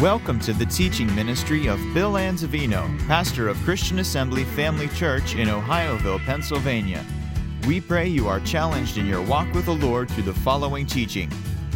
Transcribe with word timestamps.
Welcome 0.00 0.40
to 0.40 0.54
the 0.54 0.64
teaching 0.64 1.14
ministry 1.14 1.66
of 1.66 1.78
Bill 1.92 2.12
Anzavino, 2.14 3.06
pastor 3.06 3.48
of 3.48 3.58
Christian 3.64 3.98
Assembly 3.98 4.44
Family 4.44 4.88
Church 4.88 5.34
in 5.34 5.48
Ohioville, 5.48 6.24
Pennsylvania. 6.24 7.04
We 7.66 7.82
pray 7.82 8.08
you 8.08 8.26
are 8.26 8.40
challenged 8.40 8.96
in 8.96 9.04
your 9.04 9.20
walk 9.20 9.52
with 9.52 9.66
the 9.66 9.74
Lord 9.74 10.10
through 10.10 10.22
the 10.22 10.32
following 10.32 10.86
teaching. 10.86 11.28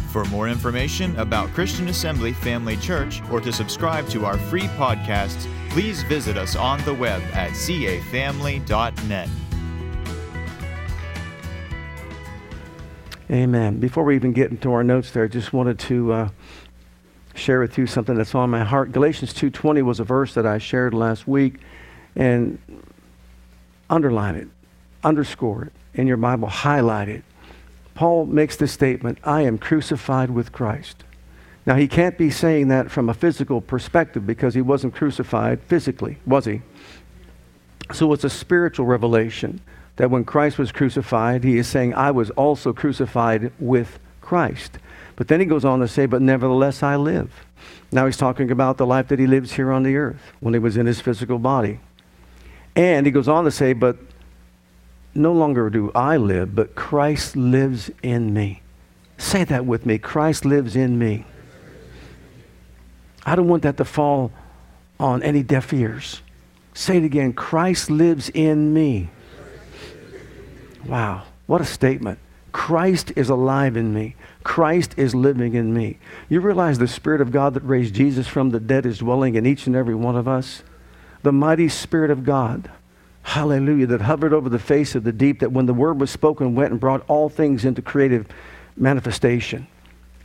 For 0.09 0.25
more 0.25 0.49
information 0.49 1.15
about 1.19 1.49
Christian 1.49 1.87
Assembly 1.87 2.33
Family 2.33 2.77
Church 2.77 3.21
or 3.29 3.39
to 3.41 3.53
subscribe 3.53 4.09
to 4.09 4.25
our 4.25 4.39
free 4.39 4.69
podcasts, 4.69 5.47
please 5.69 6.01
visit 6.01 6.35
us 6.35 6.55
on 6.55 6.83
the 6.83 6.95
web 6.95 7.21
at 7.33 7.51
cafamily.net. 7.51 9.29
Amen. 13.29 13.79
Before 13.79 14.03
we 14.03 14.15
even 14.15 14.33
get 14.33 14.51
into 14.51 14.71
our 14.71 14.83
notes 14.83 15.11
there, 15.11 15.25
I 15.25 15.27
just 15.27 15.51
wanted 15.51 15.79
to 15.79 16.11
uh, 16.11 16.29
share 17.35 17.59
with 17.59 17.77
you 17.77 17.85
something 17.85 18.15
that's 18.15 18.33
on 18.33 18.49
my 18.49 18.63
heart. 18.63 18.91
Galatians 18.91 19.33
2:20 19.33 19.81
was 19.81 19.99
a 19.99 20.03
verse 20.03 20.33
that 20.33 20.45
I 20.45 20.57
shared 20.57 20.93
last 20.93 21.27
week 21.27 21.59
and 22.15 22.57
underline 23.89 24.35
it, 24.35 24.47
underscore 25.03 25.65
it 25.65 25.73
in 25.93 26.07
your 26.07 26.17
Bible, 26.17 26.47
highlight 26.47 27.09
it. 27.09 27.23
Paul 27.93 28.25
makes 28.25 28.57
this 28.57 28.71
statement, 28.71 29.19
I 29.23 29.41
am 29.41 29.57
crucified 29.57 30.29
with 30.29 30.51
Christ. 30.51 31.03
Now 31.65 31.75
he 31.75 31.87
can't 31.87 32.17
be 32.17 32.29
saying 32.29 32.67
that 32.67 32.91
from 32.91 33.09
a 33.09 33.13
physical 33.13 33.61
perspective 33.61 34.27
because 34.27 34.53
he 34.53 34.61
wasn't 34.61 34.93
crucified 34.93 35.61
physically, 35.61 36.17
was 36.25 36.45
he? 36.45 36.61
So 37.93 38.11
it's 38.13 38.23
a 38.23 38.29
spiritual 38.29 38.85
revelation 38.85 39.61
that 39.95 40.11
when 40.11 40.25
Christ 40.25 40.57
was 40.57 40.71
crucified, 40.71 41.43
he 41.43 41.57
is 41.57 41.67
saying, 41.67 41.93
I 41.93 42.11
was 42.11 42.29
also 42.31 42.73
crucified 42.73 43.51
with 43.59 43.99
Christ. 44.21 44.77
But 45.15 45.27
then 45.27 45.39
he 45.39 45.45
goes 45.45 45.63
on 45.63 45.79
to 45.79 45.87
say, 45.87 46.05
But 46.05 46.21
nevertheless 46.21 46.83
I 46.83 46.95
live. 46.95 47.31
Now 47.91 48.05
he's 48.05 48.17
talking 48.17 48.51
about 48.51 48.77
the 48.77 48.85
life 48.85 49.07
that 49.07 49.19
he 49.19 49.27
lives 49.27 49.53
here 49.53 49.71
on 49.71 49.83
the 49.83 49.95
earth 49.95 50.33
when 50.39 50.53
he 50.53 50.59
was 50.59 50.77
in 50.77 50.85
his 50.85 50.99
physical 50.99 51.39
body. 51.39 51.79
And 52.75 53.05
he 53.05 53.11
goes 53.11 53.27
on 53.27 53.45
to 53.45 53.51
say, 53.51 53.73
But 53.73 53.97
no 55.13 55.31
longer 55.31 55.69
do 55.69 55.91
I 55.95 56.17
live, 56.17 56.55
but 56.55 56.75
Christ 56.75 57.37
lives 57.37 57.89
in 58.03 58.33
me. 58.33 58.61
Say 59.17 59.45
that 59.45 59.65
with 59.65 59.85
me 59.85 59.97
Christ 59.97 60.43
lives 60.43 60.75
in 60.75 60.99
me. 60.99 61.25
I 63.25 63.35
don't 63.35 63.47
want 63.47 63.63
that 63.63 63.77
to 63.77 63.85
fall 63.85 64.31
on 64.99 65.23
any 65.23 65.41
deaf 65.41 65.73
ears. 65.73 66.21
Say 66.73 66.97
it 66.97 67.03
again 67.03 67.31
Christ 67.33 67.89
lives 67.89 68.29
in 68.29 68.73
me. 68.73 69.09
Wow, 70.85 71.23
what 71.47 71.61
a 71.61 71.65
statement. 71.65 72.19
Christ 72.51 73.11
is 73.15 73.29
alive 73.29 73.75
in 73.75 73.93
me. 73.93 74.15
Christ 74.45 74.93
is 74.95 75.15
living 75.15 75.55
in 75.55 75.73
me. 75.73 75.97
You 76.29 76.39
realize 76.39 76.77
the 76.77 76.87
Spirit 76.87 77.19
of 77.19 77.31
God 77.31 77.55
that 77.55 77.63
raised 77.63 77.95
Jesus 77.95 78.27
from 78.27 78.51
the 78.51 78.59
dead 78.59 78.85
is 78.85 78.99
dwelling 78.99 79.33
in 79.33 79.45
each 79.45 79.65
and 79.65 79.75
every 79.75 79.95
one 79.95 80.15
of 80.15 80.27
us? 80.27 80.61
The 81.23 81.31
mighty 81.31 81.67
Spirit 81.67 82.11
of 82.11 82.23
God, 82.23 82.69
hallelujah, 83.23 83.87
that 83.87 84.01
hovered 84.01 84.33
over 84.33 84.47
the 84.47 84.59
face 84.59 84.93
of 84.93 85.03
the 85.03 85.11
deep, 85.11 85.39
that 85.39 85.51
when 85.51 85.65
the 85.65 85.73
word 85.73 85.99
was 85.99 86.11
spoken, 86.11 86.53
went 86.53 86.69
and 86.69 86.79
brought 86.79 87.03
all 87.07 87.27
things 87.27 87.65
into 87.65 87.81
creative 87.81 88.27
manifestation. 88.77 89.65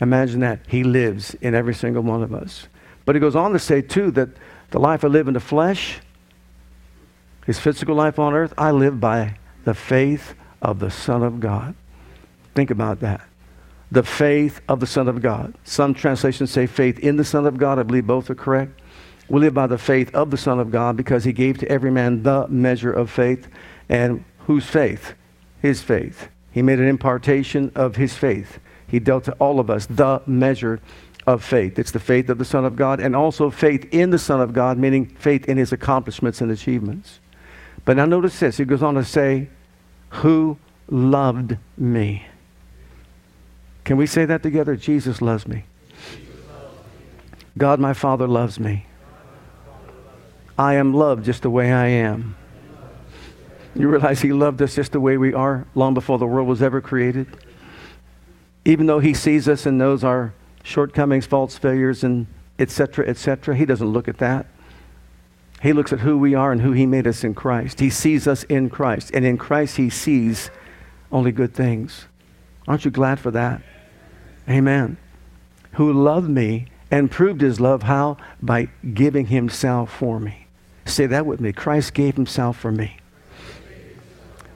Imagine 0.03 0.41
that. 0.41 0.61
He 0.69 0.85
lives 0.85 1.33
in 1.41 1.55
every 1.55 1.75
single 1.75 2.03
one 2.03 2.23
of 2.23 2.35
us. 2.35 2.69
But 3.07 3.17
he 3.17 3.21
goes 3.21 3.35
on 3.35 3.53
to 3.53 3.59
say, 3.59 3.81
too, 3.81 4.11
that 4.11 4.29
the 4.71 4.79
life 4.79 5.03
I 5.03 5.09
live 5.09 5.29
in 5.29 5.35
the 5.35 5.41
flesh, 5.41 6.01
his 7.47 7.59
physical 7.59 7.95
life 7.95 8.19
on 8.19 8.35
earth, 8.35 8.53
I 8.59 8.71
live 8.71 9.01
by 9.01 9.39
the 9.65 9.73
faith 9.73 10.35
of 10.61 10.79
the 10.79 10.91
Son 10.91 11.23
of 11.23 11.41
God. 11.41 11.75
Think 12.55 12.71
about 12.71 13.01
that. 13.01 13.23
The 13.93 14.03
faith 14.03 14.61
of 14.69 14.81
the 14.81 14.87
Son 14.87 15.09
of 15.09 15.21
God. 15.21 15.55
Some 15.65 15.95
translations 15.95 16.51
say 16.51 16.67
faith 16.67 16.99
in 17.01 17.17
the 17.17 17.25
Son 17.25 17.47
of 17.47 17.59
God. 17.59 17.79
I 17.79 17.83
believe 17.83 18.07
both 18.07 18.31
are 18.31 18.35
correct. 18.35 18.81
We 19.29 19.41
live 19.41 19.55
by 19.55 19.67
the 19.67 19.79
faith 19.79 20.15
of 20.15 20.31
the 20.31 20.37
Son 20.37 20.59
of 20.59 20.71
God 20.71 20.97
because 20.97 21.25
he 21.25 21.33
gave 21.33 21.59
to 21.59 21.69
every 21.69 21.91
man 21.91 22.23
the 22.23 22.47
measure 22.49 22.93
of 22.93 23.11
faith. 23.11 23.49
And 23.89 24.25
whose 24.47 24.67
faith? 24.67 25.15
His 25.61 25.83
faith. 25.83 26.29
He 26.51 26.63
made 26.63 26.79
an 26.79 26.89
impartation 26.89 27.71
of 27.75 27.97
his 27.97 28.15
faith. 28.15 28.59
He 28.87 28.99
dealt 28.99 29.25
to 29.25 29.33
all 29.35 29.61
of 29.61 29.71
us 29.71 29.87
the 29.87 30.23
measure 30.27 30.81
of 31.27 31.45
faith. 31.45 31.79
It's 31.79 31.93
the 31.93 32.01
faith 32.01 32.29
of 32.29 32.39
the 32.39 32.45
Son 32.45 32.65
of 32.65 32.77
God 32.77 33.01
and 33.01 33.15
also 33.15 33.51
faith 33.51 33.87
in 33.93 34.11
the 34.11 34.19
Son 34.19 34.41
of 34.41 34.53
God, 34.53 34.79
meaning 34.79 35.07
faith 35.07 35.49
in 35.49 35.59
his 35.59 35.73
accomplishments 35.73 36.41
and 36.41 36.51
achievements. 36.51 37.21
But 37.85 37.97
now 37.97 38.05
notice 38.05 38.39
this. 38.41 38.57
He 38.57 38.65
goes 38.65 38.83
on 38.83 38.95
to 38.95 39.05
say, 39.05 39.49
Who 40.11 40.59
loved 40.89 41.57
me? 41.79 42.27
Can 43.91 43.97
we 43.97 44.07
say 44.07 44.25
that 44.25 44.45
together? 44.45 44.77
Jesus 44.77 45.21
loves 45.21 45.49
me. 45.49 45.65
God, 47.59 47.81
my 47.81 47.93
Father, 47.93 48.29
loves 48.29 48.61
me. 48.61 48.87
I 50.57 50.75
am 50.75 50.95
loved 50.95 51.25
just 51.25 51.43
the 51.43 51.51
way 51.51 51.73
I 51.73 51.89
am. 51.89 52.37
You 53.75 53.89
realize 53.89 54.21
He 54.21 54.33
loved 54.33 54.63
us 54.63 54.77
just 54.77 54.93
the 54.93 55.01
way 55.01 55.17
we 55.17 55.35
are 55.35 55.67
long 55.75 55.93
before 55.93 56.19
the 56.19 56.27
world 56.29 56.47
was 56.47 56.63
ever 56.63 56.81
created? 56.81 57.27
Even 58.65 58.87
though 58.87 59.01
He 59.01 59.13
sees 59.13 59.49
us 59.49 59.67
and 59.67 59.77
knows 59.77 60.05
our 60.05 60.35
shortcomings, 60.63 61.27
faults, 61.27 61.59
failures, 61.59 62.05
and 62.05 62.29
etc., 62.61 63.09
etc., 63.09 63.57
He 63.57 63.65
doesn't 63.65 63.89
look 63.89 64.07
at 64.07 64.19
that. 64.19 64.47
He 65.63 65.73
looks 65.73 65.93
at 65.93 65.99
who 65.99 66.17
we 66.17 66.33
are 66.37 66.53
and 66.53 66.61
who 66.61 66.71
He 66.71 66.87
made 66.87 67.09
us 67.09 67.25
in 67.25 67.35
Christ. 67.35 67.81
He 67.81 67.91
sees 67.91 68.29
us 68.29 68.45
in 68.45 68.71
Christ, 68.71 69.11
and 69.13 69.25
in 69.25 69.37
Christ 69.37 69.79
He 69.79 69.91
sees 69.91 70.49
only 71.11 71.33
good 71.33 71.53
things. 71.53 72.07
Aren't 72.69 72.85
you 72.85 72.93
glad 72.93 73.19
for 73.19 73.33
that? 73.33 73.63
Amen. 74.49 74.97
Who 75.73 75.93
loved 75.93 76.29
me 76.29 76.67
and 76.91 77.11
proved 77.11 77.41
his 77.41 77.61
love 77.61 77.85
how? 77.85 78.17
By 78.43 78.69
giving 78.95 79.27
himself 79.27 79.93
for 79.93 80.19
me. 80.19 80.47
Say 80.85 81.07
that 81.07 81.27
with 81.27 81.41
me. 81.41 81.53
Christ 81.53 81.95
gave 81.95 82.17
himself 82.17 82.59
for 82.59 82.73
me. 82.73 82.97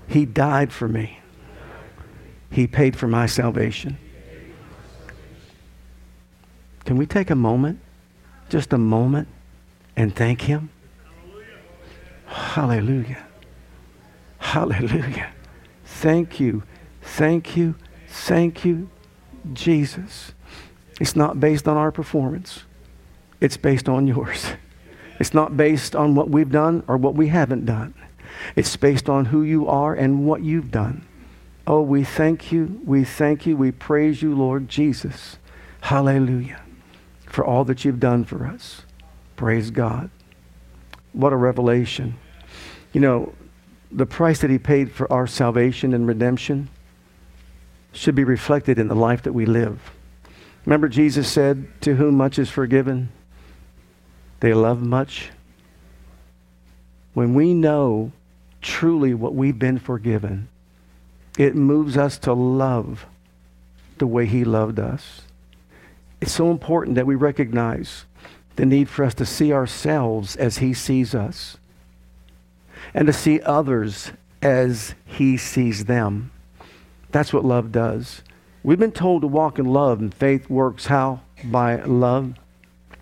He 0.08 0.24
died 0.24 0.72
for 0.72 0.88
me. 0.88 1.20
He 2.50 2.66
paid 2.66 2.96
for 2.96 3.08
my 3.08 3.26
salvation. 3.26 3.98
Can 6.84 6.96
we 6.96 7.06
take 7.06 7.30
a 7.30 7.34
moment, 7.34 7.80
just 8.48 8.72
a 8.72 8.78
moment, 8.78 9.28
and 9.96 10.14
thank 10.14 10.42
him? 10.42 10.70
Hallelujah. 12.26 13.24
Hallelujah. 14.38 15.32
Thank 15.84 16.38
you. 16.38 16.62
Thank 17.02 17.56
you. 17.56 17.74
Thank 18.08 18.64
you, 18.64 18.88
Jesus. 19.52 20.32
It's 21.00 21.16
not 21.16 21.40
based 21.40 21.66
on 21.66 21.76
our 21.76 21.92
performance, 21.92 22.64
it's 23.40 23.56
based 23.56 23.88
on 23.88 24.06
yours. 24.06 24.52
It's 25.20 25.32
not 25.32 25.56
based 25.56 25.94
on 25.94 26.14
what 26.16 26.28
we've 26.28 26.50
done 26.50 26.82
or 26.88 26.96
what 26.96 27.14
we 27.14 27.28
haven't 27.28 27.66
done. 27.66 27.94
It's 28.56 28.76
based 28.76 29.08
on 29.08 29.26
who 29.26 29.42
you 29.42 29.68
are 29.68 29.94
and 29.94 30.26
what 30.26 30.42
you've 30.42 30.72
done. 30.72 31.06
Oh, 31.66 31.80
we 31.80 32.04
thank 32.04 32.52
you. 32.52 32.80
We 32.84 33.04
thank 33.04 33.46
you. 33.46 33.56
We 33.56 33.70
praise 33.70 34.22
you, 34.22 34.34
Lord 34.34 34.68
Jesus. 34.68 35.38
Hallelujah. 35.82 36.60
For 37.26 37.44
all 37.44 37.64
that 37.64 37.84
you've 37.84 38.00
done 38.00 38.24
for 38.24 38.44
us. 38.46 38.82
Praise 39.36 39.70
God. 39.70 40.10
What 41.12 41.32
a 41.32 41.36
revelation. 41.36 42.16
You 42.92 43.00
know, 43.00 43.32
the 43.90 44.06
price 44.06 44.40
that 44.40 44.50
he 44.50 44.58
paid 44.58 44.90
for 44.90 45.10
our 45.12 45.26
salvation 45.26 45.94
and 45.94 46.06
redemption 46.06 46.68
should 47.94 48.14
be 48.14 48.24
reflected 48.24 48.78
in 48.78 48.88
the 48.88 48.94
life 48.94 49.22
that 49.22 49.32
we 49.32 49.46
live. 49.46 49.92
Remember, 50.66 50.88
Jesus 50.88 51.30
said, 51.30 51.66
To 51.82 51.94
whom 51.96 52.16
much 52.16 52.38
is 52.38 52.50
forgiven, 52.50 53.10
they 54.40 54.52
love 54.54 54.82
much. 54.82 55.30
When 57.12 57.34
we 57.34 57.54
know 57.54 58.12
truly 58.60 59.14
what 59.14 59.34
we've 59.34 59.58
been 59.58 59.78
forgiven, 59.78 60.48
it 61.38 61.54
moves 61.54 61.96
us 61.96 62.18
to 62.18 62.32
love 62.32 63.06
the 63.98 64.06
way 64.06 64.26
He 64.26 64.44
loved 64.44 64.80
us. 64.80 65.22
It's 66.20 66.32
so 66.32 66.50
important 66.50 66.96
that 66.96 67.06
we 67.06 67.14
recognize 67.14 68.04
the 68.56 68.66
need 68.66 68.88
for 68.88 69.04
us 69.04 69.14
to 69.14 69.26
see 69.26 69.52
ourselves 69.52 70.36
as 70.36 70.58
He 70.58 70.74
sees 70.74 71.14
us 71.14 71.56
and 72.92 73.06
to 73.06 73.12
see 73.12 73.40
others 73.40 74.12
as 74.42 74.94
He 75.04 75.36
sees 75.36 75.84
them. 75.84 76.30
That's 77.14 77.32
what 77.32 77.44
love 77.44 77.70
does. 77.70 78.22
We've 78.64 78.76
been 78.76 78.90
told 78.90 79.22
to 79.22 79.28
walk 79.28 79.60
in 79.60 79.66
love, 79.66 80.00
and 80.00 80.12
faith 80.12 80.50
works 80.50 80.86
how? 80.86 81.20
By 81.44 81.76
love. 81.76 82.34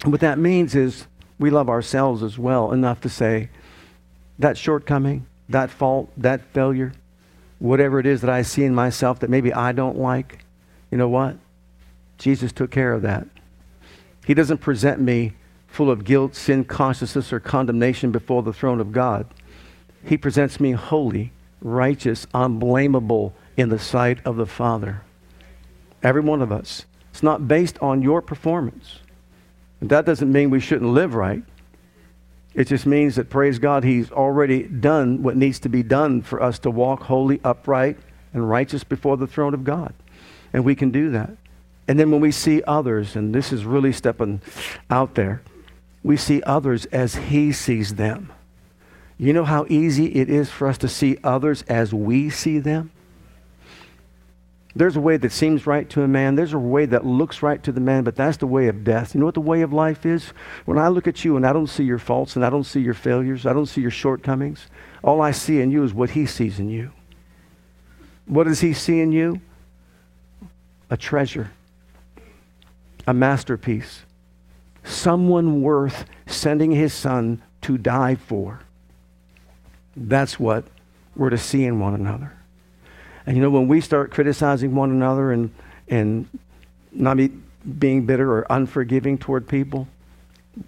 And 0.02 0.12
what 0.12 0.20
that 0.20 0.38
means 0.38 0.74
is 0.74 1.06
we 1.38 1.48
love 1.48 1.70
ourselves 1.70 2.22
as 2.22 2.38
well 2.38 2.72
enough 2.72 3.00
to 3.00 3.08
say, 3.08 3.48
that 4.38 4.58
shortcoming, 4.58 5.24
that 5.48 5.70
fault, 5.70 6.12
that 6.18 6.42
failure, 6.52 6.92
whatever 7.58 7.98
it 7.98 8.04
is 8.04 8.20
that 8.20 8.28
I 8.28 8.42
see 8.42 8.64
in 8.64 8.74
myself 8.74 9.18
that 9.20 9.30
maybe 9.30 9.50
I 9.50 9.72
don't 9.72 9.96
like, 9.96 10.44
you 10.90 10.98
know 10.98 11.08
what? 11.08 11.38
Jesus 12.18 12.52
took 12.52 12.70
care 12.70 12.92
of 12.92 13.00
that. 13.00 13.26
He 14.26 14.34
doesn't 14.34 14.58
present 14.58 15.00
me 15.00 15.32
full 15.68 15.90
of 15.90 16.04
guilt, 16.04 16.34
sin, 16.34 16.64
consciousness, 16.64 17.32
or 17.32 17.40
condemnation 17.40 18.12
before 18.12 18.42
the 18.42 18.52
throne 18.52 18.78
of 18.78 18.92
God. 18.92 19.24
He 20.04 20.18
presents 20.18 20.60
me 20.60 20.72
holy, 20.72 21.32
righteous, 21.62 22.26
unblameable, 22.34 23.32
in 23.56 23.68
the 23.68 23.78
sight 23.78 24.18
of 24.24 24.36
the 24.36 24.46
Father. 24.46 25.02
Every 26.02 26.20
one 26.20 26.42
of 26.42 26.50
us. 26.50 26.86
It's 27.10 27.22
not 27.22 27.46
based 27.46 27.78
on 27.80 28.02
your 28.02 28.22
performance. 28.22 29.00
That 29.80 30.06
doesn't 30.06 30.30
mean 30.30 30.50
we 30.50 30.60
shouldn't 30.60 30.92
live 30.92 31.14
right. 31.14 31.42
It 32.54 32.68
just 32.68 32.86
means 32.86 33.16
that, 33.16 33.30
praise 33.30 33.58
God, 33.58 33.82
He's 33.84 34.10
already 34.10 34.64
done 34.64 35.22
what 35.22 35.36
needs 35.36 35.58
to 35.60 35.68
be 35.68 35.82
done 35.82 36.22
for 36.22 36.42
us 36.42 36.58
to 36.60 36.70
walk 36.70 37.02
holy, 37.02 37.40
upright, 37.42 37.98
and 38.32 38.48
righteous 38.48 38.84
before 38.84 39.16
the 39.16 39.26
throne 39.26 39.54
of 39.54 39.64
God. 39.64 39.94
And 40.52 40.64
we 40.64 40.74
can 40.74 40.90
do 40.90 41.10
that. 41.10 41.30
And 41.88 41.98
then 41.98 42.10
when 42.10 42.20
we 42.20 42.30
see 42.30 42.62
others, 42.66 43.16
and 43.16 43.34
this 43.34 43.52
is 43.52 43.64
really 43.64 43.92
stepping 43.92 44.40
out 44.90 45.14
there, 45.14 45.42
we 46.02 46.16
see 46.16 46.42
others 46.42 46.84
as 46.86 47.14
He 47.14 47.52
sees 47.52 47.94
them. 47.94 48.32
You 49.18 49.32
know 49.32 49.44
how 49.44 49.66
easy 49.68 50.06
it 50.14 50.28
is 50.28 50.50
for 50.50 50.68
us 50.68 50.78
to 50.78 50.88
see 50.88 51.18
others 51.24 51.62
as 51.62 51.94
we 51.94 52.30
see 52.30 52.58
them? 52.58 52.90
There's 54.74 54.96
a 54.96 55.00
way 55.00 55.18
that 55.18 55.32
seems 55.32 55.66
right 55.66 55.88
to 55.90 56.02
a 56.02 56.08
man. 56.08 56.34
There's 56.34 56.54
a 56.54 56.58
way 56.58 56.86
that 56.86 57.04
looks 57.04 57.42
right 57.42 57.62
to 57.62 57.72
the 57.72 57.80
man, 57.80 58.04
but 58.04 58.16
that's 58.16 58.38
the 58.38 58.46
way 58.46 58.68
of 58.68 58.84
death. 58.84 59.14
You 59.14 59.20
know 59.20 59.26
what 59.26 59.34
the 59.34 59.40
way 59.40 59.60
of 59.60 59.72
life 59.72 60.06
is? 60.06 60.32
When 60.64 60.78
I 60.78 60.88
look 60.88 61.06
at 61.06 61.24
you 61.24 61.36
and 61.36 61.46
I 61.46 61.52
don't 61.52 61.66
see 61.66 61.84
your 61.84 61.98
faults 61.98 62.36
and 62.36 62.44
I 62.44 62.50
don't 62.50 62.64
see 62.64 62.80
your 62.80 62.94
failures, 62.94 63.44
I 63.44 63.52
don't 63.52 63.66
see 63.66 63.82
your 63.82 63.90
shortcomings, 63.90 64.66
all 65.02 65.20
I 65.20 65.32
see 65.32 65.60
in 65.60 65.70
you 65.70 65.84
is 65.84 65.92
what 65.92 66.10
he 66.10 66.24
sees 66.24 66.58
in 66.58 66.70
you. 66.70 66.92
What 68.26 68.44
does 68.44 68.60
he 68.60 68.72
see 68.72 69.00
in 69.00 69.12
you? 69.12 69.40
A 70.88 70.96
treasure, 70.96 71.50
a 73.06 73.12
masterpiece, 73.12 74.02
someone 74.84 75.62
worth 75.62 76.06
sending 76.26 76.70
his 76.70 76.94
son 76.94 77.42
to 77.62 77.76
die 77.76 78.14
for. 78.14 78.60
That's 79.96 80.40
what 80.40 80.64
we're 81.14 81.30
to 81.30 81.38
see 81.38 81.64
in 81.64 81.78
one 81.78 81.94
another. 81.94 82.32
And 83.26 83.36
you 83.36 83.42
know, 83.42 83.50
when 83.50 83.68
we 83.68 83.80
start 83.80 84.10
criticizing 84.10 84.74
one 84.74 84.90
another 84.90 85.32
and, 85.32 85.52
and 85.88 86.26
not 86.90 87.16
be, 87.16 87.28
being 87.78 88.06
bitter 88.06 88.32
or 88.32 88.46
unforgiving 88.50 89.18
toward 89.18 89.48
people, 89.48 89.88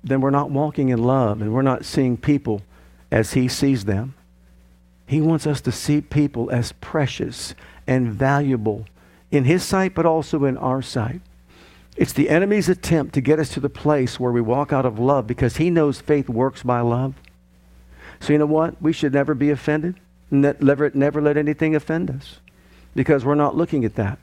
then 0.03 0.21
we're 0.21 0.31
not 0.31 0.51
walking 0.51 0.89
in 0.89 1.03
love 1.03 1.43
and 1.43 1.53
we're 1.53 1.63
not 1.63 1.85
seeing 1.85 2.17
people 2.17 2.63
as 3.11 3.33
He 3.33 3.49
sees 3.49 3.85
them. 3.85 4.15
He 5.07 5.21
wants 5.21 5.47
us 5.47 5.61
to 5.63 5.73
see 5.73 6.01
people 6.01 6.51
as 6.51 6.73
precious 6.73 7.55
and 7.87 8.13
valuable 8.13 8.87
in 9.31 9.45
His 9.45 9.63
sight, 9.63 9.95
but 9.95 10.07
also 10.07 10.45
in 10.45 10.57
our 10.57 10.81
sight. 10.81 11.21
It's 11.97 12.13
the 12.13 12.29
enemy's 12.29 12.69
attempt 12.69 13.15
to 13.15 13.21
get 13.21 13.39
us 13.39 13.51
to 13.51 13.61
the 13.61 13.69
place 13.69 14.19
where 14.19 14.33
we 14.33 14.41
walk 14.41 14.73
out 14.73 14.87
of 14.87 14.99
love 14.99 15.27
because 15.29 15.59
he 15.59 15.71
knows 15.71 16.01
faith 16.01 16.29
works 16.29 16.65
by 16.65 16.81
love. 16.81 17.15
So, 18.19 18.33
you 18.33 18.39
know 18.39 18.47
what? 18.47 18.83
We 18.83 18.93
should 18.93 19.13
never 19.13 19.33
be 19.33 19.51
offended. 19.51 20.01
Never, 20.29 20.91
never 20.93 21.23
let 21.23 21.37
anything 21.37 21.77
offend 21.77 22.11
us 22.11 22.41
because 22.95 23.25
we're 23.25 23.35
not 23.35 23.57
looking 23.57 23.85
at 23.85 23.95
that. 23.97 24.19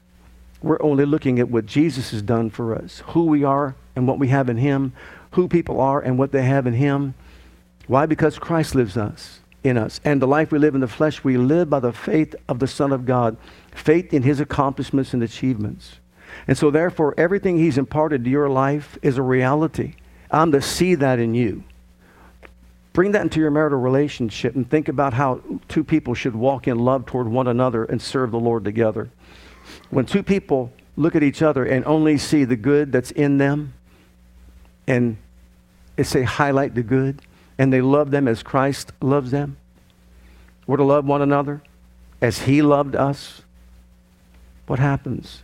We're 0.61 0.81
only 0.81 1.05
looking 1.05 1.39
at 1.39 1.49
what 1.49 1.65
Jesus 1.65 2.11
has 2.11 2.21
done 2.21 2.49
for 2.49 2.75
us, 2.75 3.01
who 3.07 3.25
we 3.25 3.43
are 3.43 3.75
and 3.95 4.07
what 4.07 4.19
we 4.19 4.27
have 4.27 4.49
in 4.49 4.57
Him, 4.57 4.93
who 5.31 5.47
people 5.47 5.81
are 5.81 5.99
and 5.99 6.17
what 6.17 6.31
they 6.31 6.43
have 6.43 6.67
in 6.67 6.73
Him. 6.73 7.15
Why? 7.87 8.05
Because 8.05 8.37
Christ 8.37 8.75
lives 8.75 8.95
us 8.95 9.39
in 9.63 9.77
us. 9.77 9.99
And 10.03 10.21
the 10.21 10.27
life 10.27 10.51
we 10.51 10.59
live 10.59 10.75
in 10.75 10.81
the 10.81 10.87
flesh, 10.87 11.23
we 11.23 11.37
live 11.37 11.69
by 11.69 11.79
the 11.79 11.93
faith 11.93 12.35
of 12.47 12.59
the 12.59 12.67
Son 12.67 12.91
of 12.91 13.05
God, 13.05 13.37
faith 13.71 14.13
in 14.13 14.23
His 14.23 14.39
accomplishments 14.39 15.13
and 15.13 15.23
achievements. 15.23 15.99
And 16.47 16.57
so, 16.57 16.71
therefore, 16.71 17.13
everything 17.17 17.57
He's 17.57 17.77
imparted 17.77 18.23
to 18.23 18.29
your 18.29 18.49
life 18.49 18.97
is 19.01 19.17
a 19.17 19.21
reality. 19.21 19.95
I'm 20.29 20.51
to 20.51 20.61
see 20.61 20.95
that 20.95 21.19
in 21.19 21.35
you. 21.35 21.63
Bring 22.93 23.13
that 23.13 23.21
into 23.21 23.39
your 23.39 23.51
marital 23.51 23.79
relationship 23.79 24.55
and 24.55 24.69
think 24.69 24.89
about 24.89 25.13
how 25.13 25.41
two 25.69 25.83
people 25.83 26.13
should 26.13 26.35
walk 26.35 26.67
in 26.67 26.77
love 26.77 27.05
toward 27.05 27.27
one 27.27 27.47
another 27.47 27.85
and 27.85 28.01
serve 28.01 28.31
the 28.31 28.39
Lord 28.39 28.65
together. 28.65 29.09
When 29.89 30.05
two 30.05 30.23
people 30.23 30.73
look 30.97 31.15
at 31.15 31.23
each 31.23 31.41
other 31.41 31.63
and 31.63 31.85
only 31.85 32.17
see 32.17 32.43
the 32.43 32.57
good 32.57 32.91
that's 32.91 33.11
in 33.11 33.37
them, 33.37 33.73
and 34.87 35.17
say 36.01 36.23
highlight 36.23 36.75
the 36.75 36.83
good, 36.83 37.21
and 37.57 37.71
they 37.71 37.81
love 37.81 38.11
them 38.11 38.27
as 38.27 38.43
Christ 38.43 38.91
loves 39.01 39.31
them, 39.31 39.55
we're 40.67 40.77
to 40.77 40.83
love 40.83 41.05
one 41.05 41.21
another 41.21 41.61
as 42.21 42.39
He 42.39 42.61
loved 42.61 42.95
us. 42.95 43.43
What 44.67 44.79
happens? 44.79 45.43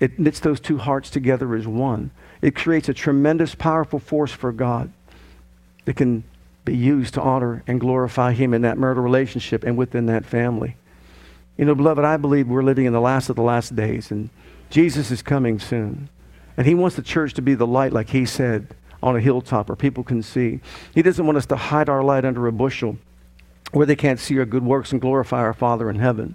It 0.00 0.18
knits 0.18 0.40
those 0.40 0.60
two 0.60 0.78
hearts 0.78 1.08
together 1.08 1.54
as 1.54 1.66
one. 1.66 2.10
It 2.42 2.54
creates 2.54 2.88
a 2.88 2.94
tremendous, 2.94 3.54
powerful 3.54 3.98
force 3.98 4.32
for 4.32 4.52
God 4.52 4.92
that 5.84 5.96
can 5.96 6.24
be 6.64 6.76
used 6.76 7.14
to 7.14 7.20
honor 7.20 7.62
and 7.66 7.80
glorify 7.80 8.32
Him 8.32 8.54
in 8.54 8.62
that 8.62 8.78
marital 8.78 9.02
relationship 9.02 9.64
and 9.64 9.76
within 9.76 10.06
that 10.06 10.24
family. 10.24 10.76
You 11.56 11.64
know, 11.64 11.74
beloved, 11.74 12.04
I 12.04 12.16
believe 12.16 12.48
we're 12.48 12.62
living 12.62 12.86
in 12.86 12.92
the 12.92 13.00
last 13.00 13.28
of 13.28 13.36
the 13.36 13.42
last 13.42 13.76
days, 13.76 14.10
and 14.10 14.30
Jesus 14.70 15.10
is 15.10 15.22
coming 15.22 15.58
soon. 15.58 16.08
And 16.56 16.66
He 16.66 16.74
wants 16.74 16.96
the 16.96 17.02
church 17.02 17.34
to 17.34 17.42
be 17.42 17.54
the 17.54 17.66
light, 17.66 17.92
like 17.92 18.10
He 18.10 18.26
said, 18.26 18.74
on 19.02 19.16
a 19.16 19.20
hilltop 19.20 19.68
where 19.68 19.76
people 19.76 20.02
can 20.02 20.22
see. 20.22 20.60
He 20.94 21.02
doesn't 21.02 21.26
want 21.26 21.38
us 21.38 21.46
to 21.46 21.56
hide 21.56 21.88
our 21.88 22.02
light 22.02 22.24
under 22.24 22.46
a 22.46 22.52
bushel 22.52 22.96
where 23.72 23.86
they 23.86 23.96
can't 23.96 24.20
see 24.20 24.38
our 24.38 24.44
good 24.44 24.64
works 24.64 24.92
and 24.92 25.00
glorify 25.00 25.40
our 25.40 25.52
Father 25.52 25.90
in 25.90 25.96
heaven. 25.96 26.34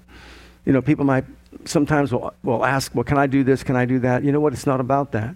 You 0.65 0.73
know, 0.73 0.81
people 0.81 1.05
might 1.05 1.25
sometimes 1.65 2.11
will, 2.11 2.33
will 2.43 2.65
ask, 2.65 2.93
well, 2.93 3.03
can 3.03 3.17
I 3.17 3.27
do 3.27 3.43
this? 3.43 3.63
Can 3.63 3.75
I 3.75 3.85
do 3.85 3.99
that? 3.99 4.23
You 4.23 4.31
know 4.31 4.39
what? 4.39 4.53
It's 4.53 4.67
not 4.67 4.79
about 4.79 5.13
that. 5.13 5.35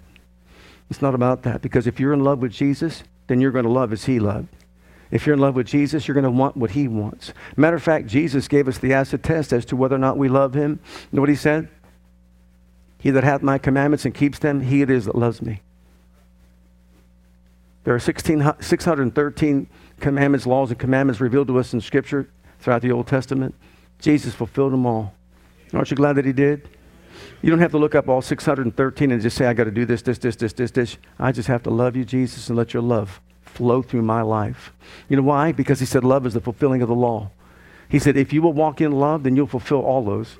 It's 0.89 1.01
not 1.01 1.15
about 1.15 1.43
that. 1.43 1.61
Because 1.61 1.87
if 1.87 1.99
you're 1.99 2.13
in 2.13 2.23
love 2.23 2.39
with 2.39 2.51
Jesus, 2.51 3.03
then 3.27 3.41
you're 3.41 3.51
going 3.51 3.65
to 3.65 3.71
love 3.71 3.91
as 3.93 4.05
He 4.05 4.19
loved. 4.19 4.49
If 5.13 5.27
you're 5.27 5.36
in 5.36 5.39
love 5.39 5.54
with 5.56 5.68
Jesus, 5.68 6.07
you're 6.07 6.15
going 6.15 6.24
to 6.24 6.31
want 6.31 6.57
what 6.57 6.71
he 6.71 6.88
wants. 6.88 7.33
Matter 7.56 7.75
of 7.75 7.83
fact, 7.83 8.07
Jesus 8.07 8.48
gave 8.48 8.68
us 8.68 8.80
the 8.80 8.94
acid 8.94 9.24
test 9.24 9.54
as 9.54 9.63
to 9.65 9.75
whether 9.75 9.95
or 9.95 10.00
not 10.00 10.18
we 10.18 10.27
love 10.27 10.56
him. 10.56 10.80
You 10.89 11.18
know 11.18 11.21
what 11.21 11.30
he 11.30 11.36
said? 11.36 11.69
He 12.98 13.12
that 13.12 13.24
hath 13.24 13.44
my 13.44 13.60
commandments 13.60 14.06
and 14.06 14.15
keeps 14.15 14.39
them, 14.39 14.62
he 14.62 14.81
it 14.81 14.89
is 14.89 15.06
that 15.06 15.13
loves 15.15 15.39
me. 15.39 15.62
There 17.83 17.94
are 17.94 18.00
16, 18.00 18.54
613 18.60 19.68
commandments, 20.00 20.48
laws, 20.48 20.71
and 20.71 20.80
commandments 20.80 21.21
revealed 21.21 21.48
to 21.50 21.60
us 21.60 21.74
in 21.74 21.81
Scripture 21.81 22.27
throughout 22.60 22.81
the 22.81 22.92
Old 22.92 23.06
Testament. 23.06 23.54
Jesus 24.00 24.33
fulfilled 24.33 24.74
them 24.74 24.88
all. 24.88 25.13
Aren't 25.74 25.92
you 25.92 25.98
glad 25.98 26.13
that 26.13 26.25
he 26.25 26.33
did? 26.33 26.68
You 27.44 27.51
don't 27.51 27.60
have 27.60 27.71
to 27.71 27.77
look 27.77 27.94
up 27.94 28.10
all 28.10 28.24
613 28.24 29.12
and 29.12 29.21
just 29.21 29.38
say, 29.38 29.45
I 29.45 29.54
got 29.54 29.65
to 29.65 29.71
do 29.71 29.86
this, 29.86 30.01
this, 30.01 30.18
this, 30.18 30.36
this, 30.38 30.54
this, 30.54 30.71
this. 30.71 30.98
I 31.19 31.31
just 31.31 31.50
have 31.50 31.62
to 31.63 31.69
love 31.69 31.95
you, 31.95 32.04
Jesus, 32.04 32.50
and 32.50 32.57
let 32.57 32.74
your 32.74 32.81
love 32.81 33.21
flow 33.53 33.81
through 33.81 34.01
my 34.01 34.21
life. 34.21 34.73
You 35.07 35.17
know 35.17 35.23
why? 35.23 35.51
Because 35.51 35.79
he 35.79 35.85
said 35.85 36.03
love 36.03 36.25
is 36.25 36.33
the 36.33 36.41
fulfilling 36.41 36.81
of 36.81 36.88
the 36.88 36.95
law. 36.95 37.29
He 37.89 38.00
said, 38.00 38.17
if 38.17 38.33
you 38.33 38.41
will 38.41 38.53
walk 38.53 38.81
in 38.81 38.91
love, 38.91 39.23
then 39.23 39.35
you'll 39.35 39.47
fulfill 39.47 39.81
all 39.81 40.03
those. 40.03 40.38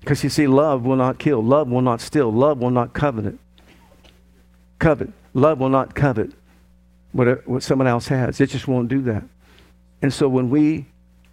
Because 0.00 0.24
you 0.24 0.30
see, 0.30 0.46
love 0.46 0.84
will 0.84 0.96
not 0.96 1.18
kill, 1.18 1.42
love 1.42 1.68
will 1.68 1.80
not 1.80 2.00
steal, 2.00 2.32
love 2.32 2.58
will 2.58 2.70
not 2.70 2.92
covet. 2.92 3.38
Covet. 4.78 5.12
Love 5.34 5.60
will 5.60 5.68
not 5.68 5.94
covet 5.94 6.32
what, 7.12 7.46
what 7.48 7.62
someone 7.62 7.88
else 7.88 8.08
has. 8.08 8.40
It 8.40 8.50
just 8.50 8.68
won't 8.68 8.88
do 8.88 9.00
that. 9.02 9.24
And 10.02 10.12
so 10.12 10.28
when 10.28 10.50
we 10.50 10.86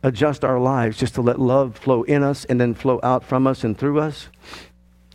adjust 0.04 0.44
our 0.44 0.60
lives 0.60 0.98
just 0.98 1.16
to 1.16 1.22
let 1.22 1.40
love 1.40 1.76
flow 1.76 2.04
in 2.04 2.24
us 2.24 2.46
and 2.46 2.60
then 2.60 2.74
flow 2.74 3.00
out 3.04 3.24
from 3.24 3.46
us 3.46 3.64
and 3.64 3.78
through 3.78 4.00
us, 4.00 4.30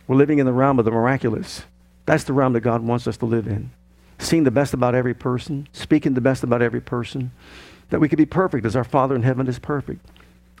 we're 0.07 0.15
living 0.15 0.39
in 0.39 0.45
the 0.45 0.53
realm 0.53 0.79
of 0.79 0.85
the 0.85 0.91
miraculous. 0.91 1.63
That's 2.05 2.23
the 2.23 2.33
realm 2.33 2.53
that 2.53 2.61
God 2.61 2.81
wants 2.81 3.07
us 3.07 3.17
to 3.17 3.25
live 3.25 3.47
in 3.47 3.71
seeing 4.19 4.43
the 4.43 4.51
best 4.51 4.73
about 4.73 4.95
every 4.95 5.13
person, 5.13 5.67
speaking 5.71 6.13
the 6.13 6.21
best 6.21 6.43
about 6.43 6.61
every 6.61 6.81
person, 6.81 7.31
that 7.89 7.99
we 7.99 8.09
could 8.09 8.17
be 8.17 8.25
perfect 8.25 8.65
as 8.65 8.75
our 8.75 8.83
Father 8.83 9.15
in 9.15 9.23
heaven 9.23 9.47
is 9.47 9.59
perfect. 9.59 10.05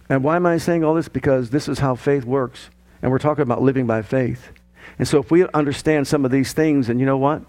And 0.09 0.23
why 0.23 0.35
am 0.35 0.45
I 0.45 0.57
saying 0.57 0.83
all 0.83 0.93
this? 0.93 1.09
Because 1.09 1.49
this 1.49 1.67
is 1.67 1.79
how 1.79 1.95
faith 1.95 2.23
works. 2.23 2.69
And 3.01 3.11
we're 3.11 3.19
talking 3.19 3.41
about 3.41 3.61
living 3.61 3.85
by 3.85 4.01
faith. 4.01 4.49
And 4.97 5.07
so 5.07 5.19
if 5.19 5.29
we 5.29 5.47
understand 5.49 6.07
some 6.07 6.25
of 6.25 6.31
these 6.31 6.53
things, 6.53 6.89
and 6.89 6.99
you 6.99 7.05
know 7.05 7.17
what? 7.17 7.43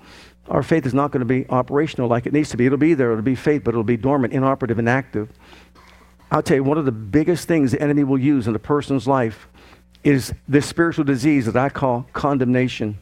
Our 0.49 0.63
faith 0.63 0.87
is 0.87 0.95
not 0.95 1.11
going 1.11 1.21
to 1.21 1.27
be 1.27 1.47
operational 1.49 2.09
like 2.09 2.27
it 2.27 2.33
needs 2.33 2.51
to 2.51 2.57
be. 2.57 2.67
It'll 2.67 2.79
be 2.79 2.95
there, 2.95 3.13
it'll 3.13 3.23
be 3.23 3.35
faith, 3.35 3.63
but 3.65 3.71
it'll 3.71 3.85
be 3.85 3.97
dormant, 3.97 4.33
inoperative, 4.33 4.79
inactive. 4.79 5.31
I'll 6.31 6.43
tell 6.43 6.57
you, 6.57 6.65
one 6.65 6.79
of 6.79 6.85
the 6.85 6.93
biggest 6.93 7.49
things 7.49 7.73
the 7.73 7.81
enemy 7.81 8.05
will 8.05 8.19
use 8.19 8.47
in 8.47 8.55
a 8.55 8.59
person's 8.59 9.07
life 9.07 9.49
is 10.05 10.33
this 10.47 10.67
spiritual 10.67 11.05
disease 11.05 11.47
that 11.47 11.57
I 11.57 11.69
call 11.69 12.07
condemnation, 12.13 12.99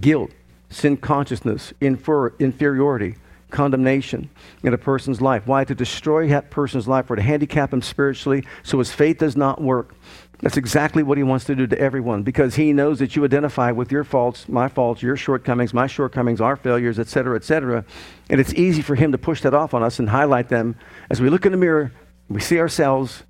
guilt, 0.00 0.30
sin 0.72 0.96
consciousness, 0.96 1.72
infer, 1.80 2.28
inferiority, 2.38 3.16
condemnation 3.50 4.30
in 4.62 4.74
a 4.74 4.78
person's 4.78 5.20
life. 5.20 5.46
Why? 5.46 5.64
To 5.64 5.74
destroy 5.74 6.28
that 6.28 6.50
person's 6.50 6.88
life 6.88 7.10
or 7.10 7.16
to 7.16 7.22
handicap 7.22 7.72
him 7.72 7.82
spiritually 7.82 8.44
so 8.62 8.78
his 8.78 8.90
faith 8.90 9.18
does 9.18 9.36
not 9.36 9.60
work. 9.60 9.94
That's 10.40 10.56
exactly 10.56 11.04
what 11.04 11.18
he 11.18 11.22
wants 11.22 11.44
to 11.44 11.54
do 11.54 11.68
to 11.68 11.78
everyone 11.78 12.24
because 12.24 12.56
he 12.56 12.72
knows 12.72 12.98
that 12.98 13.14
you 13.14 13.24
identify 13.24 13.70
with 13.70 13.92
your 13.92 14.02
faults, 14.02 14.48
my 14.48 14.66
faults, 14.66 15.00
your 15.00 15.16
shortcomings, 15.16 15.72
my 15.72 15.86
shortcomings, 15.86 16.40
our 16.40 16.56
failures, 16.56 16.98
etc., 16.98 17.36
etc. 17.36 17.84
And 18.28 18.40
it's 18.40 18.52
easy 18.54 18.82
for 18.82 18.96
him 18.96 19.12
to 19.12 19.18
push 19.18 19.42
that 19.42 19.54
off 19.54 19.72
on 19.72 19.84
us 19.84 20.00
and 20.00 20.08
highlight 20.08 20.48
them. 20.48 20.74
As 21.10 21.20
we 21.20 21.30
look 21.30 21.46
in 21.46 21.52
the 21.52 21.58
mirror, 21.58 21.92
we 22.28 22.40
see 22.40 22.58
ourselves. 22.58 23.22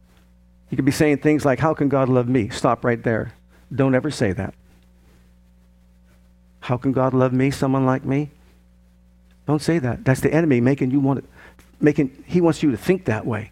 He 0.71 0.77
could 0.77 0.87
be 0.87 0.91
saying 0.91 1.19
things 1.19 1.45
like, 1.45 1.59
How 1.59 1.75
can 1.75 1.91
God 1.91 2.09
love 2.09 2.29
me? 2.29 2.49
Stop 2.49 2.83
right 2.83 3.03
there. 3.03 3.35
Don't 3.75 3.95
ever 3.95 4.11
say 4.11 4.33
that. 4.33 4.55
How 6.63 6.77
can 6.77 6.93
God 6.93 7.13
love 7.13 7.33
me, 7.33 7.51
someone 7.51 7.85
like 7.85 8.05
me? 8.05 8.31
Don't 9.47 9.61
say 9.61 9.81
that. 9.81 10.05
That's 10.05 10.21
the 10.21 10.33
enemy 10.33 10.61
making 10.61 10.93
you 10.93 11.01
want 11.01 11.21
to, 11.21 11.29
making, 11.81 12.25
he 12.25 12.41
wants 12.41 12.63
you 12.63 12.71
to 12.71 12.77
think 12.77 13.05
that 13.07 13.27
way. 13.27 13.51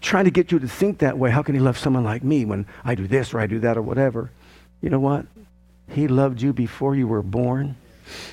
Trying 0.00 0.24
to 0.24 0.30
get 0.30 0.50
you 0.50 0.58
to 0.58 0.66
think 0.66 0.98
that 0.98 1.18
way. 1.18 1.30
How 1.30 1.42
can 1.42 1.54
he 1.54 1.60
love 1.60 1.76
someone 1.76 2.04
like 2.04 2.24
me 2.24 2.46
when 2.46 2.66
I 2.84 2.94
do 2.94 3.06
this 3.06 3.34
or 3.34 3.40
I 3.40 3.46
do 3.46 3.58
that 3.60 3.76
or 3.76 3.82
whatever? 3.82 4.30
You 4.80 4.88
know 4.88 4.98
what? 4.98 5.26
He 5.90 6.08
loved 6.08 6.40
you 6.40 6.54
before 6.54 6.94
you 6.94 7.06
were 7.06 7.22
born. 7.22 7.76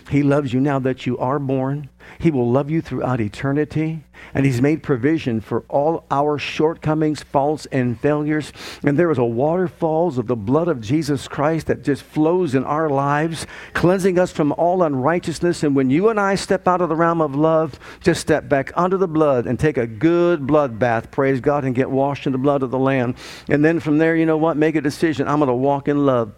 He 0.09 0.23
loves 0.23 0.53
you 0.53 0.59
now 0.59 0.79
that 0.79 1.05
you 1.05 1.17
are 1.17 1.39
born. 1.39 1.89
He 2.19 2.31
will 2.31 2.49
love 2.49 2.69
you 2.69 2.81
throughout 2.81 3.19
eternity. 3.19 4.03
And 4.33 4.45
He's 4.45 4.61
made 4.61 4.83
provision 4.83 5.41
for 5.41 5.61
all 5.69 6.05
our 6.09 6.37
shortcomings, 6.37 7.23
faults, 7.23 7.65
and 7.71 7.99
failures. 7.99 8.51
And 8.83 8.97
there 8.97 9.11
is 9.11 9.17
a 9.17 9.25
waterfalls 9.25 10.17
of 10.17 10.27
the 10.27 10.35
blood 10.35 10.67
of 10.67 10.81
Jesus 10.81 11.27
Christ 11.27 11.67
that 11.67 11.83
just 11.83 12.03
flows 12.03 12.55
in 12.55 12.63
our 12.63 12.89
lives, 12.89 13.45
cleansing 13.73 14.17
us 14.17 14.31
from 14.31 14.51
all 14.53 14.83
unrighteousness. 14.83 15.63
And 15.63 15.75
when 15.75 15.89
you 15.89 16.09
and 16.09 16.19
I 16.19 16.35
step 16.35 16.67
out 16.67 16.81
of 16.81 16.89
the 16.89 16.95
realm 16.95 17.21
of 17.21 17.35
love, 17.35 17.79
just 18.01 18.21
step 18.21 18.47
back 18.47 18.71
under 18.75 18.97
the 18.97 19.07
blood 19.07 19.45
and 19.45 19.59
take 19.59 19.77
a 19.77 19.87
good 19.87 20.47
blood 20.47 20.79
bath, 20.79 21.11
praise 21.11 21.39
God, 21.39 21.65
and 21.65 21.75
get 21.75 21.89
washed 21.89 22.25
in 22.25 22.31
the 22.31 22.37
blood 22.37 22.63
of 22.63 22.71
the 22.71 22.79
Lamb. 22.79 23.15
And 23.49 23.63
then 23.63 23.79
from 23.79 23.97
there, 23.97 24.15
you 24.15 24.25
know 24.25 24.37
what? 24.37 24.57
Make 24.57 24.75
a 24.75 24.81
decision. 24.81 25.27
I'm 25.27 25.39
going 25.39 25.47
to 25.47 25.53
walk 25.53 25.87
in 25.87 26.05
love. 26.05 26.33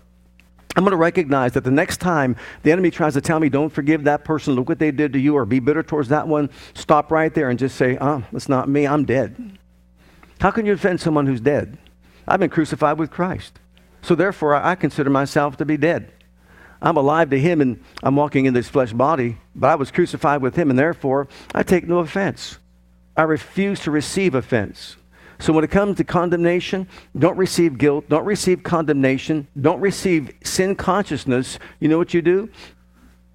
I'm 0.78 0.84
going 0.84 0.92
to 0.92 0.98
recognize 0.98 1.54
that 1.54 1.64
the 1.64 1.72
next 1.72 1.98
time 1.98 2.36
the 2.62 2.72
enemy 2.72 2.92
tries 2.92 3.16
to 3.16 3.22
tell 3.22 3.40
me, 3.40 3.50
don't 3.50 3.72
forgive 3.72 4.04
that 4.04 4.24
person, 4.24 4.54
look 4.54 4.70
what 4.70 4.78
they 4.78 4.92
did 4.92 5.12
to 5.14 5.20
you, 5.20 5.36
or 5.36 5.44
be 5.44 5.60
bitter 5.60 5.82
towards 5.82 6.10
that 6.10 6.28
one, 6.28 6.52
stop 6.76 7.12
right 7.12 7.34
there 7.34 7.50
and 7.50 7.58
just 7.58 7.76
say, 7.76 7.98
uh, 7.98 8.20
oh, 8.20 8.24
it's 8.32 8.48
not 8.48 8.70
me, 8.70 8.86
I'm 8.86 9.04
dead. 9.04 9.58
How 10.40 10.52
can 10.52 10.68
you 10.68 10.74
offend 10.74 11.02
someone 11.02 11.26
who's 11.26 11.42
dead? 11.42 11.80
I've 12.28 12.40
been 12.40 12.52
crucified 12.52 13.00
with 13.00 13.10
Christ. 13.10 13.60
So 14.04 14.14
therefore, 14.14 14.54
I 14.54 14.76
consider 14.76 15.10
myself 15.10 15.58
to 15.58 15.66
be 15.66 15.78
dead. 15.78 16.14
I'm 16.80 16.96
alive 16.96 17.32
to 17.32 17.40
him 17.40 17.60
and 17.60 17.84
I'm 18.04 18.16
walking 18.16 18.46
in 18.46 18.54
this 18.54 18.70
flesh 18.70 18.94
body, 18.94 19.38
but 19.56 19.72
I 19.72 19.76
was 19.76 19.90
crucified 19.90 20.44
with 20.44 20.56
him, 20.56 20.70
and 20.70 20.78
therefore 20.78 21.28
I 21.56 21.64
take 21.64 21.88
no 21.88 21.98
offense. 22.00 22.60
I 23.16 23.24
refuse 23.24 23.80
to 23.80 23.90
receive 23.90 24.36
offense. 24.36 24.96
So 25.40 25.54
when 25.54 25.64
it 25.64 25.72
comes 25.72 25.98
to 25.98 26.04
condemnation, 26.04 26.88
don't 27.18 27.38
receive 27.38 27.78
guilt, 27.78 28.10
don't 28.10 28.26
receive 28.26 28.64
condemnation, 28.64 29.48
don't 29.60 29.80
receive 29.80 30.32
sin 30.44 30.76
consciousness. 30.76 31.60
You 31.80 31.90
know 31.90 31.98
what 31.98 32.14
you 32.14 32.22
do? 32.22 32.50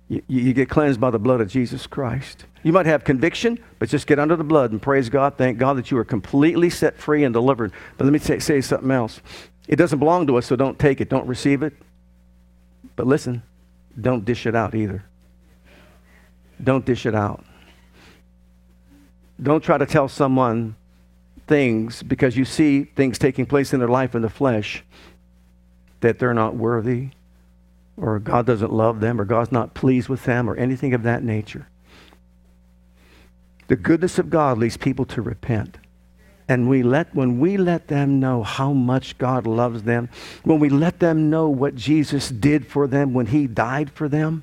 You, 0.09 0.23
you, 0.27 0.53
get 0.53 0.69
cleansed 0.69 1.01
by 1.01 1.11
the 1.11 1.19
blood 1.19 1.41
of 1.41 1.49
Jesus 1.49 1.87
Christ. 1.87 2.45
You 2.65 2.73
might 2.73 2.87
have 2.87 3.05
conviction, 3.05 3.59
but 3.79 3.89
just 3.89 4.07
get 4.07 4.19
under 4.19 4.37
the 4.37 4.45
blood 4.45 4.73
and 4.73 4.83
praise 4.83 5.09
God. 5.09 5.39
Thank 5.39 5.59
God 5.59 5.79
that 5.79 5.91
you 5.91 5.97
are 5.97 6.05
completely 6.05 6.71
set 6.71 6.99
free 6.99 7.25
and 7.25 7.33
delivered. 7.33 7.73
But 7.97 8.05
let 8.05 8.13
me 8.13 8.19
say, 8.19 8.39
say 8.41 8.61
something 8.61 8.91
else. 8.91 9.21
It 9.69 9.77
doesn't 9.77 9.99
belong 9.99 10.27
to 10.27 10.37
us, 10.37 10.47
so 10.47 10.57
don't 10.57 10.79
take 10.79 11.01
it, 11.01 11.09
don't 11.09 11.27
receive 11.27 11.63
it. 11.63 11.73
But 12.97 13.07
listen, 13.07 13.43
don't 13.99 14.25
dish 14.25 14.45
it 14.45 14.55
out 14.55 14.75
either. 14.75 15.05
Don't 16.63 16.85
dish 16.85 17.07
it 17.07 17.15
out. 17.15 17.45
Don't 19.43 19.63
try 19.63 19.79
to 19.79 19.87
tell 19.87 20.09
someone 20.09 20.77
things 21.53 22.03
because 22.03 22.35
you 22.35 22.47
see 22.47 22.85
things 22.85 23.19
taking 23.19 23.45
place 23.45 23.75
in 23.75 23.79
their 23.79 23.87
life 23.87 24.15
in 24.15 24.23
the 24.23 24.31
flesh 24.31 24.83
that 26.01 26.19
they're 26.19 26.33
not 26.33 26.57
worthy 26.57 27.11
or 27.99 28.19
God 28.19 28.47
doesn't 28.47 28.73
love 28.73 29.01
them 29.01 29.21
or 29.21 29.27
God's 29.27 29.53
not 29.53 29.75
pleased 29.75 30.09
with 30.09 30.25
them 30.25 30.49
or 30.49 30.57
anything 30.57 30.95
of 30.95 31.03
that 31.03 31.23
nature. 31.23 31.69
The 33.69 33.77
goodness 33.77 34.19
of 34.19 34.31
God 34.31 34.57
leads 34.57 34.79
people 34.79 35.05
to 35.05 35.21
repent. 35.21 35.77
And 36.49 36.71
we 36.71 36.83
let, 36.83 37.15
when 37.15 37.39
we 37.39 37.59
let 37.59 37.89
them 37.89 38.19
know 38.19 38.43
how 38.43 38.73
much 38.73 39.19
God 39.19 39.47
loves 39.47 39.83
them, 39.83 40.09
when 40.45 40.59
we 40.59 40.71
let 40.71 41.01
them 41.01 41.29
know 41.29 41.51
what 41.51 41.75
Jesus 41.75 42.31
did 42.31 42.67
for 42.67 42.87
them 42.87 43.13
when 43.13 43.27
he 43.27 43.47
died 43.47 43.91
for 43.91 44.09
them, 44.09 44.43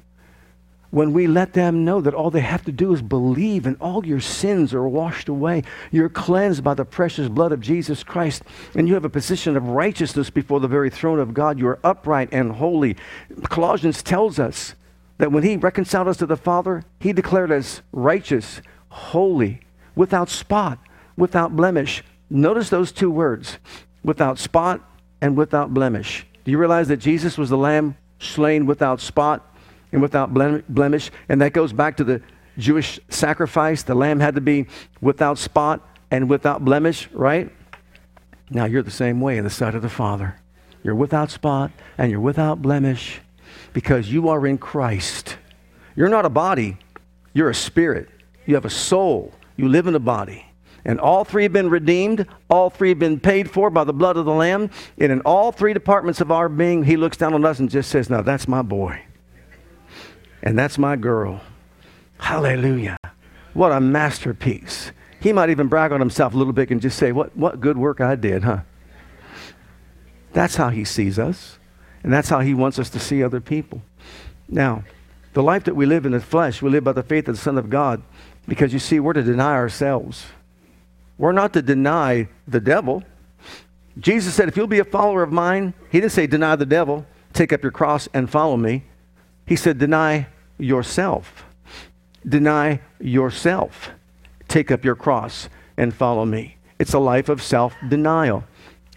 when 0.92 1.14
we 1.14 1.28
let 1.28 1.54
them 1.54 1.86
know 1.86 2.02
that 2.02 2.14
all 2.14 2.32
they 2.32 2.40
have 2.40 2.66
to 2.66 2.72
do 2.72 2.94
is 2.94 3.02
believe 3.02 3.66
and 3.66 3.78
all 3.80 4.06
your 4.06 4.20
sins 4.20 4.74
are 4.74 4.88
washed 4.88 5.30
away. 5.30 5.64
You're 5.92 6.10
cleansed 6.10 6.64
by 6.64 6.74
the 6.74 6.86
precious 6.86 7.30
blood 7.30 7.52
of 7.52 7.62
Jesus 7.62 8.04
Christ, 8.04 8.44
and 8.76 8.88
you 8.88 8.96
have 8.96 9.06
a 9.06 9.10
position 9.10 9.56
of 9.56 9.68
righteousness 9.68 10.30
before 10.30 10.60
the 10.60 10.68
very 10.68 10.90
throne 10.90 11.20
of 11.20 11.34
God. 11.34 11.60
You 11.60 11.68
are 11.68 11.80
upright 11.84 12.30
and 12.32 12.54
holy. 12.54 12.96
Colossians 13.44 14.02
tells 14.02 14.40
us 14.40 14.76
that 15.18 15.32
when 15.32 15.44
He 15.44 15.58
reconciled 15.58 16.08
us 16.08 16.18
to 16.18 16.26
the 16.26 16.38
Father, 16.38 16.84
He 17.00 17.14
declared 17.14 17.52
us 17.52 17.82
righteous, 17.92 18.62
holy, 18.90 19.62
without 19.96 20.30
spot, 20.30 20.80
without 21.16 21.56
blemish. 21.56 22.04
Notice 22.30 22.70
those 22.70 22.92
two 22.92 23.12
words 23.12 23.58
without 24.04 24.40
spot 24.40 24.82
and 25.22 25.36
without 25.36 25.74
blemish. 25.74 26.26
Do 26.46 26.52
you 26.52 26.58
realize 26.58 26.88
that 26.88 26.98
Jesus 26.98 27.38
was 27.38 27.50
the 27.50 27.58
Lamb 27.58 27.98
slain 28.20 28.66
without 28.66 29.02
spot? 29.02 29.46
And 29.92 30.02
without 30.02 30.34
blemish. 30.34 31.12
And 31.28 31.42
that 31.42 31.54
goes 31.54 31.74
back 31.74 31.98
to 31.98 32.04
the 32.04 32.22
Jewish 32.58 33.00
sacrifice. 33.10 33.84
The 33.84 33.96
lamb 33.96 34.20
had 34.20 34.36
to 34.36 34.42
be 34.42 34.68
without 35.02 35.38
spot 35.38 35.88
and 36.12 36.30
without 36.30 36.64
blemish, 36.64 37.10
right? 37.12 37.52
Now 38.50 38.66
you're 38.66 38.84
the 38.84 38.92
same 38.92 39.22
way 39.22 39.38
in 39.38 39.44
the 39.44 39.50
sight 39.50 39.76
of 39.76 39.82
the 39.82 39.90
Father. 39.90 40.40
You're 40.84 40.96
without 40.96 41.30
spot 41.30 41.72
and 41.98 42.12
you're 42.12 42.20
without 42.20 42.62
blemish 42.62 43.22
because 43.74 44.12
you 44.12 44.30
are 44.30 44.46
in 44.48 44.58
Christ. 44.58 45.38
You're 45.96 46.10
not 46.10 46.26
a 46.26 46.30
body, 46.30 46.78
you're 47.34 47.50
a 47.50 47.56
spirit. 47.56 48.10
You 48.46 48.56
have 48.56 48.66
a 48.66 48.70
soul. 48.70 49.34
You 49.58 49.68
live 49.68 49.86
in 49.86 49.94
a 49.94 50.00
body. 50.00 50.46
And 50.86 51.00
all 51.00 51.24
three 51.24 51.44
have 51.44 51.54
been 51.54 51.70
redeemed. 51.70 52.26
All 52.50 52.70
three 52.70 52.90
have 52.90 53.00
been 53.00 53.20
paid 53.20 53.52
for 53.52 53.70
by 53.70 53.84
the 53.84 53.94
blood 53.94 54.18
of 54.18 54.26
the 54.26 54.34
Lamb. 54.34 54.72
And 54.98 55.12
in 55.12 55.22
all 55.22 55.52
three 55.52 55.74
departments 55.74 56.20
of 56.20 56.32
our 56.32 56.50
being, 56.50 56.84
He 56.84 56.98
looks 56.98 57.18
down 57.18 57.34
on 57.34 57.46
us 57.46 57.60
and 57.60 57.70
just 57.70 57.92
says, 57.92 58.10
Now 58.10 58.22
that's 58.22 58.48
my 58.48 58.64
boy. 58.64 59.02
And 60.42 60.58
that's 60.58 60.78
my 60.78 60.96
girl. 60.96 61.42
Hallelujah. 62.20 62.98
What 63.54 63.72
a 63.72 63.80
masterpiece. 63.80 64.92
He 65.20 65.34
might 65.34 65.50
even 65.50 65.68
brag 65.68 65.92
on 65.92 66.00
himself 66.00 66.34
a 66.34 66.38
little 66.38 66.54
bit 66.54 66.70
and 66.72 66.82
just 66.82 66.98
say, 66.98 67.12
What, 67.12 67.36
what 67.36 67.60
good 67.60 67.78
work 67.78 68.00
I 68.00 68.16
did, 68.16 68.44
huh? 68.44 68.60
That's 70.32 70.56
how 70.56 70.70
he 70.70 70.86
sees 70.86 71.20
us. 71.20 71.58
And 72.04 72.14
that's 72.14 72.30
how 72.30 72.40
he 72.40 72.54
wants 72.54 72.80
us 72.80 72.90
to 72.92 73.00
see 73.00 73.24
other 73.24 73.42
people. 73.42 73.82
Now, 74.48 74.84
the 75.34 75.44
life 75.44 75.66
that 75.66 75.76
we 75.76 75.86
live 75.86 76.06
in 76.06 76.14
the 76.14 76.22
flesh, 76.22 76.62
we 76.62 76.70
live 76.70 76.84
by 76.84 76.94
the 76.94 77.04
faith 77.04 77.28
of 77.28 77.36
the 77.36 77.42
Son 77.42 77.58
of 77.58 77.70
God 77.70 78.02
because 78.48 78.74
you 78.74 78.80
see, 78.80 79.00
we're 79.00 79.14
to 79.14 79.22
deny 79.22 79.54
ourselves. 79.54 80.26
We're 81.18 81.34
not 81.34 81.54
to 81.54 81.62
deny 81.62 82.30
the 82.48 82.62
devil. 82.62 83.04
Jesus 84.00 84.34
said, 84.34 84.48
If 84.48 84.56
you'll 84.56 84.68
be 84.68 84.80
a 84.80 84.86
follower 84.86 85.22
of 85.22 85.32
mine, 85.32 85.74
he 85.92 86.00
didn't 86.00 86.14
say 86.14 86.26
deny 86.26 86.56
the 86.56 86.66
devil, 86.66 87.06
take 87.34 87.52
up 87.52 87.62
your 87.62 87.72
cross 87.72 88.08
and 88.14 88.30
follow 88.30 88.56
me. 88.56 88.86
He 89.50 89.56
said, 89.56 89.80
Deny 89.80 90.28
yourself. 90.60 91.44
Deny 92.26 92.82
yourself. 93.00 93.90
Take 94.48 94.70
up 94.70 94.86
your 94.86 94.96
cross 94.96 95.50
and 95.76 95.92
follow 95.92 96.24
me. 96.24 96.58
It's 96.78 96.94
a 96.94 97.00
life 97.00 97.30
of 97.30 97.42
self 97.42 97.74
denial. 97.90 98.44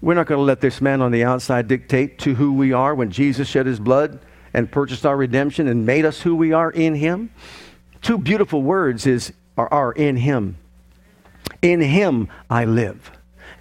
We're 0.03 0.13
not 0.13 0.27
going 0.27 0.39
to 0.39 0.45
let 0.45 0.61
this 0.61 0.83
man 0.83 1.01
on 1.01 1.11
the 1.11 1.25
outside 1.25 1.69
dictate 1.69 2.19
to 2.21 2.35
who 2.35 2.53
we 2.53 2.75
are 2.75 2.95
when 2.95 3.11
Jesus 3.11 3.49
shed 3.49 3.65
his 3.65 3.81
blood 3.81 4.19
and 4.53 4.71
purchased 4.71 5.07
our 5.07 5.17
redemption 5.17 5.69
and 5.69 5.87
made 5.87 6.05
us 6.05 6.21
who 6.21 6.37
we 6.37 6.53
are 6.53 6.71
in 6.71 6.97
him. 6.97 7.31
Two 8.03 8.19
beautiful 8.19 8.61
words 8.61 9.07
is 9.07 9.33
are, 9.57 9.73
are 9.73 9.93
in 9.93 10.17
him. 10.17 10.59
In 11.63 11.81
him 11.81 12.29
I 12.51 12.67
live. 12.67 13.11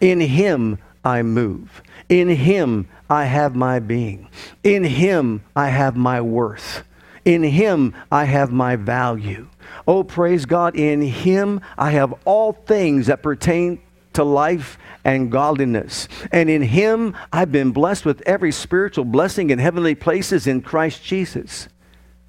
In 0.02 0.20
him 0.20 0.78
I 1.06 1.22
move. 1.22 1.82
In 2.12 2.28
him 2.28 2.90
I 3.10 3.24
have 3.24 3.56
my 3.56 3.80
being. 3.80 4.28
In 4.66 4.84
him 4.84 5.44
I 5.56 5.70
have 5.70 5.96
my 5.96 6.20
worth. 6.20 6.84
In 7.24 7.42
him 7.42 7.96
I 8.12 8.26
have 8.26 8.52
my 8.52 8.76
value. 8.76 9.48
Oh, 9.88 10.04
praise 10.04 10.46
God. 10.46 10.76
In 10.76 11.02
him 11.02 11.62
I 11.78 11.92
have 11.92 12.14
all 12.26 12.52
things 12.52 13.08
that 13.08 13.24
pertain 13.24 13.82
to 14.12 14.26
life 14.26 14.78
and 15.06 15.32
godliness. 15.32 16.10
And 16.34 16.50
in 16.50 16.64
him 16.64 17.16
I've 17.32 17.52
been 17.52 17.72
blessed 17.72 18.04
with 18.04 18.22
every 18.26 18.52
spiritual 18.52 19.06
blessing 19.06 19.50
in 19.50 19.60
heavenly 19.60 19.96
places 19.96 20.48
in 20.48 20.62
Christ 20.62 21.02
Jesus. 21.06 21.70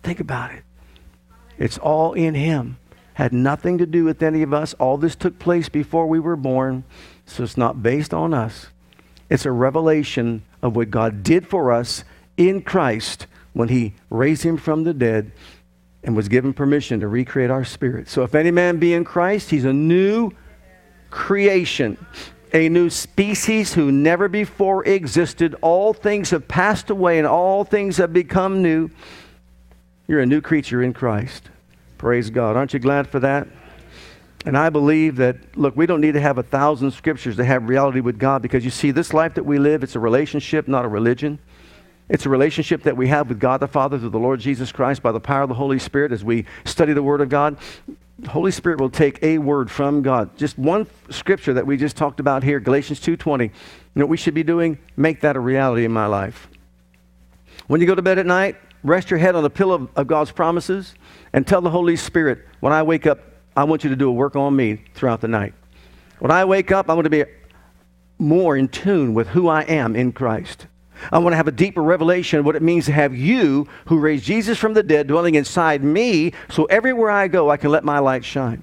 Think 0.04 0.20
about 0.20 0.52
it. 0.52 0.62
It's 1.58 1.78
all 1.78 2.12
in 2.12 2.34
him. 2.34 2.78
Had 3.14 3.32
nothing 3.32 3.78
to 3.78 3.86
do 3.86 4.04
with 4.04 4.22
any 4.22 4.42
of 4.42 4.54
us. 4.54 4.74
All 4.74 4.96
this 4.96 5.16
took 5.16 5.40
place 5.40 5.68
before 5.68 6.06
we 6.06 6.20
were 6.20 6.36
born. 6.36 6.84
So 7.26 7.42
it's 7.42 7.56
not 7.56 7.82
based 7.82 8.14
on 8.14 8.32
us. 8.32 8.68
It's 9.32 9.46
a 9.46 9.50
revelation 9.50 10.42
of 10.60 10.76
what 10.76 10.90
God 10.90 11.22
did 11.22 11.46
for 11.46 11.72
us 11.72 12.04
in 12.36 12.60
Christ 12.60 13.26
when 13.54 13.70
he 13.70 13.94
raised 14.10 14.42
him 14.42 14.58
from 14.58 14.84
the 14.84 14.92
dead 14.92 15.32
and 16.04 16.14
was 16.14 16.28
given 16.28 16.52
permission 16.52 17.00
to 17.00 17.08
recreate 17.08 17.50
our 17.50 17.64
spirit. 17.64 18.10
So 18.10 18.24
if 18.24 18.34
any 18.34 18.50
man 18.50 18.76
be 18.76 18.92
in 18.92 19.04
Christ, 19.04 19.48
he's 19.48 19.64
a 19.64 19.72
new 19.72 20.32
creation, 21.08 21.96
a 22.52 22.68
new 22.68 22.90
species 22.90 23.72
who 23.72 23.90
never 23.90 24.28
before 24.28 24.84
existed. 24.86 25.56
All 25.62 25.94
things 25.94 26.28
have 26.28 26.46
passed 26.46 26.90
away 26.90 27.16
and 27.16 27.26
all 27.26 27.64
things 27.64 27.96
have 27.96 28.12
become 28.12 28.60
new. 28.60 28.90
You're 30.08 30.20
a 30.20 30.26
new 30.26 30.42
creature 30.42 30.82
in 30.82 30.92
Christ. 30.92 31.48
Praise 31.96 32.28
God. 32.28 32.54
Aren't 32.54 32.74
you 32.74 32.80
glad 32.80 33.08
for 33.08 33.20
that? 33.20 33.48
And 34.44 34.58
I 34.58 34.70
believe 34.70 35.16
that, 35.16 35.56
look, 35.56 35.76
we 35.76 35.86
don't 35.86 36.00
need 36.00 36.14
to 36.14 36.20
have 36.20 36.38
a 36.38 36.42
thousand 36.42 36.90
scriptures 36.92 37.36
to 37.36 37.44
have 37.44 37.68
reality 37.68 38.00
with 38.00 38.18
God 38.18 38.42
because 38.42 38.64
you 38.64 38.70
see, 38.70 38.90
this 38.90 39.14
life 39.14 39.34
that 39.34 39.44
we 39.44 39.58
live, 39.58 39.82
it's 39.82 39.94
a 39.94 40.00
relationship, 40.00 40.66
not 40.66 40.84
a 40.84 40.88
religion. 40.88 41.38
It's 42.08 42.26
a 42.26 42.28
relationship 42.28 42.82
that 42.82 42.96
we 42.96 43.08
have 43.08 43.28
with 43.28 43.38
God 43.38 43.60
the 43.60 43.68
Father 43.68 43.98
through 43.98 44.10
the 44.10 44.18
Lord 44.18 44.40
Jesus 44.40 44.72
Christ 44.72 45.02
by 45.02 45.12
the 45.12 45.20
power 45.20 45.42
of 45.42 45.48
the 45.48 45.54
Holy 45.54 45.78
Spirit 45.78 46.12
as 46.12 46.24
we 46.24 46.44
study 46.64 46.92
the 46.92 47.02
Word 47.02 47.20
of 47.20 47.28
God. 47.28 47.56
The 48.18 48.30
Holy 48.30 48.50
Spirit 48.50 48.80
will 48.80 48.90
take 48.90 49.22
a 49.22 49.38
word 49.38 49.70
from 49.70 50.02
God. 50.02 50.36
Just 50.36 50.58
one 50.58 50.86
scripture 51.10 51.54
that 51.54 51.66
we 51.66 51.76
just 51.76 51.96
talked 51.96 52.20
about 52.20 52.42
here, 52.42 52.60
Galatians 52.60 53.00
2.20. 53.00 53.44
You 53.44 53.50
know 53.94 54.04
what 54.04 54.10
we 54.10 54.16
should 54.16 54.34
be 54.34 54.42
doing? 54.42 54.78
Make 54.96 55.20
that 55.20 55.36
a 55.36 55.40
reality 55.40 55.84
in 55.84 55.92
my 55.92 56.06
life. 56.06 56.48
When 57.66 57.80
you 57.80 57.86
go 57.86 57.94
to 57.94 58.02
bed 58.02 58.18
at 58.18 58.26
night, 58.26 58.56
rest 58.84 59.10
your 59.10 59.18
head 59.18 59.34
on 59.34 59.42
the 59.42 59.50
pillow 59.50 59.88
of 59.96 60.06
God's 60.06 60.32
promises 60.32 60.94
and 61.32 61.46
tell 61.46 61.60
the 61.60 61.70
Holy 61.70 61.96
Spirit, 61.96 62.46
when 62.60 62.72
I 62.72 62.82
wake 62.82 63.06
up, 63.06 63.20
I 63.56 63.64
want 63.64 63.84
you 63.84 63.90
to 63.90 63.96
do 63.96 64.08
a 64.08 64.12
work 64.12 64.36
on 64.36 64.56
me 64.56 64.82
throughout 64.94 65.20
the 65.20 65.28
night. 65.28 65.54
When 66.18 66.30
I 66.30 66.44
wake 66.44 66.72
up, 66.72 66.88
I 66.88 66.94
want 66.94 67.04
to 67.04 67.10
be 67.10 67.24
more 68.18 68.56
in 68.56 68.68
tune 68.68 69.14
with 69.14 69.28
who 69.28 69.48
I 69.48 69.62
am 69.62 69.96
in 69.96 70.12
Christ. 70.12 70.66
I 71.10 71.18
want 71.18 71.32
to 71.32 71.36
have 71.36 71.48
a 71.48 71.52
deeper 71.52 71.82
revelation 71.82 72.38
of 72.38 72.46
what 72.46 72.54
it 72.54 72.62
means 72.62 72.86
to 72.86 72.92
have 72.92 73.14
you, 73.14 73.66
who 73.86 73.98
raised 73.98 74.24
Jesus 74.24 74.58
from 74.58 74.74
the 74.74 74.82
dead, 74.82 75.08
dwelling 75.08 75.34
inside 75.34 75.82
me, 75.82 76.32
so 76.48 76.64
everywhere 76.66 77.10
I 77.10 77.28
go, 77.28 77.50
I 77.50 77.56
can 77.56 77.70
let 77.70 77.82
my 77.82 77.98
light 77.98 78.24
shine. 78.24 78.62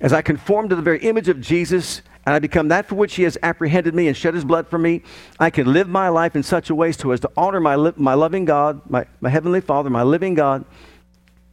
As 0.00 0.12
I 0.12 0.20
conform 0.20 0.68
to 0.68 0.76
the 0.76 0.82
very 0.82 0.98
image 1.00 1.28
of 1.28 1.40
Jesus 1.40 2.02
and 2.26 2.34
I 2.34 2.40
become 2.40 2.68
that 2.68 2.86
for 2.86 2.96
which 2.96 3.14
He 3.14 3.22
has 3.22 3.38
apprehended 3.42 3.94
me 3.94 4.08
and 4.08 4.16
shed 4.16 4.34
His 4.34 4.44
blood 4.44 4.66
for 4.66 4.78
me, 4.78 5.02
I 5.38 5.48
can 5.48 5.72
live 5.72 5.88
my 5.88 6.08
life 6.08 6.34
in 6.34 6.42
such 6.42 6.70
a 6.70 6.74
way 6.74 6.92
so 6.92 7.12
as 7.12 7.20
to 7.20 7.30
honor 7.36 7.60
my, 7.60 7.76
li- 7.76 7.92
my 7.96 8.14
loving 8.14 8.44
God, 8.44 8.80
my, 8.90 9.06
my 9.20 9.30
Heavenly 9.30 9.60
Father, 9.60 9.88
my 9.88 10.02
living 10.02 10.34
God, 10.34 10.64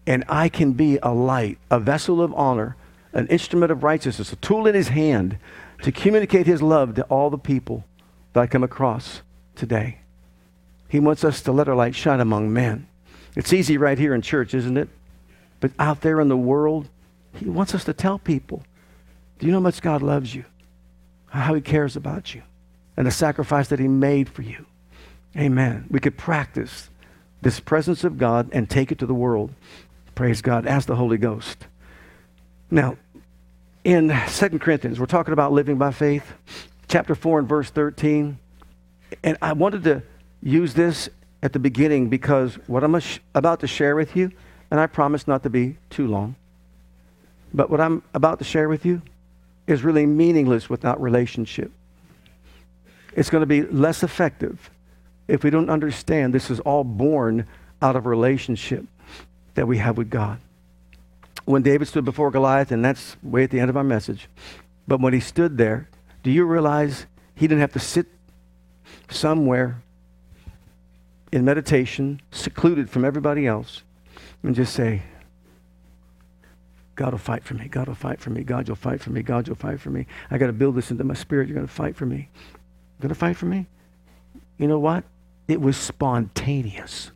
and 0.05 0.23
I 0.27 0.49
can 0.49 0.73
be 0.73 0.99
a 1.01 1.13
light, 1.13 1.57
a 1.71 1.79
vessel 1.79 2.21
of 2.21 2.33
honor, 2.33 2.75
an 3.13 3.27
instrument 3.27 3.71
of 3.71 3.83
righteousness, 3.83 4.33
a 4.33 4.37
tool 4.37 4.67
in 4.67 4.75
His 4.75 4.89
hand 4.89 5.37
to 5.81 5.91
communicate 5.91 6.45
His 6.45 6.61
love 6.61 6.95
to 6.95 7.03
all 7.03 7.29
the 7.29 7.37
people 7.37 7.85
that 8.33 8.41
I 8.41 8.47
come 8.47 8.63
across 8.63 9.21
today. 9.55 9.99
He 10.89 10.99
wants 10.99 11.23
us 11.23 11.41
to 11.43 11.51
let 11.51 11.67
our 11.67 11.75
light 11.75 11.95
shine 11.95 12.19
among 12.19 12.53
men. 12.53 12.87
It's 13.35 13.53
easy 13.53 13.77
right 13.77 13.97
here 13.97 14.13
in 14.13 14.21
church, 14.21 14.53
isn't 14.53 14.77
it? 14.77 14.89
But 15.59 15.71
out 15.79 16.01
there 16.01 16.19
in 16.19 16.27
the 16.27 16.37
world, 16.37 16.89
He 17.33 17.49
wants 17.49 17.73
us 17.73 17.83
to 17.85 17.93
tell 17.93 18.19
people, 18.19 18.63
do 19.39 19.45
you 19.45 19.51
know 19.51 19.59
how 19.59 19.63
much 19.63 19.81
God 19.81 20.01
loves 20.01 20.35
you? 20.35 20.45
how 21.33 21.53
he 21.53 21.61
cares 21.61 21.95
about 21.95 22.35
you 22.35 22.43
and 22.95 23.07
the 23.07 23.11
sacrifice 23.11 23.67
that 23.69 23.79
he 23.79 23.87
made 23.87 24.29
for 24.29 24.43
you. 24.43 24.65
Amen. 25.35 25.85
We 25.89 25.99
could 25.99 26.17
practice 26.17 26.89
this 27.41 27.59
presence 27.59 28.03
of 28.03 28.17
God 28.17 28.49
and 28.53 28.69
take 28.69 28.91
it 28.91 28.99
to 28.99 29.05
the 29.05 29.13
world. 29.15 29.51
Praise 30.15 30.43
God. 30.43 30.67
Ask 30.67 30.87
the 30.87 30.95
Holy 30.95 31.17
Ghost. 31.17 31.65
Now, 32.69 32.97
in 33.83 34.15
Second 34.27 34.59
Corinthians, 34.59 34.99
we're 34.99 35.07
talking 35.07 35.33
about 35.33 35.51
living 35.51 35.77
by 35.79 35.91
faith, 35.91 36.33
chapter 36.87 37.15
4 37.15 37.39
and 37.39 37.49
verse 37.49 37.71
13. 37.71 38.37
And 39.23 39.37
I 39.41 39.53
wanted 39.53 39.83
to 39.85 40.03
use 40.43 40.75
this 40.75 41.09
at 41.41 41.51
the 41.51 41.57
beginning 41.57 42.09
because 42.09 42.55
what 42.67 42.83
I'm 42.83 43.01
about 43.33 43.61
to 43.61 43.67
share 43.67 43.95
with 43.95 44.15
you, 44.15 44.31
and 44.69 44.79
I 44.79 44.85
promise 44.85 45.27
not 45.27 45.41
to 45.43 45.49
be 45.49 45.77
too 45.89 46.07
long, 46.07 46.35
but 47.51 47.71
what 47.71 47.81
I'm 47.81 48.03
about 48.13 48.37
to 48.37 48.45
share 48.45 48.69
with 48.69 48.85
you 48.85 49.01
is 49.65 49.83
really 49.83 50.05
meaningless 50.05 50.69
without 50.69 51.01
relationship. 51.01 51.71
It's 53.15 53.31
going 53.31 53.41
to 53.41 53.47
be 53.47 53.63
less 53.63 54.03
effective 54.03 54.69
if 55.27 55.43
we 55.43 55.49
don't 55.49 55.71
understand 55.71 56.33
this 56.33 56.51
is 56.51 56.59
all 56.59 56.83
born 56.83 57.47
out 57.81 57.95
of 57.95 58.05
relationship 58.05 58.85
that 59.55 59.67
we 59.67 59.77
have 59.77 59.97
with 59.97 60.09
God. 60.09 60.39
When 61.45 61.61
David 61.61 61.87
stood 61.87 62.05
before 62.05 62.31
Goliath, 62.31 62.71
and 62.71 62.83
that's 62.83 63.17
way 63.21 63.43
at 63.43 63.51
the 63.51 63.59
end 63.59 63.69
of 63.69 63.77
our 63.77 63.83
message, 63.83 64.29
but 64.87 65.01
when 65.01 65.13
he 65.13 65.19
stood 65.19 65.57
there, 65.57 65.89
do 66.23 66.31
you 66.31 66.45
realize 66.45 67.05
he 67.35 67.47
didn't 67.47 67.61
have 67.61 67.73
to 67.73 67.79
sit 67.79 68.07
somewhere 69.09 69.81
in 71.31 71.43
meditation, 71.43 72.21
secluded 72.31 72.89
from 72.89 73.03
everybody 73.03 73.47
else, 73.47 73.83
and 74.43 74.55
just 74.55 74.73
say, 74.73 75.01
God 76.95 77.11
will 77.11 77.17
fight 77.17 77.43
for 77.43 77.55
me. 77.55 77.67
God 77.67 77.87
will 77.87 77.95
fight 77.95 78.21
for 78.21 78.29
me. 78.29 78.43
God, 78.43 78.67
you'll 78.67 78.75
fight 78.75 79.01
for 79.01 79.09
me. 79.09 79.23
God, 79.23 79.47
you'll 79.47 79.55
fight 79.55 79.79
for 79.79 79.89
me. 79.89 80.05
I 80.29 80.37
got 80.37 80.47
to 80.47 80.53
build 80.53 80.75
this 80.75 80.91
into 80.91 81.03
my 81.03 81.15
spirit. 81.15 81.47
You're 81.47 81.55
going 81.55 81.67
to 81.67 81.73
fight 81.73 81.95
for 81.95 82.05
me. 82.05 82.29
You're 82.35 83.01
going 83.01 83.09
to 83.09 83.15
fight 83.15 83.35
for 83.35 83.47
me? 83.47 83.65
You 84.57 84.67
know 84.67 84.77
what? 84.77 85.03
It 85.47 85.59
was 85.59 85.75
spontaneous. 85.75 87.11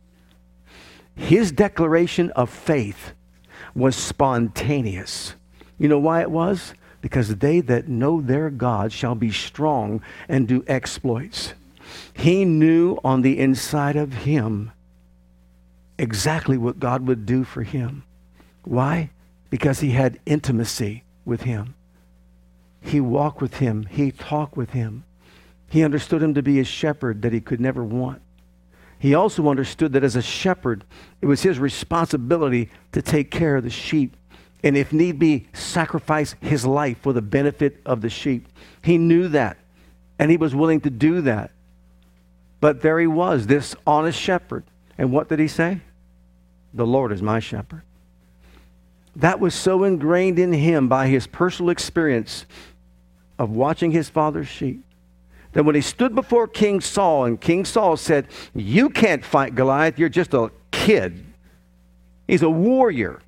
His 1.18 1.52
declaration 1.52 2.30
of 2.30 2.48
faith 2.48 3.12
was 3.74 3.94
spontaneous. 3.94 5.34
You 5.78 5.88
know 5.88 5.98
why 5.98 6.22
it 6.22 6.30
was? 6.30 6.72
Because 7.02 7.36
they 7.36 7.60
that 7.60 7.88
know 7.88 8.20
their 8.20 8.48
God 8.50 8.92
shall 8.92 9.14
be 9.14 9.30
strong 9.30 10.00
and 10.28 10.48
do 10.48 10.64
exploits. 10.66 11.54
He 12.14 12.44
knew 12.44 12.98
on 13.04 13.22
the 13.22 13.38
inside 13.38 13.96
of 13.96 14.12
him 14.12 14.72
exactly 15.98 16.56
what 16.56 16.80
God 16.80 17.06
would 17.06 17.26
do 17.26 17.44
for 17.44 17.62
him. 17.62 18.04
Why? 18.64 19.10
because 19.50 19.80
he 19.80 19.90
had 19.90 20.20
intimacy 20.26 21.04
with 21.24 21.42
him. 21.42 21.74
He 22.80 23.00
walked 23.00 23.40
with 23.40 23.54
him, 23.54 23.86
he 23.90 24.10
talked 24.10 24.56
with 24.56 24.70
him. 24.70 25.04
He 25.68 25.84
understood 25.84 26.22
him 26.22 26.34
to 26.34 26.42
be 26.42 26.60
a 26.60 26.64
shepherd 26.64 27.22
that 27.22 27.32
he 27.32 27.40
could 27.40 27.60
never 27.60 27.84
want. 27.84 28.22
He 28.98 29.14
also 29.14 29.48
understood 29.48 29.92
that 29.92 30.04
as 30.04 30.16
a 30.16 30.22
shepherd, 30.22 30.84
it 31.20 31.26
was 31.26 31.42
his 31.42 31.58
responsibility 31.58 32.70
to 32.92 33.02
take 33.02 33.30
care 33.30 33.56
of 33.56 33.64
the 33.64 33.70
sheep 33.70 34.16
and, 34.64 34.76
if 34.76 34.92
need 34.92 35.18
be, 35.18 35.46
sacrifice 35.52 36.34
his 36.40 36.66
life 36.66 36.98
for 37.00 37.12
the 37.12 37.22
benefit 37.22 37.80
of 37.86 38.00
the 38.00 38.10
sheep. 38.10 38.48
He 38.82 38.98
knew 38.98 39.28
that, 39.28 39.56
and 40.18 40.30
he 40.30 40.36
was 40.36 40.54
willing 40.54 40.80
to 40.80 40.90
do 40.90 41.20
that. 41.20 41.52
But 42.60 42.82
there 42.82 42.98
he 42.98 43.06
was, 43.06 43.46
this 43.46 43.76
honest 43.86 44.20
shepherd. 44.20 44.64
And 44.96 45.12
what 45.12 45.28
did 45.28 45.38
he 45.38 45.46
say? 45.46 45.80
The 46.74 46.86
Lord 46.86 47.12
is 47.12 47.22
my 47.22 47.38
shepherd 47.38 47.82
that 49.18 49.40
was 49.40 49.52
so 49.52 49.82
ingrained 49.82 50.38
in 50.38 50.52
him 50.52 50.88
by 50.88 51.08
his 51.08 51.26
personal 51.26 51.70
experience 51.70 52.46
of 53.36 53.50
watching 53.50 53.90
his 53.90 54.08
father's 54.08 54.46
sheep 54.46 54.84
that 55.52 55.64
when 55.64 55.74
he 55.74 55.80
stood 55.80 56.14
before 56.14 56.46
King 56.46 56.80
Saul 56.80 57.24
and 57.24 57.40
King 57.40 57.64
Saul 57.64 57.96
said, 57.96 58.28
You 58.54 58.90
can't 58.90 59.24
fight 59.24 59.54
Goliath, 59.54 59.98
you're 59.98 60.08
just 60.08 60.34
a 60.34 60.50
kid. 60.70 61.24
He's 62.26 62.42
a 62.42 62.50
warrior. 62.50 63.20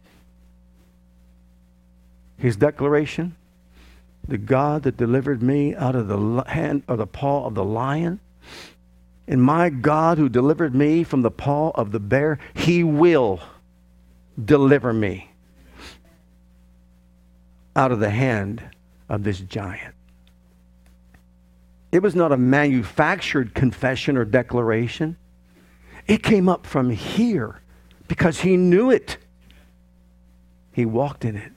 His 2.37 2.57
declaration, 2.57 3.37
the 4.27 4.39
God 4.39 4.83
that 4.85 4.97
delivered 4.97 5.43
me 5.43 5.75
out 5.75 5.95
of 5.95 6.09
the 6.09 6.45
hand 6.47 6.83
or 6.89 6.97
the 6.97 7.07
paw 7.07 7.47
of 7.47 7.55
the 7.55 7.65
lion, 7.65 8.21
and 9.27 9.43
my 9.43 9.71
God 9.71 10.19
who 10.19 10.29
delivered 10.29 10.75
me 10.75 11.05
from 11.05 11.23
the 11.23 11.31
paw 11.31 11.71
of 11.75 11.93
the 11.93 12.01
bear, 12.01 12.39
he 12.55 12.83
will 12.83 13.41
deliver 14.43 14.93
me 14.93 15.31
out 17.77 17.93
of 17.93 18.01
the 18.01 18.11
hand 18.11 18.63
of 19.09 19.23
this 19.23 19.39
giant. 19.39 19.95
It 21.93 22.03
was 22.03 22.15
not 22.15 22.33
a 22.33 22.37
manufactured 22.37 23.55
confession 23.55 24.17
or 24.17 24.25
declaration. 24.25 25.17
It 26.07 26.23
came 26.23 26.49
up 26.49 26.67
from 26.67 26.91
here 26.91 27.61
because 28.09 28.41
he 28.41 28.57
knew 28.57 28.91
it. 28.91 29.19
He 30.73 30.85
walked 30.87 31.25
in 31.25 31.37
it. 31.37 31.53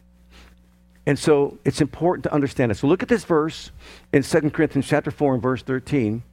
And 1.05 1.19
so 1.19 1.59
it's 1.65 1.81
important 1.81 2.23
to 2.23 2.33
understand 2.33 2.71
it. 2.71 2.75
So 2.75 2.87
look 2.87 3.03
at 3.03 3.09
this 3.09 3.25
verse 3.25 3.71
in 4.11 4.23
2 4.23 4.49
Corinthians 4.51 4.87
chapter 4.87 5.11
4 5.11 5.35
and 5.35 5.43
verse 5.43 5.61
13. 5.61 6.23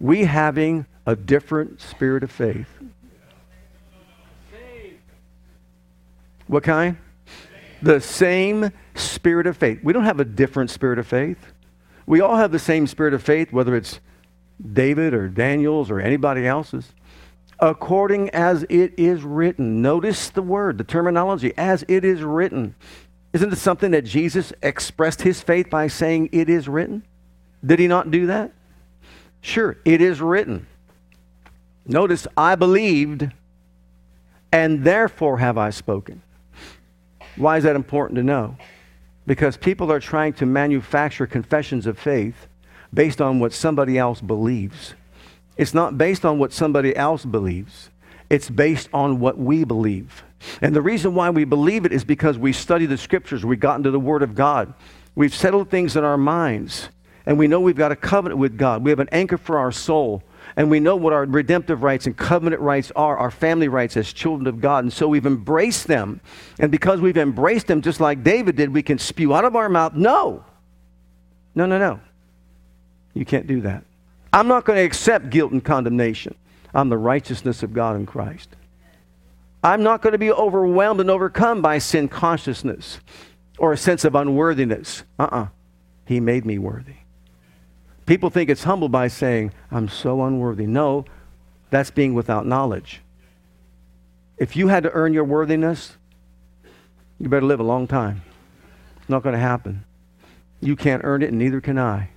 We 0.00 0.24
having 0.24 0.86
a 1.06 1.14
different 1.14 1.80
spirit 1.80 2.22
of 2.22 2.30
faith. 2.30 2.68
What 6.46 6.62
kind? 6.62 6.96
the 7.84 8.00
same 8.00 8.72
spirit 8.94 9.46
of 9.46 9.56
faith. 9.56 9.80
We 9.82 9.92
don't 9.92 10.04
have 10.04 10.20
a 10.20 10.24
different 10.24 10.70
spirit 10.70 10.98
of 10.98 11.06
faith. 11.06 11.52
We 12.06 12.20
all 12.20 12.36
have 12.36 12.52
the 12.52 12.58
same 12.58 12.86
spirit 12.86 13.14
of 13.14 13.22
faith, 13.22 13.52
whether 13.52 13.74
it's 13.74 14.00
David 14.72 15.14
or 15.14 15.28
Daniel's 15.28 15.90
or 15.90 16.00
anybody 16.00 16.46
else's. 16.46 16.92
According 17.60 18.30
as 18.30 18.64
it 18.68 18.94
is 18.96 19.22
written. 19.22 19.80
Notice 19.80 20.28
the 20.28 20.42
word, 20.42 20.78
the 20.78 20.84
terminology, 20.84 21.54
as 21.56 21.84
it 21.88 22.04
is 22.04 22.22
written. 22.22 22.74
Isn't 23.32 23.52
it 23.52 23.56
something 23.56 23.92
that 23.92 24.04
Jesus 24.04 24.52
expressed 24.62 25.22
his 25.22 25.40
faith 25.40 25.70
by 25.70 25.86
saying, 25.88 26.30
It 26.32 26.48
is 26.48 26.68
written? 26.68 27.04
Did 27.64 27.78
he 27.78 27.88
not 27.88 28.10
do 28.10 28.26
that? 28.26 28.52
Sure, 29.40 29.76
it 29.84 30.00
is 30.00 30.20
written. 30.20 30.66
Notice, 31.86 32.26
I 32.36 32.54
believed, 32.54 33.30
and 34.52 34.84
therefore 34.84 35.38
have 35.38 35.58
I 35.58 35.70
spoken. 35.70 36.22
Why 37.36 37.56
is 37.56 37.64
that 37.64 37.76
important 37.76 38.16
to 38.16 38.22
know? 38.22 38.56
Because 39.26 39.56
people 39.56 39.90
are 39.90 40.00
trying 40.00 40.34
to 40.34 40.46
manufacture 40.46 41.26
confessions 41.26 41.86
of 41.86 41.98
faith 41.98 42.46
based 42.92 43.20
on 43.20 43.40
what 43.40 43.52
somebody 43.52 43.98
else 43.98 44.20
believes. 44.20 44.94
It's 45.56 45.74
not 45.74 45.96
based 45.96 46.24
on 46.24 46.38
what 46.38 46.52
somebody 46.52 46.94
else 46.96 47.24
believes, 47.24 47.90
it's 48.30 48.50
based 48.50 48.88
on 48.92 49.20
what 49.20 49.38
we 49.38 49.64
believe. 49.64 50.24
And 50.60 50.74
the 50.74 50.82
reason 50.82 51.14
why 51.14 51.30
we 51.30 51.44
believe 51.44 51.86
it 51.86 51.92
is 51.92 52.04
because 52.04 52.38
we 52.38 52.52
study 52.52 52.86
the 52.86 52.98
scriptures, 52.98 53.44
we 53.44 53.56
got 53.56 53.76
into 53.76 53.90
the 53.90 54.00
Word 54.00 54.22
of 54.22 54.34
God, 54.34 54.74
we've 55.14 55.34
settled 55.34 55.70
things 55.70 55.96
in 55.96 56.04
our 56.04 56.18
minds, 56.18 56.88
and 57.24 57.38
we 57.38 57.46
know 57.46 57.60
we've 57.60 57.76
got 57.76 57.92
a 57.92 57.96
covenant 57.96 58.38
with 58.38 58.58
God. 58.58 58.84
We 58.84 58.90
have 58.90 59.00
an 59.00 59.08
anchor 59.10 59.38
for 59.38 59.58
our 59.58 59.72
soul 59.72 60.22
and 60.56 60.70
we 60.70 60.80
know 60.80 60.94
what 60.94 61.12
our 61.12 61.24
redemptive 61.24 61.82
rights 61.82 62.06
and 62.06 62.16
covenant 62.16 62.62
rights 62.62 62.92
are, 62.94 63.16
our 63.16 63.30
family 63.30 63.68
rights 63.68 63.96
as 63.96 64.12
children 64.12 64.46
of 64.46 64.60
God. 64.60 64.84
And 64.84 64.92
so 64.92 65.08
we've 65.08 65.26
embraced 65.26 65.88
them. 65.88 66.20
And 66.60 66.70
because 66.70 67.00
we've 67.00 67.16
embraced 67.16 67.66
them, 67.66 67.82
just 67.82 68.00
like 68.00 68.22
David 68.22 68.56
did, 68.56 68.72
we 68.72 68.82
can 68.82 68.98
spew 68.98 69.34
out 69.34 69.44
of 69.44 69.56
our 69.56 69.68
mouth, 69.68 69.94
no. 69.94 70.44
No, 71.54 71.66
no, 71.66 71.78
no. 71.78 72.00
You 73.14 73.24
can't 73.24 73.46
do 73.46 73.60
that. 73.62 73.84
I'm 74.32 74.48
not 74.48 74.64
going 74.64 74.76
to 74.76 74.84
accept 74.84 75.30
guilt 75.30 75.52
and 75.52 75.64
condemnation. 75.64 76.34
I'm 76.72 76.88
the 76.88 76.98
righteousness 76.98 77.62
of 77.62 77.72
God 77.72 77.96
in 77.96 78.06
Christ. 78.06 78.50
I'm 79.62 79.82
not 79.82 80.02
going 80.02 80.12
to 80.12 80.18
be 80.18 80.30
overwhelmed 80.30 81.00
and 81.00 81.10
overcome 81.10 81.62
by 81.62 81.78
sin 81.78 82.08
consciousness 82.08 83.00
or 83.58 83.72
a 83.72 83.76
sense 83.76 84.04
of 84.04 84.14
unworthiness. 84.14 85.04
Uh 85.18 85.28
uh 85.30 85.46
He 86.04 86.20
made 86.20 86.44
me 86.44 86.58
worthy. 86.58 86.96
People 88.06 88.30
think 88.30 88.50
it's 88.50 88.64
humble 88.64 88.88
by 88.88 89.08
saying, 89.08 89.52
I'm 89.70 89.88
so 89.88 90.22
unworthy. 90.22 90.66
No, 90.66 91.04
that's 91.70 91.90
being 91.90 92.14
without 92.14 92.46
knowledge. 92.46 93.00
If 94.36 94.56
you 94.56 94.68
had 94.68 94.82
to 94.82 94.92
earn 94.92 95.14
your 95.14 95.24
worthiness, 95.24 95.96
you 97.18 97.28
better 97.28 97.46
live 97.46 97.60
a 97.60 97.64
long 97.64 97.86
time. 97.86 98.22
It's 98.98 99.08
not 99.08 99.22
going 99.22 99.34
to 99.34 99.40
happen. 99.40 99.84
You 100.60 100.76
can't 100.76 101.02
earn 101.04 101.22
it, 101.22 101.30
and 101.30 101.38
neither 101.38 101.60
can 101.60 101.78
I. 101.78 102.10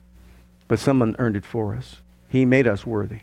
But 0.67 0.79
someone 0.79 1.15
earned 1.19 1.37
it 1.37 1.45
for 1.45 1.75
us. 1.75 1.97
He 2.27 2.45
made 2.45 2.67
us 2.67 2.85
worthy 2.85 3.21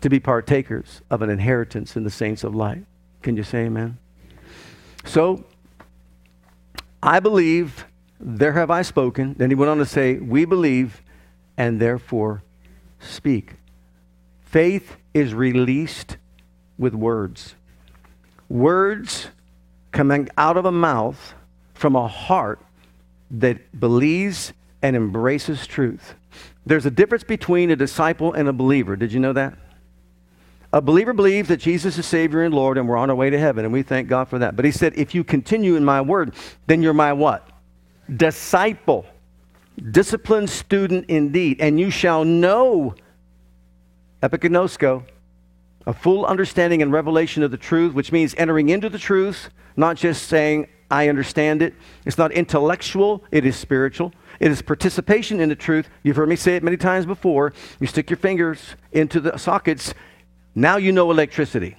to 0.00 0.08
be 0.08 0.20
partakers 0.20 1.00
of 1.10 1.22
an 1.22 1.30
inheritance 1.30 1.96
in 1.96 2.04
the 2.04 2.10
saints 2.10 2.44
of 2.44 2.54
light. 2.54 2.84
Can 3.22 3.36
you 3.36 3.42
say 3.42 3.66
amen? 3.66 3.98
So, 5.04 5.44
I 7.02 7.20
believe, 7.20 7.86
there 8.18 8.52
have 8.52 8.70
I 8.70 8.82
spoken. 8.82 9.34
Then 9.34 9.50
he 9.50 9.54
went 9.54 9.70
on 9.70 9.78
to 9.78 9.86
say, 9.86 10.16
We 10.18 10.44
believe 10.44 11.02
and 11.56 11.80
therefore 11.80 12.42
speak. 13.00 13.54
Faith 14.40 14.96
is 15.14 15.34
released 15.34 16.16
with 16.78 16.94
words. 16.94 17.54
Words 18.48 19.28
coming 19.92 20.28
out 20.36 20.56
of 20.56 20.64
a 20.64 20.72
mouth 20.72 21.34
from 21.74 21.96
a 21.96 22.06
heart 22.06 22.60
that 23.30 23.78
believes 23.78 24.52
and 24.82 24.94
embraces 24.94 25.66
truth. 25.66 26.14
There's 26.64 26.86
a 26.86 26.90
difference 26.90 27.24
between 27.24 27.70
a 27.70 27.76
disciple 27.76 28.32
and 28.32 28.48
a 28.48 28.52
believer. 28.52 28.96
Did 28.96 29.12
you 29.12 29.20
know 29.20 29.32
that? 29.32 29.54
A 30.72 30.80
believer 30.80 31.12
believes 31.12 31.48
that 31.48 31.58
Jesus 31.58 31.96
is 31.96 32.06
Savior 32.06 32.42
and 32.42 32.54
Lord 32.54 32.76
and 32.76 32.88
we're 32.88 32.96
on 32.96 33.08
our 33.08 33.16
way 33.16 33.30
to 33.30 33.38
heaven, 33.38 33.64
and 33.64 33.72
we 33.72 33.82
thank 33.82 34.08
God 34.08 34.28
for 34.28 34.38
that. 34.40 34.56
But 34.56 34.64
he 34.64 34.70
said, 34.70 34.92
if 34.96 35.14
you 35.14 35.24
continue 35.24 35.76
in 35.76 35.84
my 35.84 36.00
word, 36.00 36.34
then 36.66 36.82
you're 36.82 36.92
my 36.92 37.12
what? 37.12 37.48
Disciple. 38.14 39.06
Disciplined 39.90 40.50
student 40.50 41.06
indeed. 41.08 41.60
And 41.60 41.78
you 41.78 41.90
shall 41.90 42.24
know, 42.24 42.94
epiginosko, 44.22 45.04
a 45.86 45.92
full 45.92 46.26
understanding 46.26 46.82
and 46.82 46.92
revelation 46.92 47.42
of 47.42 47.50
the 47.50 47.56
truth, 47.56 47.94
which 47.94 48.10
means 48.10 48.34
entering 48.36 48.68
into 48.70 48.88
the 48.88 48.98
truth, 48.98 49.50
not 49.76 49.96
just 49.96 50.28
saying, 50.28 50.68
I 50.90 51.08
understand 51.08 51.62
it. 51.62 51.74
It's 52.04 52.18
not 52.18 52.32
intellectual, 52.32 53.24
it 53.30 53.44
is 53.44 53.56
spiritual. 53.56 54.12
It 54.38 54.50
is 54.50 54.62
participation 54.62 55.40
in 55.40 55.48
the 55.48 55.56
truth. 55.56 55.88
You've 56.02 56.16
heard 56.16 56.28
me 56.28 56.36
say 56.36 56.56
it 56.56 56.62
many 56.62 56.76
times 56.76 57.06
before. 57.06 57.52
You 57.80 57.86
stick 57.86 58.10
your 58.10 58.18
fingers 58.18 58.60
into 58.92 59.20
the 59.20 59.36
sockets, 59.38 59.94
now 60.54 60.76
you 60.76 60.92
know 60.92 61.10
electricity. 61.10 61.76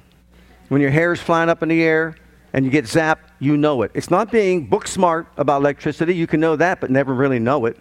When 0.69 0.81
your 0.81 0.91
hair 0.91 1.13
is 1.13 1.21
flying 1.21 1.49
up 1.49 1.63
in 1.63 1.69
the 1.69 1.81
air 1.81 2.15
and 2.53 2.65
you 2.65 2.71
get 2.71 2.86
zapped, 2.86 3.29
you 3.39 3.57
know 3.57 3.81
it. 3.83 3.91
It's 3.93 4.10
not 4.10 4.31
being 4.31 4.67
book 4.67 4.88
smart 4.88 5.27
about 5.38 5.62
electricity. 5.62 6.15
You 6.15 6.27
can 6.27 6.39
know 6.39 6.55
that, 6.55 6.81
but 6.81 6.91
never 6.91 7.13
really 7.13 7.39
know 7.39 7.65
it. 7.65 7.77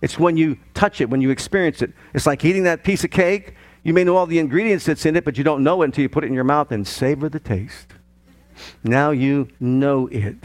It's 0.00 0.18
when 0.18 0.36
you 0.36 0.58
touch 0.74 1.00
it, 1.00 1.10
when 1.10 1.20
you 1.20 1.30
experience 1.30 1.82
it. 1.82 1.92
It's 2.14 2.26
like 2.26 2.44
eating 2.44 2.64
that 2.64 2.84
piece 2.84 3.04
of 3.04 3.10
cake. 3.10 3.54
You 3.82 3.94
may 3.94 4.04
know 4.04 4.16
all 4.16 4.26
the 4.26 4.38
ingredients 4.38 4.84
that's 4.84 5.06
in 5.06 5.16
it, 5.16 5.24
but 5.24 5.38
you 5.38 5.44
don't 5.44 5.64
know 5.64 5.82
it 5.82 5.86
until 5.86 6.02
you 6.02 6.08
put 6.08 6.24
it 6.24 6.28
in 6.28 6.34
your 6.34 6.44
mouth 6.44 6.70
and 6.70 6.86
savor 6.86 7.28
the 7.28 7.40
taste. 7.40 7.88
Now 8.84 9.10
you 9.10 9.48
know 9.60 10.06
it. 10.08 10.36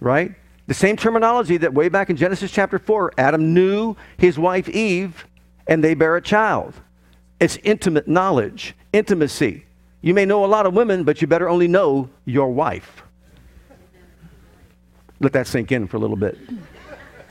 Right? 0.00 0.34
The 0.66 0.74
same 0.74 0.96
terminology 0.96 1.56
that 1.58 1.74
way 1.74 1.88
back 1.88 2.10
in 2.10 2.16
Genesis 2.16 2.50
chapter 2.50 2.78
4, 2.78 3.12
Adam 3.18 3.54
knew 3.54 3.96
his 4.18 4.38
wife 4.38 4.68
Eve 4.68 5.26
and 5.66 5.82
they 5.82 5.94
bear 5.94 6.16
a 6.16 6.22
child. 6.22 6.74
It's 7.38 7.56
intimate 7.62 8.08
knowledge, 8.08 8.74
intimacy. 8.92 9.64
You 10.00 10.14
may 10.14 10.24
know 10.24 10.44
a 10.44 10.46
lot 10.46 10.66
of 10.66 10.74
women, 10.74 11.04
but 11.04 11.20
you 11.20 11.26
better 11.26 11.48
only 11.48 11.68
know 11.68 12.08
your 12.24 12.50
wife. 12.50 13.02
Let 15.20 15.32
that 15.32 15.46
sink 15.46 15.72
in 15.72 15.86
for 15.86 15.96
a 15.96 16.00
little 16.00 16.16
bit. 16.16 16.38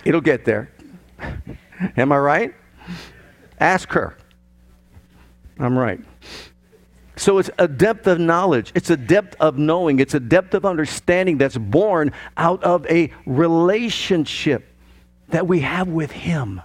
It'll 0.04 0.21
get 0.21 0.45
there. 0.45 0.71
Am 1.97 2.12
I 2.12 2.17
right? 2.17 2.56
Ask 3.60 3.89
her. 3.91 4.17
I'm 5.60 5.78
right. 5.78 5.99
So 7.17 7.38
it's 7.38 7.49
a 7.58 7.67
depth 7.67 8.08
of 8.08 8.19
knowledge, 8.19 8.71
it's 8.75 8.89
a 8.89 8.97
depth 8.97 9.38
of 9.39 9.58
knowing, 9.58 9.99
it's 9.99 10.13
a 10.13 10.19
depth 10.19 10.54
of 10.54 10.65
understanding 10.65 11.38
that's 11.38 11.58
born 11.58 12.12
out 12.36 12.62
of 12.63 12.86
a 12.88 13.12
relationship 13.25 14.67
that 15.30 15.47
we 15.47 15.62
have 15.62 15.88
with 15.88 16.12
Him. 16.12 16.62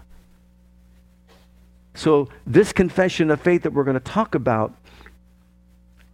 So, 1.94 2.28
this 2.46 2.72
confession 2.72 3.30
of 3.30 3.40
faith 3.40 3.62
that 3.62 3.72
we're 3.72 3.84
going 3.84 3.94
to 3.94 4.00
talk 4.00 4.34
about 4.34 4.74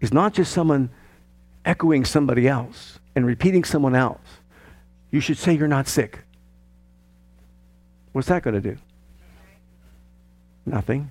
is 0.00 0.12
not 0.12 0.34
just 0.34 0.52
someone 0.52 0.90
echoing 1.64 2.04
somebody 2.04 2.46
else 2.48 2.98
and 3.14 3.26
repeating 3.26 3.64
someone 3.64 3.94
else. 3.94 4.20
You 5.10 5.20
should 5.20 5.38
say 5.38 5.54
you're 5.54 5.68
not 5.68 5.88
sick. 5.88 6.20
What's 8.16 8.28
that 8.28 8.42
going 8.42 8.54
to 8.54 8.62
do? 8.62 8.78
Nothing. 10.64 11.10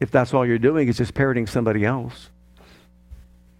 If 0.00 0.10
that's 0.10 0.32
all 0.32 0.46
you're 0.46 0.56
doing 0.56 0.88
is 0.88 0.96
just 0.96 1.12
parroting 1.12 1.46
somebody 1.46 1.84
else. 1.84 2.30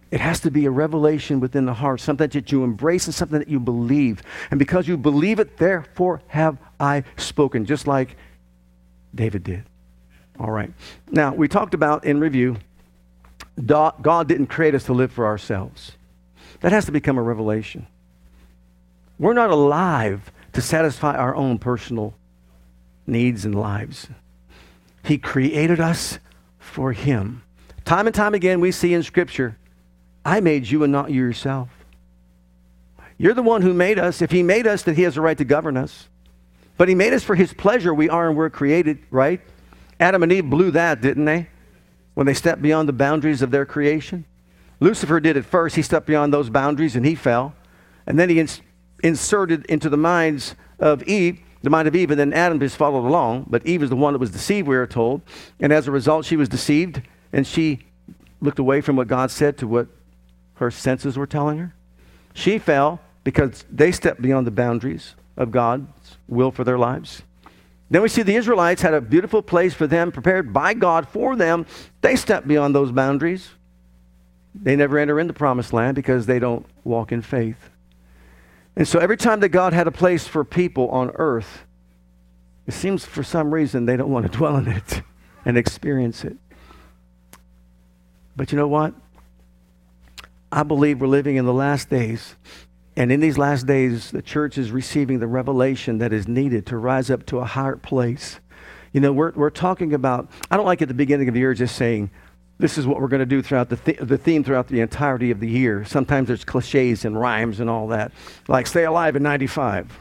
It 0.09 0.19
has 0.19 0.39
to 0.39 0.49
be 0.49 0.65
a 0.65 0.71
revelation 0.71 1.39
within 1.39 1.67
the 1.67 1.75
heart, 1.75 2.01
something 2.01 2.29
that 2.29 2.51
you 2.51 2.63
embrace 2.63 3.05
and 3.05 3.13
something 3.13 3.37
that 3.37 3.47
you 3.47 3.59
believe. 3.59 4.23
And 4.49 4.57
because 4.57 4.87
you 4.87 4.97
believe 4.97 5.39
it, 5.39 5.57
therefore 5.57 6.23
have 6.29 6.57
I 6.79 7.03
spoken. 7.15 7.63
Just 7.63 7.85
like 7.85 8.17
David 9.13 9.43
did. 9.43 9.63
All 10.39 10.49
right. 10.49 10.73
Now, 11.11 11.35
we 11.35 11.47
talked 11.47 11.75
about 11.75 12.05
in 12.05 12.19
review, 12.19 12.57
God 13.63 14.27
didn't 14.27 14.47
create 14.47 14.73
us 14.73 14.85
to 14.85 14.93
live 14.93 15.11
for 15.11 15.27
ourselves. 15.27 15.91
That 16.61 16.71
has 16.71 16.85
to 16.85 16.91
become 16.91 17.19
a 17.19 17.21
revelation. 17.21 17.85
We're 19.19 19.33
not 19.33 19.51
alive 19.51 20.31
to 20.57 20.61
satisfy 20.63 21.15
our 21.15 21.35
own 21.35 21.59
personal 21.59 22.15
needs 23.05 23.45
and 23.45 23.53
lives. 23.53 24.07
He 25.03 25.19
created 25.19 25.79
us 25.79 26.17
for 26.57 26.93
Him. 26.93 27.43
Time 27.85 28.07
and 28.07 28.15
time 28.15 28.33
again, 28.33 28.59
we 28.59 28.71
see 28.71 28.95
in 28.95 29.03
Scripture, 29.03 29.55
I 30.25 30.39
made 30.39 30.67
you 30.67 30.81
and 30.81 30.91
not 30.91 31.11
you 31.11 31.21
yourself. 31.21 31.69
You're 33.19 33.35
the 33.35 33.43
one 33.43 33.61
who 33.61 33.71
made 33.71 33.99
us. 33.99 34.19
If 34.19 34.31
He 34.31 34.41
made 34.41 34.65
us, 34.65 34.81
then 34.81 34.95
He 34.95 35.03
has 35.03 35.15
a 35.15 35.21
right 35.21 35.37
to 35.37 35.45
govern 35.45 35.77
us. 35.77 36.09
But 36.75 36.89
he 36.89 36.95
made 36.95 37.13
us 37.13 37.23
for 37.23 37.35
his 37.35 37.53
pleasure. 37.53 37.93
We 37.93 38.09
are 38.09 38.27
and 38.27 38.35
we're 38.35 38.49
created, 38.49 38.97
right? 39.11 39.41
Adam 39.99 40.23
and 40.23 40.31
Eve 40.31 40.49
blew 40.49 40.71
that, 40.71 41.01
didn't 41.01 41.25
they? 41.25 41.49
When 42.15 42.25
they 42.25 42.33
stepped 42.33 42.63
beyond 42.63 42.89
the 42.89 42.93
boundaries 42.93 43.43
of 43.43 43.51
their 43.51 43.67
creation. 43.67 44.25
Lucifer 44.79 45.19
did 45.19 45.37
it 45.37 45.45
first. 45.45 45.75
He 45.75 45.83
stepped 45.83 46.07
beyond 46.07 46.33
those 46.33 46.49
boundaries 46.49 46.95
and 46.95 47.05
he 47.05 47.13
fell. 47.13 47.53
And 48.07 48.17
then 48.17 48.29
he 48.29 48.39
inserted 49.03 49.65
into 49.65 49.89
the 49.89 49.97
minds 49.97 50.55
of 50.79 51.03
Eve, 51.03 51.39
the 51.61 51.69
mind 51.69 51.87
of 51.87 51.95
Eve, 51.95 52.11
and 52.11 52.19
then 52.19 52.33
Adam 52.33 52.59
just 52.59 52.77
followed 52.77 53.05
along. 53.07 53.45
But 53.49 53.65
Eve 53.65 53.83
is 53.83 53.89
the 53.89 53.95
one 53.95 54.13
that 54.13 54.19
was 54.19 54.31
deceived, 54.31 54.67
we 54.67 54.75
are 54.75 54.87
told. 54.87 55.21
And 55.59 55.73
as 55.73 55.87
a 55.87 55.91
result, 55.91 56.25
she 56.25 56.37
was 56.37 56.49
deceived 56.49 57.01
and 57.33 57.45
she 57.45 57.79
looked 58.41 58.59
away 58.59 58.81
from 58.81 58.95
what 58.95 59.07
God 59.07 59.31
said 59.31 59.57
to 59.57 59.67
what 59.67 59.87
her 60.55 60.71
senses 60.71 61.17
were 61.17 61.27
telling 61.27 61.57
her. 61.57 61.75
She 62.33 62.59
fell 62.59 62.99
because 63.23 63.65
they 63.71 63.91
stepped 63.91 64.21
beyond 64.21 64.47
the 64.47 64.51
boundaries 64.51 65.15
of 65.35 65.51
God's 65.51 66.17
will 66.27 66.51
for 66.51 66.63
their 66.63 66.77
lives. 66.77 67.23
Then 67.89 68.01
we 68.01 68.09
see 68.09 68.21
the 68.21 68.35
Israelites 68.35 68.81
had 68.81 68.93
a 68.93 69.01
beautiful 69.01 69.41
place 69.41 69.73
for 69.73 69.87
them, 69.87 70.11
prepared 70.11 70.51
by 70.51 70.73
God 70.73 71.07
for 71.07 71.35
them. 71.35 71.65
They 72.01 72.15
stepped 72.15 72.47
beyond 72.47 72.75
those 72.75 72.91
boundaries. 72.91 73.49
They 74.53 74.75
never 74.75 74.97
enter 74.97 75.19
in 75.19 75.27
the 75.27 75.33
promised 75.33 75.73
land 75.73 75.95
because 75.95 76.25
they 76.25 76.39
don't 76.39 76.65
walk 76.83 77.11
in 77.11 77.21
faith. 77.21 77.69
And 78.77 78.87
so 78.87 78.99
every 78.99 79.17
time 79.17 79.41
that 79.41 79.49
God 79.49 79.73
had 79.73 79.87
a 79.87 79.91
place 79.91 80.25
for 80.25 80.45
people 80.45 80.87
on 80.89 81.11
earth, 81.15 81.65
it 82.65 82.73
seems 82.73 83.03
for 83.03 83.23
some 83.23 83.53
reason 83.53 83.85
they 83.85 83.97
don't 83.97 84.11
want 84.11 84.31
to 84.31 84.31
dwell 84.37 84.55
in 84.55 84.69
it 84.69 85.01
and 85.43 85.57
experience 85.57 86.23
it. 86.23 86.37
But 88.37 88.53
you 88.53 88.57
know 88.57 88.69
what? 88.69 88.93
I 90.49 90.63
believe 90.63 91.01
we're 91.01 91.07
living 91.07 91.35
in 91.35 91.45
the 91.45 91.53
last 91.53 91.89
days 91.89 92.35
and 92.97 93.11
in 93.11 93.19
these 93.19 93.37
last 93.37 93.67
days, 93.67 94.09
the 94.09 94.23
church 94.23 94.57
is 94.57 94.71
receiving 94.71 95.19
the 95.19 95.27
revelation 95.27 95.99
that 95.99 96.11
is 96.11 96.27
needed 96.27 96.65
to 96.65 96.77
rise 96.77 97.11
up 97.11 97.27
to 97.27 97.37
a 97.37 97.45
higher 97.45 97.75
place. 97.75 98.39
You 98.91 99.01
know, 99.01 99.13
we're, 99.13 99.33
we're 99.33 99.51
talking 99.51 99.93
about, 99.93 100.31
I 100.49 100.57
don't 100.57 100.65
like 100.65 100.81
at 100.81 100.87
the 100.87 100.95
beginning 100.95 101.27
of 101.27 101.35
the 101.35 101.39
year 101.39 101.53
just 101.53 101.75
saying, 101.75 102.09
this 102.59 102.77
is 102.77 102.87
what 102.87 102.99
we're 102.99 103.07
going 103.07 103.19
to 103.19 103.25
do 103.25 103.41
throughout 103.41 103.69
the, 103.69 103.77
th- 103.77 103.99
the 104.01 104.17
theme 104.17 104.43
throughout 104.43 104.67
the 104.67 104.79
entirety 104.79 105.31
of 105.31 105.39
the 105.39 105.49
year. 105.49 105.85
Sometimes 105.85 106.27
there's 106.27 106.43
cliches 106.43 107.05
and 107.05 107.19
rhymes 107.19 107.59
and 107.59 107.69
all 107.69 107.87
that, 107.89 108.11
like 108.47 108.67
stay 108.67 108.83
alive 108.83 109.15
in 109.15 109.23
95. 109.23 109.91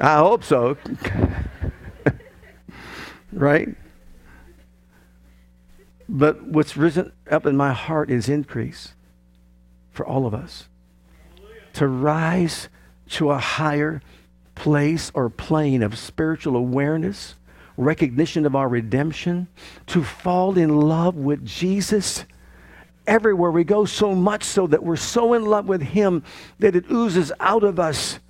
I 0.00 0.16
hope 0.16 0.42
so. 0.42 0.76
right? 3.32 3.68
But 6.08 6.42
what's 6.42 6.76
risen 6.76 7.12
up 7.30 7.46
in 7.46 7.56
my 7.56 7.72
heart 7.72 8.10
is 8.10 8.28
increase 8.28 8.94
for 9.92 10.04
all 10.04 10.26
of 10.26 10.34
us 10.34 10.68
to 11.74 11.86
rise 11.86 12.68
to 13.10 13.30
a 13.30 13.38
higher 13.38 14.02
place 14.54 15.10
or 15.14 15.30
plane 15.30 15.82
of 15.82 15.96
spiritual 15.96 16.56
awareness, 16.56 17.36
recognition 17.80 18.46
of 18.46 18.54
our 18.54 18.68
redemption, 18.68 19.48
to 19.86 20.04
fall 20.04 20.56
in 20.56 20.80
love 20.80 21.16
with 21.16 21.44
Jesus 21.44 22.24
everywhere 23.06 23.50
we 23.50 23.64
go, 23.64 23.84
so 23.84 24.14
much 24.14 24.44
so 24.44 24.66
that 24.66 24.82
we're 24.82 24.96
so 24.96 25.34
in 25.34 25.44
love 25.44 25.66
with 25.66 25.82
Him 25.82 26.22
that 26.58 26.76
it 26.76 26.90
oozes 26.90 27.32
out 27.40 27.64
of 27.64 27.80
us. 27.80 28.20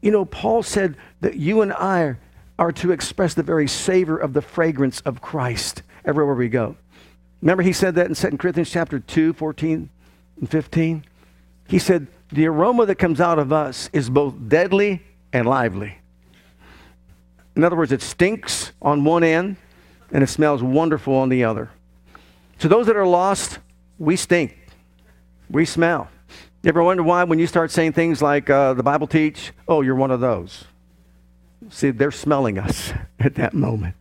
You 0.00 0.10
know, 0.10 0.24
Paul 0.24 0.62
said 0.62 0.96
that 1.20 1.36
you 1.36 1.60
and 1.60 1.72
I 1.72 2.16
are 2.58 2.72
to 2.72 2.92
express 2.92 3.34
the 3.34 3.42
very 3.42 3.68
savor 3.68 4.16
of 4.16 4.32
the 4.32 4.42
fragrance 4.42 5.00
of 5.00 5.20
Christ 5.20 5.82
everywhere 6.04 6.34
we 6.34 6.48
go. 6.48 6.76
Remember, 7.40 7.62
he 7.62 7.72
said 7.72 7.96
that 7.96 8.06
in 8.06 8.14
2 8.14 8.36
Corinthians 8.38 8.70
chapter 8.70 9.00
2, 9.00 9.32
14 9.32 9.90
and 10.40 10.50
15? 10.50 11.04
He 11.68 11.78
said, 11.78 12.06
The 12.30 12.46
aroma 12.46 12.86
that 12.86 12.96
comes 12.96 13.20
out 13.20 13.38
of 13.38 13.52
us 13.52 13.90
is 13.92 14.08
both 14.08 14.34
deadly 14.48 15.02
and 15.32 15.46
lively. 15.46 15.98
In 17.56 17.64
other 17.64 17.76
words, 17.76 17.92
it 17.92 18.02
stinks 18.02 18.72
on 18.80 19.04
one 19.04 19.24
end 19.24 19.56
and 20.10 20.22
it 20.22 20.28
smells 20.28 20.62
wonderful 20.62 21.14
on 21.14 21.28
the 21.28 21.44
other. 21.44 21.70
To 22.60 22.68
those 22.68 22.86
that 22.86 22.96
are 22.96 23.06
lost, 23.06 23.58
we 23.98 24.16
stink. 24.16 24.56
We 25.50 25.64
smell. 25.64 26.08
You 26.62 26.68
ever 26.68 26.82
wonder 26.82 27.02
why 27.02 27.24
when 27.24 27.38
you 27.38 27.46
start 27.46 27.70
saying 27.70 27.92
things 27.92 28.22
like 28.22 28.48
uh, 28.48 28.74
the 28.74 28.82
Bible 28.82 29.06
teach, 29.06 29.52
oh, 29.66 29.80
you're 29.80 29.96
one 29.96 30.10
of 30.10 30.20
those? 30.20 30.64
See, 31.70 31.90
they're 31.90 32.10
smelling 32.10 32.58
us 32.58 32.92
at 33.18 33.34
that 33.34 33.54
moment. 33.54 33.96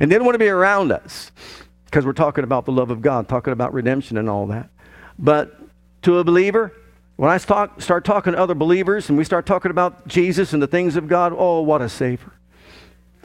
And 0.00 0.10
they 0.10 0.16
don't 0.16 0.24
want 0.24 0.34
to 0.34 0.38
be 0.38 0.48
around 0.48 0.92
us 0.92 1.32
because 1.84 2.06
we're 2.06 2.12
talking 2.12 2.44
about 2.44 2.64
the 2.64 2.72
love 2.72 2.90
of 2.90 3.02
God, 3.02 3.28
talking 3.28 3.52
about 3.52 3.74
redemption 3.74 4.16
and 4.16 4.28
all 4.28 4.46
that. 4.46 4.70
But 5.18 5.60
to 6.02 6.18
a 6.18 6.24
believer, 6.24 6.72
when 7.16 7.30
I 7.30 7.36
start 7.36 8.04
talking 8.04 8.32
to 8.32 8.38
other 8.38 8.54
believers 8.54 9.08
and 9.08 9.18
we 9.18 9.24
start 9.24 9.44
talking 9.44 9.70
about 9.70 10.06
Jesus 10.08 10.52
and 10.52 10.62
the 10.62 10.66
things 10.66 10.96
of 10.96 11.08
God, 11.08 11.34
oh, 11.36 11.60
what 11.60 11.82
a 11.82 11.88
savor. 11.88 12.32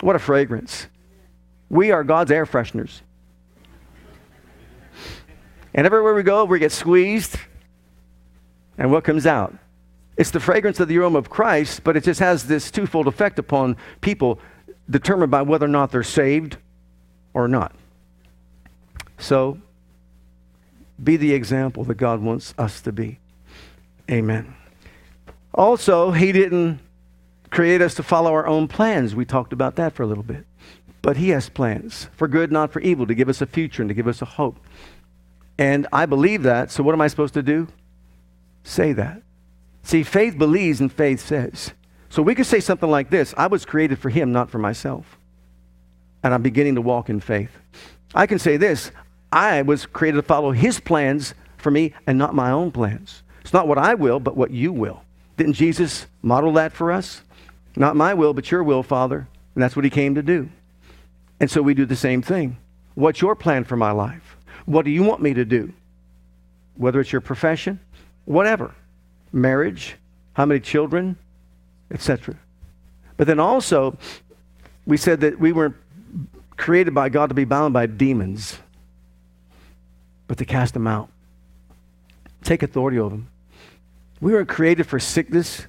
What 0.02 0.16
a 0.16 0.20
fragrance. 0.20 0.88
We 1.70 1.92
are 1.92 2.04
God's 2.04 2.32
air 2.32 2.46
fresheners. 2.46 3.02
And 5.74 5.86
everywhere 5.86 6.14
we 6.14 6.24
go, 6.24 6.46
we 6.46 6.60
get 6.60 6.72
squeezed. 6.72 7.38
And 8.78 8.92
what 8.92 9.04
comes 9.04 9.26
out? 9.26 9.54
It's 10.18 10.32
the 10.32 10.40
fragrance 10.40 10.80
of 10.80 10.88
the 10.88 10.98
aroma 10.98 11.20
of 11.20 11.30
Christ, 11.30 11.84
but 11.84 11.96
it 11.96 12.04
just 12.04 12.20
has 12.20 12.48
this 12.48 12.72
twofold 12.72 13.08
effect 13.08 13.38
upon 13.38 13.78
people 14.02 14.40
determined 14.90 15.32
by 15.32 15.44
whether 15.44 15.66
or 15.66 15.70
not 15.70 15.92
they're 15.92 16.04
saved 16.04 16.58
or 17.34 17.48
not. 17.48 17.76
So, 19.20 19.60
be 21.04 21.18
the 21.18 21.34
example 21.34 21.84
that 21.84 21.96
God 21.96 22.22
wants 22.22 22.54
us 22.58 22.82
to 22.82 22.92
be. 22.92 23.20
Amen. 24.10 24.56
Also, 25.54 26.12
He 26.12 26.32
didn't 26.32 26.80
create 27.50 27.82
us 27.82 27.96
to 27.96 28.04
follow 28.04 28.34
our 28.34 28.48
own 28.48 28.68
plans. 28.68 29.16
We 29.16 29.26
talked 29.26 29.54
about 29.54 29.76
that 29.76 29.94
for 29.94 30.04
a 30.04 30.08
little 30.08 30.24
bit. 30.24 30.46
But 31.02 31.18
He 31.18 31.30
has 31.30 31.50
plans 31.50 32.10
for 32.14 32.28
good, 32.28 32.52
not 32.52 32.72
for 32.72 32.80
evil, 32.82 33.08
to 33.08 33.16
give 33.16 33.30
us 33.30 33.42
a 33.42 33.46
future 33.46 33.82
and 33.82 33.90
to 33.90 33.96
give 33.96 34.08
us 34.08 34.22
a 34.22 34.26
hope. 34.26 34.60
And 35.58 35.88
I 35.92 36.06
believe 36.06 36.44
that, 36.44 36.72
so 36.72 36.84
what 36.84 36.94
am 36.94 37.02
I 37.02 37.08
supposed 37.08 37.34
to 37.36 37.44
do? 37.44 37.68
Say 38.64 38.94
that. 38.94 39.22
See, 39.84 40.04
faith 40.04 40.38
believes 40.38 40.82
and 40.82 40.92
faith 40.92 41.22
says. 41.22 41.72
So 42.10 42.22
we 42.22 42.36
could 42.36 42.46
say 42.46 42.60
something 42.60 42.90
like 42.90 43.10
this 43.10 43.34
I 43.38 43.48
was 43.48 43.66
created 43.66 44.00
for 44.00 44.10
Him, 44.10 44.32
not 44.32 44.50
for 44.50 44.60
myself. 44.60 45.18
And 46.24 46.34
I'm 46.34 46.42
beginning 46.42 46.76
to 46.76 46.82
walk 46.82 47.10
in 47.10 47.20
faith. 47.20 47.52
I 48.14 48.28
can 48.28 48.40
say 48.40 48.58
this 48.58 48.92
I 49.32 49.62
was 49.62 49.86
created 49.86 50.18
to 50.18 50.24
follow 50.24 50.52
His 50.52 50.80
plans 50.80 51.34
for 51.58 51.72
me 51.72 51.94
and 52.06 52.18
not 52.18 52.36
my 52.36 52.52
own 52.52 52.72
plans. 52.72 53.24
It's 53.42 53.54
not 53.54 53.68
what 53.68 53.78
I 53.78 53.94
will, 53.94 54.20
but 54.20 54.36
what 54.36 54.52
you 54.52 54.74
will. 54.74 55.04
Didn't 55.38 55.54
Jesus 55.54 56.08
model 56.22 56.54
that 56.54 56.74
for 56.74 56.92
us? 56.92 57.22
Not 57.78 57.96
my 57.96 58.16
will, 58.16 58.34
but 58.34 58.50
your 58.50 58.64
will, 58.64 58.82
Father. 58.82 59.28
And 59.54 59.64
that's 59.64 59.76
what 59.76 59.86
He 59.86 59.92
came 59.92 60.16
to 60.16 60.24
do. 60.24 60.50
And 61.40 61.50
so 61.50 61.62
we 61.62 61.76
do 61.76 61.86
the 61.86 61.96
same 61.96 62.24
thing. 62.24 62.58
What's 62.96 63.22
your 63.22 63.36
plan 63.36 63.64
for 63.64 63.78
my 63.78 63.92
life? 63.92 64.36
What 64.66 64.84
do 64.84 64.92
you 64.92 65.04
want 65.04 65.22
me 65.22 65.36
to 65.36 65.46
do? 65.46 65.72
Whether 66.76 67.00
it's 67.00 67.12
your 67.12 67.22
profession, 67.22 67.80
whatever, 68.26 68.74
marriage, 69.32 69.96
how 70.34 70.46
many 70.46 70.60
children, 70.60 71.18
etc. 71.92 72.36
But 73.16 73.28
then 73.28 73.40
also, 73.40 73.98
we 74.88 74.98
said 74.98 75.22
that 75.22 75.40
we 75.40 75.52
weren't 75.52 75.76
created 76.58 76.96
by 76.96 77.10
God 77.10 77.30
to 77.30 77.36
be 77.36 77.46
bound 77.46 77.74
by 77.74 77.86
demons, 77.86 78.58
but 80.28 80.40
to 80.40 80.46
cast 80.46 80.74
them 80.74 80.88
out. 80.88 81.10
Take 82.44 82.64
authority 82.64 82.98
over 82.98 83.16
them. 83.16 83.30
We 84.20 84.34
were 84.34 84.46
created 84.46 84.88
for 84.88 85.00
sickness 85.00 85.68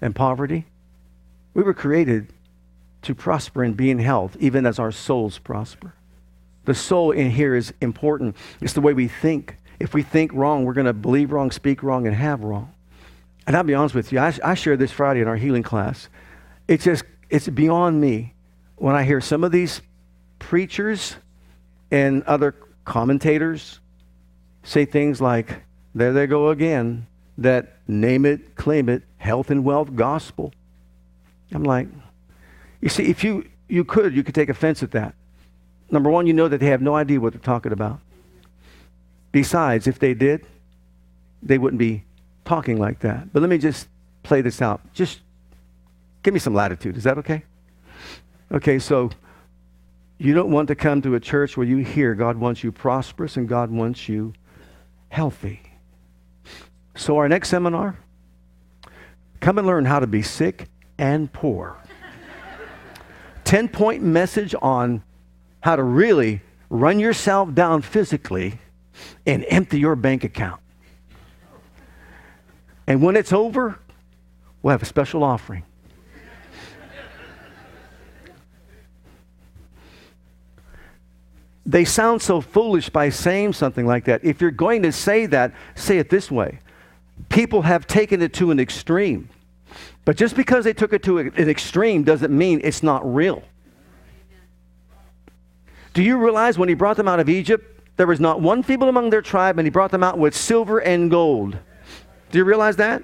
and 0.00 0.14
poverty. 0.14 0.64
We 1.56 1.62
were 1.62 1.72
created 1.72 2.34
to 3.00 3.14
prosper 3.14 3.64
and 3.64 3.74
be 3.74 3.90
in 3.90 3.98
health, 3.98 4.36
even 4.38 4.66
as 4.66 4.78
our 4.78 4.92
souls 4.92 5.38
prosper. 5.38 5.94
The 6.66 6.74
soul 6.74 7.12
in 7.12 7.30
here 7.30 7.54
is 7.54 7.72
important. 7.80 8.36
It's 8.60 8.74
the 8.74 8.82
way 8.82 8.92
we 8.92 9.08
think. 9.08 9.56
If 9.80 9.94
we 9.94 10.02
think 10.02 10.34
wrong, 10.34 10.66
we're 10.66 10.74
going 10.74 10.86
to 10.86 10.92
believe 10.92 11.32
wrong, 11.32 11.50
speak 11.50 11.82
wrong, 11.82 12.06
and 12.06 12.14
have 12.14 12.44
wrong. 12.44 12.74
And 13.46 13.56
I'll 13.56 13.62
be 13.62 13.72
honest 13.72 13.94
with 13.94 14.12
you, 14.12 14.18
I, 14.18 14.34
I 14.44 14.52
shared 14.52 14.80
this 14.80 14.92
Friday 14.92 15.22
in 15.22 15.28
our 15.28 15.36
healing 15.36 15.62
class. 15.62 16.10
It's 16.68 16.84
just, 16.84 17.04
it's 17.30 17.48
beyond 17.48 18.02
me 18.02 18.34
when 18.74 18.94
I 18.94 19.04
hear 19.04 19.22
some 19.22 19.42
of 19.42 19.50
these 19.50 19.80
preachers 20.38 21.16
and 21.90 22.22
other 22.24 22.54
commentators 22.84 23.80
say 24.62 24.84
things 24.84 25.22
like, 25.22 25.62
there 25.94 26.12
they 26.12 26.26
go 26.26 26.50
again, 26.50 27.06
that 27.38 27.78
name 27.88 28.26
it, 28.26 28.56
claim 28.56 28.90
it, 28.90 29.04
health 29.16 29.50
and 29.50 29.64
wealth 29.64 29.96
gospel. 29.96 30.52
I'm 31.52 31.64
like, 31.64 31.88
you 32.80 32.88
see, 32.88 33.04
if 33.04 33.24
you, 33.24 33.48
you 33.68 33.84
could, 33.84 34.14
you 34.14 34.22
could 34.22 34.34
take 34.34 34.48
offense 34.48 34.82
at 34.82 34.90
that. 34.92 35.14
Number 35.90 36.10
one, 36.10 36.26
you 36.26 36.32
know 36.32 36.48
that 36.48 36.58
they 36.58 36.66
have 36.66 36.82
no 36.82 36.94
idea 36.94 37.20
what 37.20 37.32
they're 37.32 37.40
talking 37.40 37.72
about. 37.72 38.00
Besides, 39.32 39.86
if 39.86 39.98
they 39.98 40.14
did, 40.14 40.46
they 41.42 41.58
wouldn't 41.58 41.78
be 41.78 42.04
talking 42.44 42.78
like 42.78 43.00
that. 43.00 43.32
But 43.32 43.42
let 43.42 43.48
me 43.48 43.58
just 43.58 43.88
play 44.22 44.40
this 44.40 44.60
out. 44.60 44.80
Just 44.92 45.20
give 46.22 46.34
me 46.34 46.40
some 46.40 46.54
latitude. 46.54 46.96
Is 46.96 47.04
that 47.04 47.18
okay? 47.18 47.44
Okay, 48.50 48.78
so 48.78 49.10
you 50.18 50.34
don't 50.34 50.50
want 50.50 50.68
to 50.68 50.74
come 50.74 51.02
to 51.02 51.14
a 51.14 51.20
church 51.20 51.56
where 51.56 51.66
you 51.66 51.78
hear 51.78 52.14
God 52.14 52.36
wants 52.36 52.64
you 52.64 52.72
prosperous 52.72 53.36
and 53.36 53.48
God 53.48 53.70
wants 53.70 54.08
you 54.08 54.32
healthy. 55.08 55.60
So, 56.94 57.18
our 57.18 57.28
next 57.28 57.50
seminar, 57.50 57.98
come 59.40 59.58
and 59.58 59.66
learn 59.66 59.84
how 59.84 60.00
to 60.00 60.06
be 60.06 60.22
sick 60.22 60.68
and 60.98 61.32
poor. 61.32 61.76
10 63.44 63.68
point 63.68 64.02
message 64.02 64.54
on 64.60 65.02
how 65.60 65.76
to 65.76 65.82
really 65.82 66.42
run 66.68 66.98
yourself 66.98 67.54
down 67.54 67.82
physically 67.82 68.58
and 69.26 69.44
empty 69.48 69.78
your 69.78 69.94
bank 69.94 70.24
account. 70.24 70.60
And 72.86 73.02
when 73.02 73.16
it's 73.16 73.32
over, 73.32 73.78
we'll 74.62 74.72
have 74.72 74.82
a 74.82 74.86
special 74.86 75.22
offering. 75.22 75.64
they 81.66 81.84
sound 81.84 82.22
so 82.22 82.40
foolish 82.40 82.88
by 82.88 83.08
saying 83.08 83.52
something 83.52 83.86
like 83.86 84.04
that. 84.04 84.24
If 84.24 84.40
you're 84.40 84.52
going 84.52 84.82
to 84.82 84.92
say 84.92 85.26
that, 85.26 85.52
say 85.74 85.98
it 85.98 86.08
this 86.08 86.30
way 86.30 86.60
People 87.28 87.62
have 87.62 87.86
taken 87.86 88.22
it 88.22 88.32
to 88.34 88.50
an 88.50 88.60
extreme. 88.60 89.28
But 90.06 90.16
just 90.16 90.36
because 90.36 90.64
they 90.64 90.72
took 90.72 90.92
it 90.92 91.02
to 91.02 91.18
an 91.18 91.50
extreme 91.50 92.04
doesn't 92.04 92.32
mean 92.34 92.60
it's 92.62 92.82
not 92.82 93.02
real. 93.12 93.42
Do 95.94 96.02
you 96.02 96.16
realize 96.16 96.56
when 96.56 96.68
he 96.68 96.76
brought 96.76 96.96
them 96.96 97.08
out 97.08 97.18
of 97.18 97.28
Egypt, 97.28 97.82
there 97.96 98.06
was 98.06 98.20
not 98.20 98.40
one 98.40 98.62
feeble 98.62 98.88
among 98.88 99.10
their 99.10 99.20
tribe, 99.20 99.58
and 99.58 99.66
he 99.66 99.70
brought 99.70 99.90
them 99.90 100.04
out 100.04 100.16
with 100.16 100.34
silver 100.34 100.78
and 100.78 101.10
gold? 101.10 101.58
Do 102.30 102.38
you 102.38 102.44
realize 102.44 102.76
that? 102.76 103.02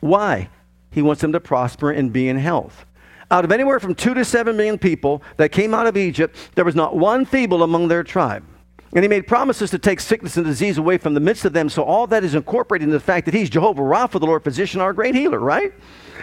Why? 0.00 0.50
He 0.90 1.00
wants 1.00 1.22
them 1.22 1.32
to 1.32 1.40
prosper 1.40 1.90
and 1.90 2.12
be 2.12 2.28
in 2.28 2.36
health. 2.36 2.84
Out 3.30 3.46
of 3.46 3.52
anywhere 3.52 3.80
from 3.80 3.94
two 3.94 4.12
to 4.12 4.24
seven 4.24 4.58
million 4.58 4.76
people 4.76 5.22
that 5.38 5.50
came 5.50 5.72
out 5.72 5.86
of 5.86 5.96
Egypt, 5.96 6.36
there 6.56 6.64
was 6.64 6.74
not 6.74 6.96
one 6.96 7.24
feeble 7.24 7.62
among 7.62 7.88
their 7.88 8.04
tribe. 8.04 8.44
And 8.92 9.04
he 9.04 9.08
made 9.08 9.26
promises 9.26 9.70
to 9.70 9.78
take 9.78 10.00
sickness 10.00 10.36
and 10.36 10.44
disease 10.44 10.76
away 10.76 10.98
from 10.98 11.14
the 11.14 11.20
midst 11.20 11.44
of 11.44 11.52
them. 11.52 11.68
So 11.68 11.84
all 11.84 12.08
that 12.08 12.24
is 12.24 12.34
incorporated 12.34 12.88
in 12.88 12.92
the 12.92 12.98
fact 12.98 13.26
that 13.26 13.34
he's 13.34 13.48
Jehovah 13.48 13.82
Rapha, 13.82 14.18
the 14.18 14.26
Lord 14.26 14.42
physician, 14.42 14.80
our 14.80 14.92
great 14.92 15.14
healer, 15.14 15.38
right? 15.38 15.72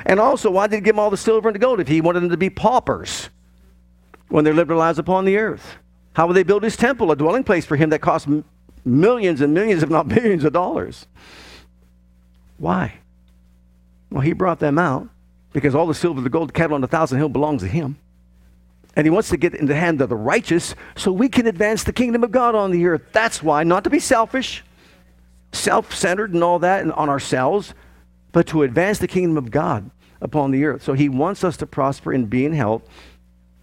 And 0.05 0.19
also, 0.19 0.51
why 0.51 0.67
did 0.67 0.75
he 0.75 0.81
give 0.81 0.95
them 0.95 0.99
all 0.99 1.09
the 1.09 1.17
silver 1.17 1.47
and 1.47 1.55
the 1.55 1.59
gold 1.59 1.79
if 1.79 1.87
he 1.87 2.01
wanted 2.01 2.21
them 2.21 2.29
to 2.29 2.37
be 2.37 2.49
paupers 2.49 3.29
when 4.27 4.43
they 4.43 4.51
lived 4.51 4.69
their 4.69 4.77
lives 4.77 4.99
upon 4.99 5.23
the 5.23 5.37
earth? 5.37 5.77
How 6.13 6.27
would 6.27 6.35
they 6.35 6.43
build 6.43 6.63
his 6.63 6.75
temple, 6.75 7.11
a 7.11 7.15
dwelling 7.15 7.43
place 7.43 7.65
for 7.65 7.77
him 7.77 7.89
that 7.91 7.99
cost 7.99 8.27
millions 8.83 9.39
and 9.39 9.53
millions, 9.53 9.81
if 9.81 9.89
not 9.89 10.07
billions 10.09 10.43
of 10.43 10.51
dollars? 10.51 11.07
Why? 12.57 12.95
Well, 14.09 14.21
he 14.21 14.33
brought 14.33 14.59
them 14.59 14.77
out 14.77 15.07
because 15.53 15.73
all 15.73 15.87
the 15.87 15.93
silver, 15.93 16.19
the 16.19 16.29
gold, 16.29 16.49
the 16.49 16.53
cattle 16.53 16.75
on 16.75 16.81
the 16.81 16.87
thousand 16.87 17.17
hill 17.17 17.29
belongs 17.29 17.61
to 17.61 17.67
him 17.67 17.97
and 18.97 19.05
he 19.05 19.11
wants 19.11 19.29
to 19.29 19.37
get 19.37 19.53
in 19.53 19.67
the 19.67 19.75
hand 19.75 20.01
of 20.01 20.09
the 20.09 20.15
righteous 20.15 20.73
so 20.95 21.11
we 21.11 21.29
can 21.29 21.45
advance 21.45 21.83
the 21.83 21.93
kingdom 21.93 22.23
of 22.23 22.31
God 22.31 22.55
on 22.55 22.71
the 22.71 22.83
earth. 22.87 23.03
That's 23.11 23.43
why, 23.43 23.63
not 23.63 23.83
to 23.83 23.91
be 23.91 23.99
selfish, 23.99 24.63
self 25.51 25.93
centered, 25.93 26.33
and 26.33 26.43
all 26.43 26.57
that 26.57 26.81
and 26.81 26.91
on 26.93 27.07
ourselves, 27.07 27.75
but 28.31 28.47
to 28.47 28.63
advance 28.63 28.97
the 28.97 29.07
kingdom 29.07 29.37
of 29.37 29.51
God 29.51 29.91
upon 30.19 30.49
the 30.49 30.65
earth. 30.65 30.81
So 30.81 30.93
he 30.93 31.09
wants 31.09 31.43
us 31.43 31.57
to 31.57 31.67
prosper 31.67 32.11
and 32.11 32.27
be 32.27 32.43
in 32.43 32.53
health 32.53 32.81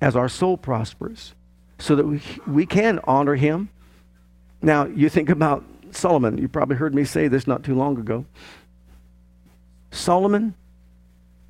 as 0.00 0.14
our 0.14 0.28
soul 0.28 0.56
prospers 0.56 1.34
so 1.80 1.96
that 1.96 2.06
we, 2.06 2.22
we 2.46 2.64
can 2.64 3.00
honor 3.02 3.34
him. 3.34 3.70
Now, 4.62 4.86
you 4.86 5.08
think 5.08 5.30
about 5.30 5.64
Solomon, 5.90 6.38
you 6.38 6.46
probably 6.46 6.76
heard 6.76 6.94
me 6.94 7.04
say 7.04 7.26
this 7.26 7.48
not 7.48 7.64
too 7.64 7.74
long 7.74 7.98
ago. 7.98 8.24
Solomon, 9.90 10.54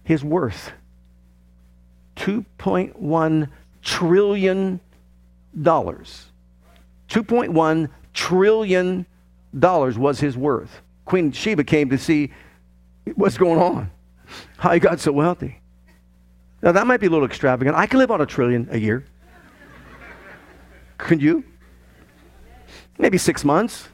his 0.05 0.25
worth, 0.25 0.73
$2.1 2.17 3.49
trillion. 3.85 4.81
dollars. 5.63 6.27
$2.1 7.09 7.89
trillion 8.13 9.07
was 9.53 10.21
his 10.21 10.37
worth. 10.37 10.81
Queen 11.05 11.31
Sheba 11.31 11.63
came 11.63 11.91
to 11.91 11.99
see 11.99 12.33
what's 13.15 13.39
going 13.39 13.61
on, 13.61 13.91
how 14.57 14.73
he 14.73 14.81
got 14.81 14.99
so 14.99 15.13
wealthy. 15.13 15.61
Now, 16.63 16.73
that 16.73 16.87
might 16.87 16.99
be 16.99 17.07
a 17.07 17.11
little 17.11 17.27
extravagant. 17.27 17.77
I 17.77 17.87
can 17.87 17.99
live 17.99 18.11
on 18.11 18.23
a 18.23 18.27
trillion 18.27 18.69
a 18.71 18.79
year. 18.79 19.05
Can 20.97 21.21
you? 21.21 21.45
Maybe 22.99 23.19
six 23.19 23.45
months. 23.45 23.89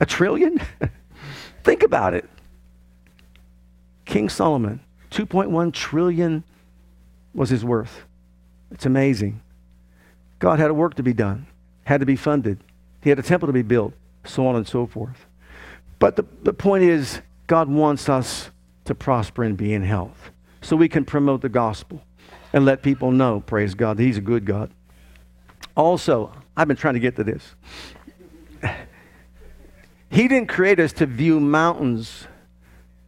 A 0.00 0.06
trillion? 0.06 0.58
Think 1.64 1.82
about 1.82 2.14
it. 2.14 2.28
King 4.06 4.30
Solomon, 4.30 4.80
2.1 5.10 5.72
trillion 5.72 6.42
was 7.34 7.50
his 7.50 7.64
worth. 7.64 8.04
It's 8.70 8.86
amazing. 8.86 9.40
God 10.38 10.58
had 10.58 10.70
a 10.70 10.74
work 10.74 10.94
to 10.94 11.02
be 11.02 11.12
done, 11.12 11.46
had 11.84 12.00
to 12.00 12.06
be 12.06 12.16
funded. 12.16 12.58
He 13.02 13.10
had 13.10 13.18
a 13.18 13.22
temple 13.22 13.46
to 13.46 13.52
be 13.52 13.62
built, 13.62 13.92
so 14.24 14.46
on 14.46 14.56
and 14.56 14.66
so 14.66 14.86
forth. 14.86 15.26
But 15.98 16.16
the, 16.16 16.24
the 16.42 16.52
point 16.52 16.84
is, 16.84 17.20
God 17.46 17.68
wants 17.68 18.08
us 18.08 18.50
to 18.84 18.94
prosper 18.94 19.44
and 19.44 19.56
be 19.56 19.74
in 19.74 19.82
health 19.82 20.30
so 20.62 20.76
we 20.76 20.88
can 20.88 21.04
promote 21.04 21.42
the 21.42 21.48
gospel 21.48 22.02
and 22.52 22.64
let 22.64 22.82
people 22.82 23.10
know, 23.10 23.40
praise 23.40 23.74
God, 23.74 23.98
He's 23.98 24.18
a 24.18 24.22
good 24.22 24.44
God. 24.44 24.70
Also, 25.76 26.32
I've 26.56 26.68
been 26.68 26.76
trying 26.76 26.94
to 26.94 27.00
get 27.00 27.16
to 27.16 27.24
this. 27.24 27.54
He 30.12 30.26
didn't 30.26 30.48
create 30.48 30.80
us 30.80 30.92
to 30.94 31.06
view 31.06 31.38
mountains 31.38 32.26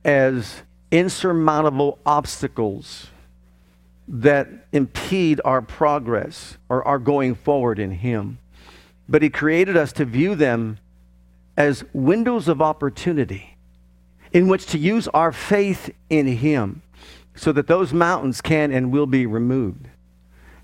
as 0.04 0.62
insurmountable 0.92 1.98
obstacles 2.06 3.08
that 4.08 4.48
impede 4.72 5.40
our 5.44 5.62
progress 5.62 6.58
or 6.68 6.86
our 6.86 6.98
going 6.98 7.34
forward 7.34 7.78
in 7.78 7.92
Him. 7.92 8.38
But 9.08 9.22
He 9.22 9.30
created 9.30 9.76
us 9.76 9.92
to 9.94 10.04
view 10.04 10.34
them 10.34 10.78
as 11.56 11.84
windows 11.92 12.48
of 12.48 12.62
opportunity 12.62 13.56
in 14.32 14.48
which 14.48 14.66
to 14.66 14.78
use 14.78 15.08
our 15.08 15.32
faith 15.32 15.90
in 16.08 16.26
Him 16.26 16.82
so 17.34 17.52
that 17.52 17.66
those 17.66 17.92
mountains 17.92 18.40
can 18.40 18.72
and 18.72 18.92
will 18.92 19.06
be 19.06 19.26
removed. 19.26 19.88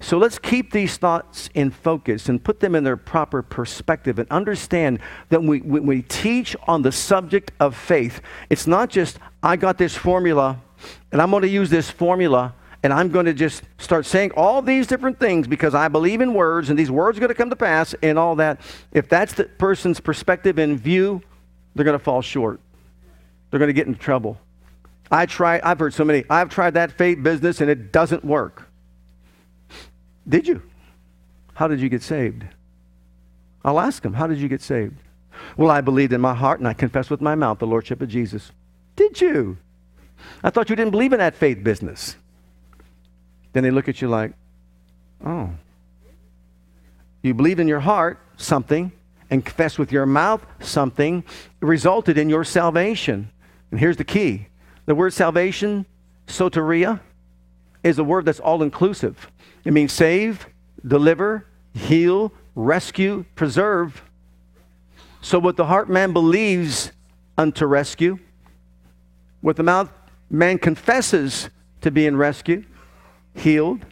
So 0.01 0.17
let's 0.17 0.39
keep 0.39 0.71
these 0.71 0.97
thoughts 0.97 1.51
in 1.55 1.71
focus 1.71 2.29
and 2.29 2.43
put 2.43 2.61
them 2.61 2.75
in 2.75 2.85
their 2.85 2.97
proper 2.97 3.43
perspective 3.43 4.19
and 4.19 4.31
understand 4.31 5.01
that 5.31 5.43
we, 5.43 5.61
when 5.61 5.87
we 5.87 6.03
teach 6.03 6.55
on 6.69 6.83
the 6.83 6.93
subject 6.93 7.51
of 7.59 7.77
faith, 7.77 8.21
it's 8.49 8.67
not 8.67 8.91
just, 8.91 9.19
I 9.43 9.57
got 9.57 9.77
this 9.77 9.97
formula 9.97 10.63
and 11.11 11.21
I'm 11.21 11.31
going 11.31 11.43
to 11.43 11.49
use 11.49 11.69
this 11.69 11.91
formula 11.91 12.55
and 12.83 12.93
I'm 12.93 13.11
going 13.11 13.27
to 13.27 13.35
just 13.35 13.63
start 13.79 14.07
saying 14.07 14.33
all 14.37 14.63
these 14.63 14.87
different 14.87 15.19
things 15.19 15.49
because 15.49 15.75
I 15.75 15.89
believe 15.89 16.21
in 16.21 16.33
words 16.33 16.71
and 16.71 16.79
these 16.79 16.91
words 16.91 17.19
are 17.19 17.21
going 17.21 17.29
to 17.29 17.35
come 17.35 17.51
to 17.51 17.57
pass 17.57 17.95
and 18.03 18.19
all 18.19 18.37
that. 18.37 18.61
If 18.93 19.09
that's 19.09 19.35
the 19.35 19.45
person's 19.45 19.99
perspective 19.99 20.59
and 20.59 20.79
view, 20.79 21.21
they're 21.75 21.85
going 21.85 21.99
to 21.99 22.05
fall 22.05 22.23
short. 22.23 22.61
They're 23.51 23.59
going 23.59 23.69
to 23.69 23.75
get 23.75 23.87
in 23.87 23.97
trouble. 23.97 24.39
I 25.11 25.27
try, 25.27 25.61
I've 25.63 25.79
heard 25.79 25.95
so 25.95 26.05
many, 26.05 26.25
I've 26.31 26.51
tried 26.51 26.75
that 26.75 26.93
faith 26.93 27.23
business 27.23 27.61
and 27.61 27.71
it 27.71 27.93
doesn't 27.93 28.25
work. 28.25 28.69
Did 30.29 30.47
you? 30.47 30.63
How 31.55 31.67
did 31.67 31.81
you 31.81 31.89
get 31.89 32.03
saved? 32.03 32.45
I'll 33.65 33.81
ask 33.81 34.03
them, 34.03 34.13
how 34.13 34.27
did 34.27 34.39
you 34.39 34.49
get 34.49 34.61
saved? 34.61 34.97
Well, 35.57 35.71
I 35.71 35.81
believed 35.81 36.13
in 36.13 36.21
my 36.21 36.35
heart 36.35 36.61
and 36.61 36.69
I 36.69 36.75
confessed 36.75 37.11
with 37.11 37.21
my 37.21 37.35
mouth 37.35 37.59
the 37.59 37.67
Lordship 37.67 38.03
of 38.03 38.09
Jesus. 38.09 38.53
Did 38.95 39.21
you? 39.21 39.59
I 40.45 40.51
thought 40.51 40.71
you 40.71 40.77
didn't 40.77 40.91
believe 40.91 41.13
in 41.13 41.19
that 41.19 41.35
faith 41.35 41.65
business. 41.65 42.17
Then 43.59 43.65
they 43.65 43.71
look 43.73 43.89
at 43.89 44.01
you 44.01 44.07
like, 44.07 44.35
oh. 45.27 45.51
You 47.23 47.35
believe 47.35 47.59
in 47.59 47.67
your 47.67 47.81
heart 47.81 48.21
something 48.37 48.93
and 49.31 49.45
confess 49.45 49.77
with 49.77 49.91
your 49.91 50.07
mouth 50.07 50.47
something 50.61 51.25
resulted 51.59 52.19
in 52.19 52.31
your 52.31 52.45
salvation. 52.45 53.33
And 53.73 53.81
here's 53.81 53.97
the 53.97 54.05
key 54.05 54.47
the 54.87 54.95
word 54.95 55.13
salvation, 55.13 55.87
soteria, 56.29 57.01
is 57.83 57.99
a 57.99 58.05
word 58.05 58.27
that's 58.27 58.39
all 58.39 58.63
inclusive. 58.63 59.29
It 59.65 59.73
means 59.73 59.93
save, 59.93 60.47
deliver, 60.87 61.45
heal, 61.75 62.33
rescue, 62.55 63.25
preserve. 63.35 64.05
So, 65.21 65.41
what 65.41 65.57
the 65.57 65.67
heart 65.67 65.91
man 65.91 66.13
believes 66.13 66.93
unto 67.37 67.67
rescue, 67.67 68.21
what 69.41 69.57
the 69.57 69.65
mouth 69.65 69.91
man 70.31 70.59
confesses 70.59 71.51
to 71.81 71.91
be 71.91 72.07
in 72.07 72.17
rescue, 72.17 72.65
healed, 73.39 73.85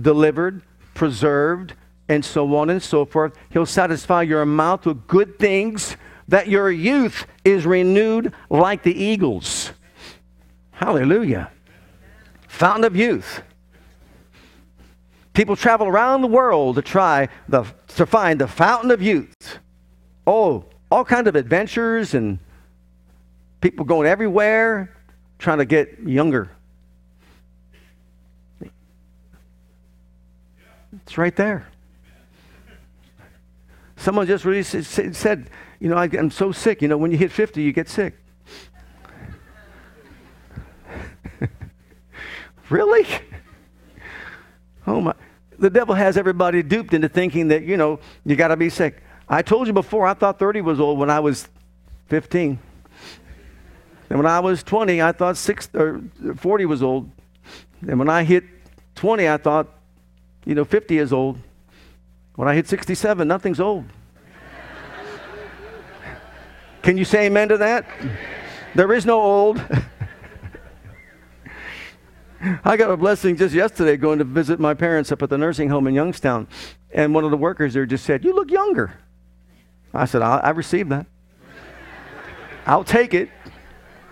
delivered, 0.00 0.62
preserved, 0.94 1.74
and 2.08 2.24
so 2.24 2.54
on 2.56 2.70
and 2.70 2.82
so 2.82 3.04
forth. 3.04 3.34
He'll 3.50 3.66
satisfy 3.66 4.22
your 4.22 4.44
mouth 4.44 4.86
with 4.86 5.06
good 5.06 5.38
things 5.38 5.96
that 6.28 6.48
your 6.48 6.70
youth 6.70 7.26
is 7.44 7.66
renewed 7.66 8.32
like 8.50 8.82
the 8.82 8.94
eagles. 8.94 9.72
Hallelujah. 10.72 11.50
Fountain 12.48 12.84
of 12.84 12.96
youth. 12.96 13.42
People 15.32 15.56
travel 15.56 15.88
around 15.88 16.22
the 16.22 16.28
world 16.28 16.76
to 16.76 16.82
try 16.82 17.28
the, 17.48 17.64
to 17.88 18.06
find 18.06 18.40
the 18.40 18.46
fountain 18.46 18.90
of 18.90 19.02
youth. 19.02 19.58
Oh, 20.26 20.64
all 20.90 21.04
kinds 21.04 21.28
of 21.28 21.36
adventures 21.36 22.14
and 22.14 22.38
people 23.60 23.84
going 23.84 24.06
everywhere 24.06 24.96
trying 25.38 25.58
to 25.58 25.64
get 25.64 25.98
younger. 26.00 26.50
It's 31.04 31.18
right 31.18 31.34
there. 31.36 31.66
Someone 33.96 34.26
just 34.26 34.44
really 34.44 34.62
said, 34.62 35.50
you 35.80 35.88
know, 35.88 35.96
I'm 35.96 36.30
so 36.30 36.52
sick. 36.52 36.82
You 36.82 36.88
know, 36.88 36.96
when 36.96 37.10
you 37.10 37.16
hit 37.16 37.30
50, 37.30 37.62
you 37.62 37.72
get 37.72 37.88
sick. 37.88 38.14
really? 42.70 43.06
Oh 44.86 45.00
my. 45.00 45.14
The 45.58 45.70
devil 45.70 45.94
has 45.94 46.16
everybody 46.16 46.62
duped 46.62 46.92
into 46.94 47.08
thinking 47.08 47.48
that, 47.48 47.62
you 47.62 47.76
know, 47.76 48.00
you 48.24 48.34
got 48.34 48.48
to 48.48 48.56
be 48.56 48.68
sick. 48.68 49.02
I 49.28 49.40
told 49.42 49.66
you 49.66 49.72
before, 49.72 50.06
I 50.06 50.14
thought 50.14 50.38
30 50.38 50.60
was 50.60 50.80
old 50.80 50.98
when 50.98 51.10
I 51.10 51.20
was 51.20 51.48
15. 52.08 52.58
And 54.10 54.18
when 54.18 54.26
I 54.26 54.40
was 54.40 54.62
20, 54.62 55.00
I 55.00 55.12
thought 55.12 55.36
six, 55.36 55.68
or 55.74 56.02
40 56.36 56.66
was 56.66 56.82
old. 56.82 57.10
And 57.86 57.98
when 57.98 58.08
I 58.08 58.24
hit 58.24 58.44
20, 58.96 59.28
I 59.28 59.36
thought, 59.36 59.68
you 60.44 60.54
know, 60.54 60.64
50 60.64 60.98
is 60.98 61.12
old. 61.12 61.38
When 62.36 62.48
I 62.48 62.54
hit 62.54 62.66
67, 62.66 63.26
nothing's 63.26 63.60
old. 63.60 63.84
Can 66.82 66.98
you 66.98 67.04
say 67.04 67.26
amen 67.26 67.48
to 67.48 67.56
that? 67.58 67.86
There 68.74 68.92
is 68.92 69.06
no 69.06 69.20
old. 69.20 69.62
I 72.64 72.76
got 72.76 72.90
a 72.90 72.96
blessing 72.96 73.36
just 73.36 73.54
yesterday 73.54 73.96
going 73.96 74.18
to 74.18 74.24
visit 74.24 74.60
my 74.60 74.74
parents 74.74 75.10
up 75.10 75.22
at 75.22 75.30
the 75.30 75.38
nursing 75.38 75.70
home 75.70 75.86
in 75.86 75.94
Youngstown. 75.94 76.46
And 76.92 77.14
one 77.14 77.24
of 77.24 77.30
the 77.30 77.38
workers 77.38 77.72
there 77.72 77.86
just 77.86 78.04
said, 78.04 78.22
You 78.24 78.34
look 78.34 78.50
younger. 78.50 78.92
I 79.94 80.04
said, 80.04 80.20
I, 80.22 80.38
I 80.38 80.50
received 80.50 80.90
that. 80.90 81.06
I'll 82.66 82.84
take 82.84 83.14
it. 83.14 83.30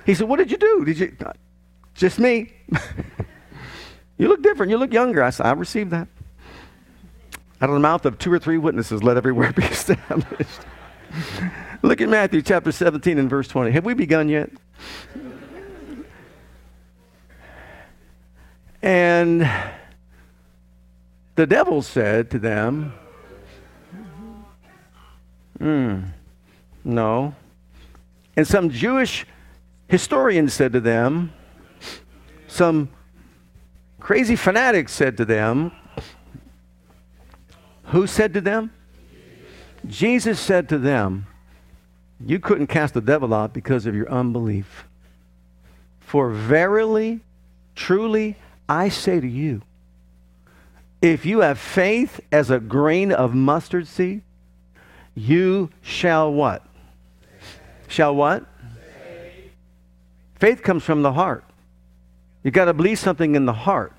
He 0.07 0.15
said, 0.15 0.29
What 0.29 0.39
did 0.39 0.51
you 0.51 0.57
do? 0.57 0.85
Did 0.85 0.99
you? 0.99 1.17
Just 1.95 2.19
me. 2.19 2.55
you 4.17 4.29
look 4.29 4.43
different. 4.43 4.71
You 4.71 4.79
look 4.79 4.93
younger. 4.93 5.23
I 5.23 5.31
said, 5.31 5.47
I 5.47 5.53
received 5.53 5.91
that. 5.91 6.09
Out 7.63 7.69
of 7.69 7.75
the 7.75 7.81
mouth 7.81 8.05
of 8.07 8.19
two 8.19 8.33
or 8.33 8.41
three 8.41 8.59
witnesses, 8.59 9.05
let 9.05 9.17
every 9.17 9.31
word 9.31 9.55
be 9.55 9.63
established. 9.63 10.63
look 11.83 12.01
at 12.01 12.09
Matthew 12.09 12.43
chapter 12.43 12.73
17 12.73 13.19
and 13.19 13.31
verse 13.31 13.47
20. 13.47 13.71
Have 13.71 13.85
we 13.85 13.95
begun 13.95 14.29
yet? 14.29 14.51
And 18.83 19.49
the 21.37 21.47
devil 21.47 21.83
said 21.83 22.33
to 22.33 22.41
them, 22.41 22.95
hmm, 25.59 26.01
No. 26.83 27.33
And 28.37 28.45
some 28.45 28.71
Jewish 28.71 29.25
historians 29.87 30.53
said 30.53 30.73
to 30.73 30.81
them, 30.81 31.33
some 32.49 32.89
crazy 34.01 34.35
fanatics 34.35 34.91
said 34.93 35.17
to 35.19 35.25
them, 35.25 35.71
Who 37.93 38.07
said 38.07 38.33
to 38.35 38.41
them? 38.41 38.73
Jesus 39.87 40.41
said 40.41 40.67
to 40.71 40.79
them, 40.79 41.27
You 42.25 42.39
couldn't 42.39 42.69
cast 42.69 42.95
the 42.95 43.03
devil 43.03 43.35
out 43.35 43.53
because 43.53 43.85
of 43.85 43.95
your 43.95 44.11
unbelief. 44.11 44.87
For 46.01 46.31
verily, 46.31 47.21
truly, 47.75 48.37
I 48.67 48.89
say 48.89 49.21
to 49.21 49.29
you, 49.29 49.61
if 51.03 51.27
you 51.27 51.41
have 51.41 51.59
faith 51.59 52.19
as 52.31 52.49
a 52.49 52.61
grain 52.61 53.13
of 53.13 53.35
mustard 53.35 53.87
seed, 53.87 54.23
you 55.15 55.69
shall 55.83 56.33
what? 56.33 56.65
Shall 57.89 58.15
what? 58.15 58.47
Faith 60.37 60.63
comes 60.63 60.83
from 60.83 61.03
the 61.03 61.13
heart. 61.13 61.45
You 62.43 62.51
got 62.53 62.65
to 62.65 62.73
believe 62.73 62.99
something 62.99 63.35
in 63.35 63.45
the 63.45 63.53
heart. 63.53 63.93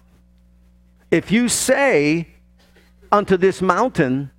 If 1.11 1.31
you 1.31 1.47
say 1.47 2.32
unto 3.13 3.37
this 3.37 3.61
mountain, 3.61 4.31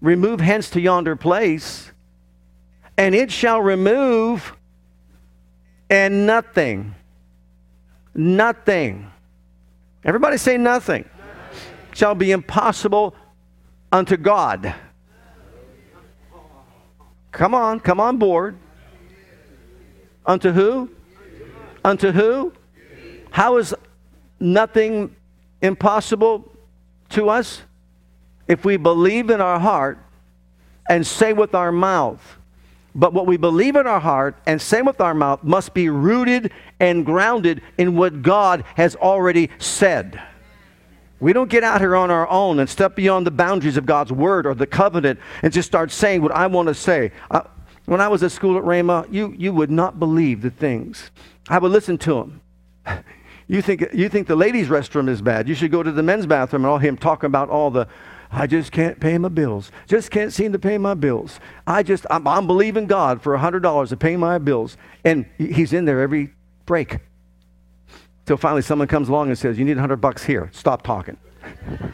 remove 0.00 0.40
hence 0.40 0.68
to 0.68 0.80
yonder 0.80 1.14
place, 1.14 1.92
and 2.98 3.14
it 3.14 3.30
shall 3.30 3.60
remove, 3.60 4.56
and 5.88 6.26
nothing, 6.26 6.92
nothing. 8.16 9.08
Everybody 10.04 10.38
say 10.38 10.56
nothing. 10.56 11.04
nothing. 11.04 11.60
Shall 11.94 12.16
be 12.16 12.32
impossible 12.32 13.14
unto 13.92 14.16
God. 14.16 14.74
Come 17.30 17.54
on, 17.54 17.78
come 17.78 18.00
on 18.00 18.16
board. 18.16 18.58
Unto 20.24 20.50
who? 20.50 20.90
Unto 21.84 22.10
who? 22.10 22.52
How 23.30 23.58
is 23.58 23.72
nothing 24.40 25.14
impossible 25.62 26.50
to 27.10 27.28
us? 27.28 27.62
If 28.48 28.64
we 28.64 28.76
believe 28.76 29.30
in 29.30 29.40
our 29.40 29.58
heart 29.58 29.98
and 30.88 31.06
say 31.06 31.32
with 31.32 31.54
our 31.54 31.72
mouth, 31.72 32.20
but 32.94 33.12
what 33.12 33.26
we 33.26 33.36
believe 33.36 33.76
in 33.76 33.86
our 33.86 34.00
heart 34.00 34.36
and 34.46 34.60
say 34.60 34.80
with 34.82 35.00
our 35.00 35.14
mouth 35.14 35.44
must 35.44 35.74
be 35.74 35.90
rooted 35.90 36.50
and 36.80 37.04
grounded 37.04 37.60
in 37.76 37.94
what 37.96 38.22
God 38.22 38.64
has 38.76 38.96
already 38.96 39.50
said. 39.58 40.20
We 41.20 41.32
don't 41.32 41.50
get 41.50 41.64
out 41.64 41.80
here 41.80 41.96
on 41.96 42.10
our 42.10 42.28
own 42.28 42.58
and 42.58 42.68
step 42.68 42.94
beyond 42.96 43.26
the 43.26 43.30
boundaries 43.30 43.76
of 43.76 43.86
God's 43.86 44.12
word 44.12 44.46
or 44.46 44.54
the 44.54 44.66
covenant 44.66 45.18
and 45.42 45.52
just 45.52 45.66
start 45.66 45.90
saying 45.90 46.22
what 46.22 46.32
I 46.32 46.46
want 46.46 46.68
to 46.68 46.74
say. 46.74 47.12
Uh, 47.30 47.42
when 47.84 48.00
I 48.00 48.08
was 48.08 48.22
at 48.22 48.32
school 48.32 48.56
at 48.58 48.64
Rhema, 48.64 49.10
you, 49.12 49.34
you 49.36 49.52
would 49.52 49.70
not 49.70 49.98
believe 49.98 50.42
the 50.42 50.50
things. 50.50 51.10
I 51.48 51.58
would 51.58 51.72
listen 51.72 51.98
to 51.98 52.14
them. 52.14 52.40
You 53.48 53.62
think, 53.62 53.86
you 53.92 54.08
think 54.08 54.26
the 54.26 54.34
ladies' 54.34 54.66
restroom 54.66 55.08
is 55.08 55.22
bad. 55.22 55.48
You 55.48 55.54
should 55.54 55.70
go 55.70 55.80
to 55.80 55.92
the 55.92 56.02
men's 56.02 56.26
bathroom 56.26 56.64
and 56.64 56.70
all 56.72 56.78
him 56.78 56.96
talking 56.96 57.28
about 57.28 57.48
all 57.48 57.70
the 57.70 57.86
I 58.30 58.46
just 58.46 58.72
can't 58.72 58.98
pay 59.00 59.18
my 59.18 59.28
bills. 59.28 59.70
Just 59.86 60.10
can't 60.10 60.32
seem 60.32 60.52
to 60.52 60.58
pay 60.58 60.78
my 60.78 60.94
bills. 60.94 61.38
I 61.66 61.82
just, 61.82 62.06
I'm, 62.10 62.26
I'm 62.26 62.46
believing 62.46 62.86
God 62.86 63.22
for 63.22 63.36
$100 63.36 63.88
to 63.88 63.96
pay 63.96 64.16
my 64.16 64.38
bills. 64.38 64.76
And 65.04 65.26
he's 65.38 65.72
in 65.72 65.84
there 65.84 66.00
every 66.00 66.32
break. 66.64 66.98
Till 68.24 68.36
finally 68.36 68.62
someone 68.62 68.88
comes 68.88 69.08
along 69.08 69.28
and 69.28 69.38
says, 69.38 69.58
You 69.58 69.64
need 69.64 69.76
100 69.76 69.96
bucks 69.96 70.24
here. 70.24 70.50
Stop 70.52 70.82
talking. 70.82 71.16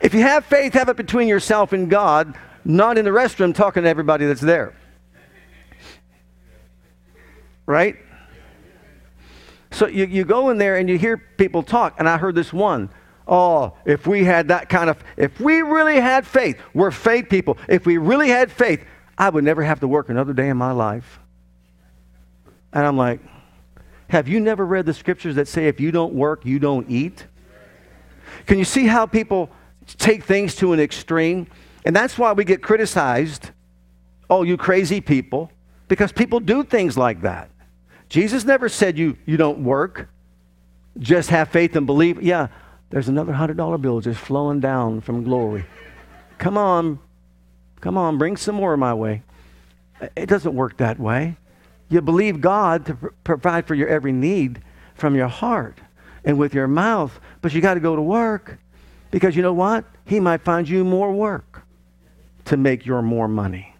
if 0.00 0.14
you 0.14 0.20
have 0.20 0.44
faith, 0.44 0.72
have 0.74 0.88
it 0.88 0.96
between 0.96 1.26
yourself 1.26 1.72
and 1.72 1.90
God, 1.90 2.36
not 2.64 2.96
in 2.96 3.04
the 3.04 3.10
restroom 3.10 3.54
talking 3.54 3.82
to 3.82 3.88
everybody 3.88 4.26
that's 4.26 4.40
there. 4.40 4.74
Right? 7.66 7.96
So 9.72 9.88
you, 9.88 10.04
you 10.06 10.24
go 10.24 10.50
in 10.50 10.58
there 10.58 10.76
and 10.76 10.88
you 10.88 10.96
hear 10.96 11.16
people 11.16 11.64
talk. 11.64 11.96
And 11.98 12.08
I 12.08 12.16
heard 12.16 12.36
this 12.36 12.52
one 12.52 12.90
Oh, 13.26 13.74
if 13.84 14.06
we 14.06 14.24
had 14.24 14.48
that 14.48 14.68
kind 14.68 14.90
of, 14.90 15.02
if 15.16 15.40
we 15.40 15.62
really 15.62 16.00
had 16.00 16.26
faith, 16.26 16.58
we're 16.74 16.90
faith 16.90 17.28
people. 17.28 17.56
If 17.68 17.86
we 17.86 17.96
really 17.96 18.28
had 18.28 18.52
faith, 18.52 18.84
I 19.16 19.30
would 19.30 19.44
never 19.44 19.62
have 19.62 19.80
to 19.80 19.88
work 19.88 20.08
another 20.08 20.32
day 20.32 20.48
in 20.48 20.56
my 20.56 20.72
life. 20.72 21.20
And 22.72 22.86
I'm 22.86 22.96
like, 22.96 23.20
have 24.08 24.28
you 24.28 24.40
never 24.40 24.66
read 24.66 24.84
the 24.84 24.94
scriptures 24.94 25.36
that 25.36 25.48
say 25.48 25.68
if 25.68 25.80
you 25.80 25.90
don't 25.90 26.12
work, 26.12 26.44
you 26.44 26.58
don't 26.58 26.90
eat? 26.90 27.26
Can 28.46 28.58
you 28.58 28.64
see 28.64 28.86
how 28.86 29.06
people 29.06 29.50
take 29.86 30.24
things 30.24 30.54
to 30.56 30.72
an 30.72 30.80
extreme? 30.80 31.46
And 31.84 31.94
that's 31.94 32.18
why 32.18 32.32
we 32.32 32.44
get 32.44 32.62
criticized. 32.62 33.50
Oh, 34.28 34.42
you 34.42 34.56
crazy 34.56 35.00
people. 35.00 35.50
Because 35.88 36.12
people 36.12 36.40
do 36.40 36.64
things 36.64 36.98
like 36.98 37.22
that. 37.22 37.50
Jesus 38.08 38.44
never 38.44 38.68
said 38.68 38.98
you, 38.98 39.16
you 39.26 39.36
don't 39.36 39.64
work, 39.64 40.08
just 40.98 41.30
have 41.30 41.48
faith 41.48 41.74
and 41.76 41.86
believe. 41.86 42.22
Yeah, 42.22 42.48
there's 42.94 43.08
another 43.08 43.32
$100 43.32 43.80
bill 43.80 44.00
just 44.00 44.20
flowing 44.20 44.60
down 44.60 45.00
from 45.00 45.24
glory. 45.24 45.64
Come 46.38 46.56
on. 46.56 47.00
Come 47.80 47.98
on, 47.98 48.18
bring 48.18 48.36
some 48.36 48.54
more 48.54 48.76
my 48.76 48.94
way. 48.94 49.24
It 50.14 50.26
doesn't 50.26 50.54
work 50.54 50.76
that 50.76 51.00
way. 51.00 51.36
You 51.88 52.00
believe 52.02 52.40
God 52.40 52.86
to 52.86 52.94
pr- 52.94 53.08
provide 53.24 53.66
for 53.66 53.74
your 53.74 53.88
every 53.88 54.12
need 54.12 54.62
from 54.94 55.16
your 55.16 55.26
heart 55.26 55.80
and 56.24 56.38
with 56.38 56.54
your 56.54 56.68
mouth, 56.68 57.18
but 57.42 57.52
you 57.52 57.60
got 57.60 57.74
to 57.74 57.80
go 57.80 57.96
to 57.96 58.00
work 58.00 58.60
because 59.10 59.34
you 59.34 59.42
know 59.42 59.52
what? 59.52 59.84
He 60.04 60.20
might 60.20 60.42
find 60.42 60.68
you 60.68 60.84
more 60.84 61.12
work 61.12 61.64
to 62.44 62.56
make 62.56 62.86
your 62.86 63.02
more 63.02 63.26
money. 63.26 63.74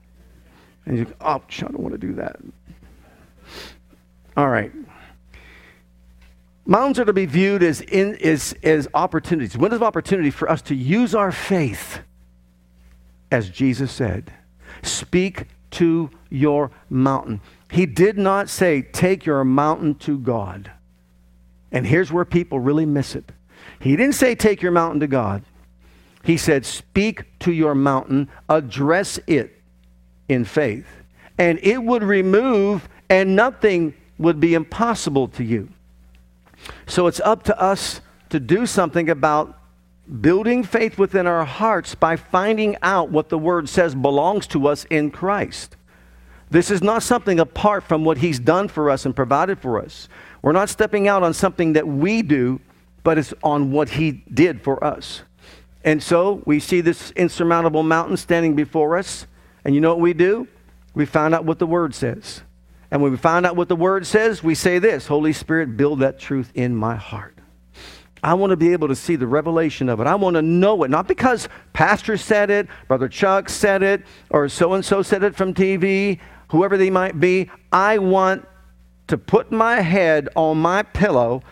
And 0.86 0.98
you 0.98 1.04
go, 1.04 1.12
oh, 1.20 1.40
I 1.48 1.60
don't 1.60 1.78
want 1.78 1.92
to 1.92 2.04
do 2.04 2.14
that. 2.14 2.40
All 4.36 4.48
right. 4.48 4.72
Mountains 6.66 6.98
are 6.98 7.04
to 7.04 7.12
be 7.12 7.26
viewed 7.26 7.62
as, 7.62 7.82
in, 7.82 8.16
as, 8.22 8.54
as 8.62 8.88
opportunities, 8.94 9.56
windows 9.56 9.76
of 9.76 9.82
opportunity 9.82 10.30
for 10.30 10.50
us 10.50 10.62
to 10.62 10.74
use 10.74 11.14
our 11.14 11.30
faith, 11.30 12.00
as 13.30 13.50
Jesus 13.50 13.92
said. 13.92 14.32
Speak 14.82 15.46
to 15.72 16.10
your 16.30 16.70
mountain. 16.88 17.40
He 17.70 17.84
did 17.84 18.16
not 18.16 18.48
say, 18.48 18.80
take 18.80 19.26
your 19.26 19.44
mountain 19.44 19.94
to 19.96 20.16
God. 20.16 20.70
And 21.70 21.86
here's 21.86 22.12
where 22.12 22.24
people 22.24 22.60
really 22.60 22.86
miss 22.86 23.14
it. 23.14 23.30
He 23.80 23.96
didn't 23.96 24.14
say, 24.14 24.34
take 24.34 24.62
your 24.62 24.72
mountain 24.72 25.00
to 25.00 25.06
God. 25.06 25.42
He 26.22 26.38
said, 26.38 26.64
speak 26.64 27.24
to 27.40 27.52
your 27.52 27.74
mountain, 27.74 28.30
address 28.48 29.18
it 29.26 29.60
in 30.28 30.46
faith, 30.46 30.86
and 31.36 31.58
it 31.62 31.82
would 31.82 32.02
remove, 32.02 32.88
and 33.10 33.36
nothing 33.36 33.92
would 34.16 34.40
be 34.40 34.54
impossible 34.54 35.28
to 35.28 35.44
you. 35.44 35.68
So 36.86 37.06
it's 37.06 37.20
up 37.20 37.42
to 37.44 37.60
us 37.60 38.00
to 38.30 38.40
do 38.40 38.66
something 38.66 39.08
about 39.08 39.58
building 40.20 40.62
faith 40.64 40.98
within 40.98 41.26
our 41.26 41.44
hearts 41.44 41.94
by 41.94 42.16
finding 42.16 42.76
out 42.82 43.10
what 43.10 43.28
the 43.28 43.38
Word 43.38 43.68
says 43.68 43.94
belongs 43.94 44.46
to 44.48 44.68
us 44.68 44.84
in 44.90 45.10
Christ. 45.10 45.76
This 46.50 46.70
is 46.70 46.82
not 46.82 47.02
something 47.02 47.40
apart 47.40 47.84
from 47.84 48.04
what 48.04 48.18
He's 48.18 48.38
done 48.38 48.68
for 48.68 48.90
us 48.90 49.06
and 49.06 49.16
provided 49.16 49.58
for 49.58 49.80
us. 49.80 50.08
We're 50.42 50.52
not 50.52 50.68
stepping 50.68 51.08
out 51.08 51.22
on 51.22 51.32
something 51.32 51.72
that 51.72 51.88
we 51.88 52.22
do, 52.22 52.60
but 53.02 53.18
it's 53.18 53.32
on 53.42 53.70
what 53.70 53.90
He 53.90 54.24
did 54.32 54.60
for 54.62 54.82
us. 54.84 55.22
And 55.84 56.02
so 56.02 56.42
we 56.46 56.60
see 56.60 56.80
this 56.80 57.10
insurmountable 57.12 57.82
mountain 57.82 58.16
standing 58.16 58.54
before 58.54 58.96
us. 58.96 59.26
And 59.64 59.74
you 59.74 59.80
know 59.80 59.90
what 59.90 60.00
we 60.00 60.12
do? 60.12 60.46
We 60.94 61.06
find 61.06 61.34
out 61.34 61.44
what 61.44 61.58
the 61.58 61.66
Word 61.66 61.94
says. 61.94 62.42
And 62.94 63.02
when 63.02 63.10
we 63.10 63.18
find 63.18 63.44
out 63.44 63.56
what 63.56 63.68
the 63.68 63.74
word 63.74 64.06
says, 64.06 64.40
we 64.40 64.54
say 64.54 64.78
this 64.78 65.08
Holy 65.08 65.32
Spirit, 65.32 65.76
build 65.76 65.98
that 65.98 66.16
truth 66.16 66.52
in 66.54 66.76
my 66.76 66.94
heart. 66.94 67.36
I 68.22 68.34
want 68.34 68.50
to 68.50 68.56
be 68.56 68.72
able 68.72 68.86
to 68.86 68.94
see 68.94 69.16
the 69.16 69.26
revelation 69.26 69.88
of 69.88 69.98
it. 69.98 70.06
I 70.06 70.14
want 70.14 70.34
to 70.34 70.42
know 70.42 70.84
it, 70.84 70.92
not 70.92 71.08
because 71.08 71.48
Pastor 71.72 72.16
said 72.16 72.50
it, 72.50 72.68
Brother 72.86 73.08
Chuck 73.08 73.48
said 73.48 73.82
it, 73.82 74.04
or 74.30 74.48
so 74.48 74.74
and 74.74 74.84
so 74.84 75.02
said 75.02 75.24
it 75.24 75.34
from 75.34 75.54
TV, 75.54 76.20
whoever 76.52 76.76
they 76.76 76.88
might 76.88 77.18
be. 77.18 77.50
I 77.72 77.98
want 77.98 78.46
to 79.08 79.18
put 79.18 79.50
my 79.50 79.80
head 79.80 80.28
on 80.36 80.58
my 80.58 80.84
pillow 80.84 81.42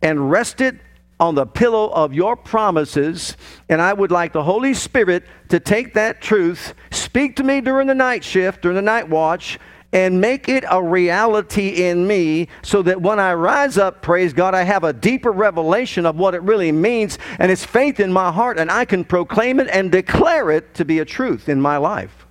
and 0.00 0.30
rest 0.30 0.62
it 0.62 0.76
on 1.20 1.34
the 1.34 1.44
pillow 1.44 1.90
of 1.90 2.14
your 2.14 2.34
promises. 2.34 3.36
And 3.68 3.82
I 3.82 3.92
would 3.92 4.10
like 4.10 4.32
the 4.32 4.42
Holy 4.42 4.72
Spirit 4.72 5.26
to 5.50 5.60
take 5.60 5.92
that 5.94 6.22
truth, 6.22 6.72
speak 6.90 7.36
to 7.36 7.44
me 7.44 7.60
during 7.60 7.88
the 7.88 7.94
night 7.94 8.24
shift, 8.24 8.62
during 8.62 8.76
the 8.76 8.80
night 8.80 9.10
watch, 9.10 9.58
and 9.92 10.20
make 10.20 10.48
it 10.48 10.64
a 10.70 10.82
reality 10.82 11.84
in 11.84 12.06
me 12.06 12.48
so 12.62 12.82
that 12.82 13.00
when 13.00 13.20
I 13.20 13.34
rise 13.34 13.76
up, 13.76 14.00
praise 14.00 14.32
God, 14.32 14.54
I 14.54 14.62
have 14.62 14.84
a 14.84 14.92
deeper 14.92 15.30
revelation 15.30 16.06
of 16.06 16.16
what 16.16 16.34
it 16.34 16.42
really 16.42 16.72
means 16.72 17.18
and 17.38 17.52
it's 17.52 17.64
faith 17.64 18.00
in 18.00 18.12
my 18.12 18.32
heart 18.32 18.58
and 18.58 18.70
I 18.70 18.84
can 18.84 19.04
proclaim 19.04 19.60
it 19.60 19.68
and 19.68 19.92
declare 19.92 20.50
it 20.50 20.74
to 20.74 20.84
be 20.84 20.98
a 21.00 21.04
truth 21.04 21.48
in 21.48 21.60
my 21.60 21.76
life. 21.76 22.26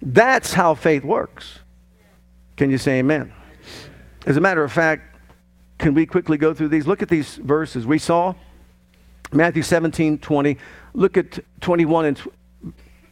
That's 0.00 0.54
how 0.54 0.74
faith 0.74 1.04
works. 1.04 1.58
Can 2.56 2.70
you 2.70 2.78
say 2.78 2.98
amen? 3.00 3.32
As 4.26 4.36
a 4.36 4.40
matter 4.40 4.64
of 4.64 4.72
fact, 4.72 5.16
can 5.78 5.94
we 5.94 6.06
quickly 6.06 6.36
go 6.36 6.54
through 6.54 6.68
these? 6.68 6.86
Look 6.86 7.02
at 7.02 7.08
these 7.08 7.36
verses. 7.36 7.86
We 7.86 7.98
saw 7.98 8.34
Matthew 9.32 9.62
17, 9.62 10.18
20. 10.18 10.58
Look 10.94 11.16
at 11.16 11.38
21 11.60 12.04
and 12.06 12.20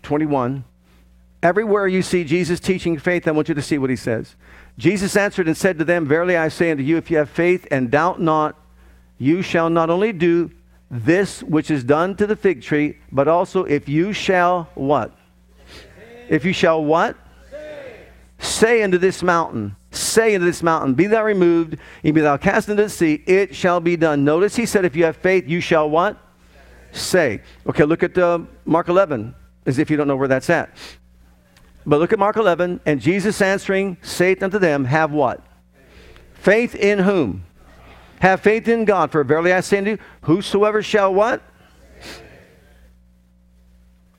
21. 0.03 0.65
Everywhere 1.47 1.87
you 1.87 2.03
see 2.03 2.25
Jesus 2.25 2.59
teaching 2.59 2.99
faith, 2.99 3.29
I 3.29 3.31
want 3.31 3.49
you 3.49 3.55
to 3.55 3.63
see 3.63 3.79
what 3.79 3.89
he 3.89 3.95
says. 3.95 4.35
Jesus 4.79 5.17
answered 5.17 5.47
and 5.47 5.57
said 5.57 5.79
to 5.79 5.85
them, 5.85 6.05
Verily 6.05 6.37
I 6.37 6.49
say 6.49 6.73
unto 6.73 6.83
you, 6.83 6.97
if 6.97 7.09
you 7.09 7.19
have 7.19 7.31
faith 7.31 7.69
and 7.71 7.89
doubt 7.89 8.21
not, 8.21 8.61
you 9.17 9.43
shall 9.43 9.71
not 9.71 9.89
only 9.89 10.13
do 10.13 10.51
this 10.91 11.45
which 11.45 11.71
is 11.71 11.85
done 11.85 12.17
to 12.17 12.27
the 12.27 12.35
fig 12.35 12.63
tree, 12.63 12.99
but 13.13 13.29
also 13.29 13.63
if 13.63 13.89
you 13.89 14.13
shall 14.13 14.69
what? 14.75 15.17
If 16.29 16.45
you 16.45 16.53
shall 16.53 16.85
what? 16.85 17.17
Say, 17.49 18.07
say 18.41 18.83
unto 18.83 18.99
this 18.99 19.23
mountain, 19.23 19.77
say 19.93 20.35
unto 20.35 20.47
this 20.47 20.65
mountain, 20.65 20.95
be 20.95 21.07
thou 21.07 21.23
removed, 21.23 21.77
and 22.03 22.13
be 22.13 22.23
thou 22.23 22.39
cast 22.39 22.69
into 22.69 22.83
the 22.83 22.91
sea, 22.91 23.23
it 23.25 23.55
shall 23.55 23.79
be 23.79 23.97
done. 23.97 24.25
Notice 24.25 24.57
he 24.57 24.67
said, 24.67 24.85
if 24.85 24.97
you 24.97 25.05
have 25.05 25.17
faith, 25.17 25.45
you 25.47 25.61
shall 25.61 25.89
what? 25.89 26.21
Say. 26.91 27.41
Okay, 27.69 27.85
look 27.85 28.03
at 28.03 28.19
uh, 28.19 28.41
Mark 28.65 28.89
11. 28.89 29.33
as 29.65 29.79
if 29.79 29.93
you 29.93 29.97
don't 29.97 30.09
know 30.09 30.17
where 30.17 30.27
that's 30.27 30.51
at. 30.51 30.77
But 31.87 32.01
look 32.01 32.13
at 32.13 32.19
Mark 32.19 32.37
11, 32.37 32.81
and 32.85 33.01
Jesus 33.01 33.41
answering, 33.41 33.97
saith 34.03 34.43
unto 34.43 34.59
them, 34.59 34.87
Have 34.87 35.13
what? 35.13 35.41
Faith 36.35 36.75
in 36.75 36.99
whom? 36.99 37.45
Have 38.21 38.41
faith 38.41 38.67
in 38.67 38.85
God, 38.85 39.13
for 39.13 39.23
verily 39.23 39.53
I 39.53 39.61
say 39.61 39.79
unto 39.79 39.91
you, 39.93 39.99
whosoever 40.23 40.83
shall 40.83 41.15
what? 41.15 41.43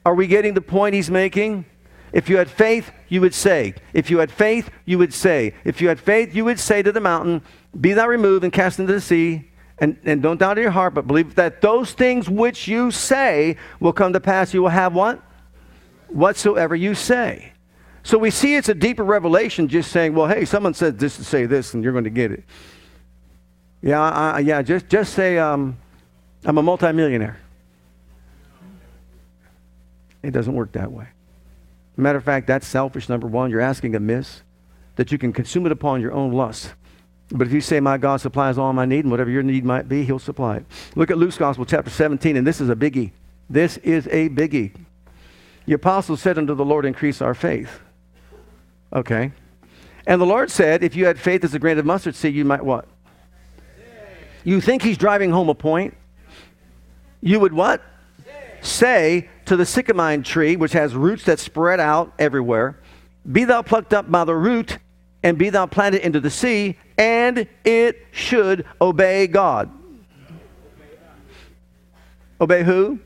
Are 0.05 0.15
we 0.15 0.27
getting 0.27 0.53
the 0.53 0.61
point 0.61 0.95
he's 0.95 1.11
making? 1.11 1.65
If 2.13 2.29
you 2.29 2.37
had 2.37 2.49
faith, 2.49 2.91
you 3.09 3.19
would 3.19 3.33
say. 3.33 3.73
If 3.91 4.09
you 4.09 4.19
had 4.19 4.31
faith, 4.31 4.69
you 4.85 4.97
would 4.99 5.13
say. 5.13 5.53
If 5.65 5.81
you 5.81 5.89
had 5.89 5.99
faith, 5.99 6.33
you 6.33 6.45
would 6.45 6.59
say 6.59 6.81
to 6.81 6.93
the 6.93 7.01
mountain, 7.01 7.41
Be 7.79 7.91
thou 7.91 8.07
removed 8.07 8.45
and 8.45 8.53
cast 8.53 8.79
into 8.79 8.93
the 8.93 9.01
sea. 9.01 9.51
And, 9.79 9.99
and 10.05 10.23
don't 10.23 10.39
doubt 10.39 10.57
in 10.57 10.63
your 10.63 10.71
heart, 10.71 10.93
but 10.93 11.05
believe 11.05 11.35
that 11.35 11.61
those 11.61 11.91
things 11.91 12.29
which 12.29 12.67
you 12.67 12.89
say 12.89 13.57
will 13.79 13.93
come 13.93 14.13
to 14.13 14.19
pass. 14.19 14.53
You 14.53 14.61
will 14.61 14.69
have 14.69 14.93
what? 14.93 15.21
Whatsoever 16.07 16.75
you 16.75 16.95
say. 16.95 17.51
So 18.07 18.17
we 18.17 18.31
see 18.31 18.55
it's 18.55 18.69
a 18.69 18.73
deeper 18.73 19.03
revelation 19.03 19.67
just 19.67 19.91
saying, 19.91 20.13
well, 20.13 20.27
hey, 20.27 20.45
someone 20.45 20.73
said 20.73 20.97
this 20.97 21.17
to 21.17 21.25
say 21.25 21.45
this, 21.45 21.73
and 21.73 21.83
you're 21.83 21.91
going 21.91 22.05
to 22.05 22.09
get 22.09 22.31
it. 22.31 22.45
Yeah, 23.81 24.01
I, 24.01 24.39
yeah, 24.39 24.61
just, 24.61 24.87
just 24.87 25.13
say, 25.13 25.37
um, 25.37 25.77
I'm 26.45 26.57
a 26.57 26.63
multimillionaire. 26.63 27.37
It 30.23 30.31
doesn't 30.31 30.53
work 30.53 30.71
that 30.71 30.89
way. 30.89 31.09
Matter 31.97 32.17
of 32.17 32.23
fact, 32.23 32.47
that's 32.47 32.65
selfish, 32.65 33.09
number 33.09 33.27
one. 33.27 33.51
You're 33.51 33.59
asking 33.59 33.93
amiss, 33.93 34.41
that 34.95 35.11
you 35.11 35.17
can 35.17 35.33
consume 35.33 35.65
it 35.65 35.73
upon 35.73 35.99
your 35.99 36.13
own 36.13 36.31
lust. 36.31 36.75
But 37.29 37.47
if 37.47 37.51
you 37.51 37.59
say, 37.59 37.81
My 37.81 37.97
God 37.97 38.21
supplies 38.21 38.57
all 38.57 38.71
my 38.71 38.85
need, 38.85 39.03
and 39.03 39.11
whatever 39.11 39.29
your 39.29 39.43
need 39.43 39.65
might 39.65 39.89
be, 39.89 40.05
He'll 40.05 40.17
supply 40.17 40.55
it. 40.55 40.65
Look 40.95 41.11
at 41.11 41.17
Luke's 41.17 41.37
Gospel, 41.37 41.65
chapter 41.65 41.91
17, 41.91 42.37
and 42.37 42.47
this 42.47 42.61
is 42.61 42.69
a 42.69 42.75
biggie. 42.75 43.11
This 43.49 43.75
is 43.79 44.07
a 44.07 44.29
biggie. 44.29 44.71
The 45.65 45.73
apostles 45.73 46.21
said 46.21 46.37
unto 46.37 46.55
the 46.55 46.63
Lord, 46.63 46.85
Increase 46.85 47.21
our 47.21 47.33
faith. 47.33 47.81
Okay. 48.93 49.31
And 50.05 50.21
the 50.21 50.25
Lord 50.25 50.49
said, 50.49 50.83
If 50.83 50.95
you 50.95 51.05
had 51.05 51.19
faith 51.19 51.43
as 51.43 51.53
a 51.53 51.59
grain 51.59 51.77
of 51.77 51.85
mustard 51.85 52.15
seed, 52.15 52.33
you 52.33 52.45
might 52.45 52.63
what? 52.63 52.87
You 54.43 54.61
think 54.61 54.81
He's 54.81 54.97
driving 54.97 55.31
home 55.31 55.49
a 55.49 55.55
point? 55.55 55.95
You 57.21 57.39
would 57.39 57.53
what? 57.53 57.81
Say 58.61 59.29
to 59.45 59.55
the 59.55 59.65
sycamine 59.65 60.23
tree, 60.23 60.55
which 60.55 60.73
has 60.73 60.95
roots 60.95 61.23
that 61.25 61.39
spread 61.39 61.79
out 61.79 62.13
everywhere, 62.17 62.79
Be 63.29 63.43
thou 63.43 63.61
plucked 63.61 63.93
up 63.93 64.09
by 64.09 64.23
the 64.23 64.35
root, 64.35 64.77
and 65.23 65.37
be 65.37 65.49
thou 65.49 65.65
planted 65.65 66.05
into 66.05 66.19
the 66.19 66.29
sea, 66.29 66.77
and 66.97 67.47
it 67.65 68.05
should 68.11 68.65
obey 68.79 69.27
God. 69.27 69.69
Obey 72.39 72.63
who? 72.63 72.99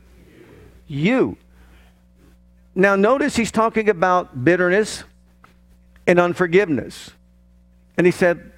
You. 0.86 1.36
Now, 2.74 2.96
notice 2.96 3.34
he's 3.36 3.50
talking 3.50 3.88
about 3.88 4.44
bitterness 4.44 5.04
and 6.12 6.20
unforgiveness. 6.20 7.10
And 7.96 8.06
he 8.06 8.10
said, 8.10 8.52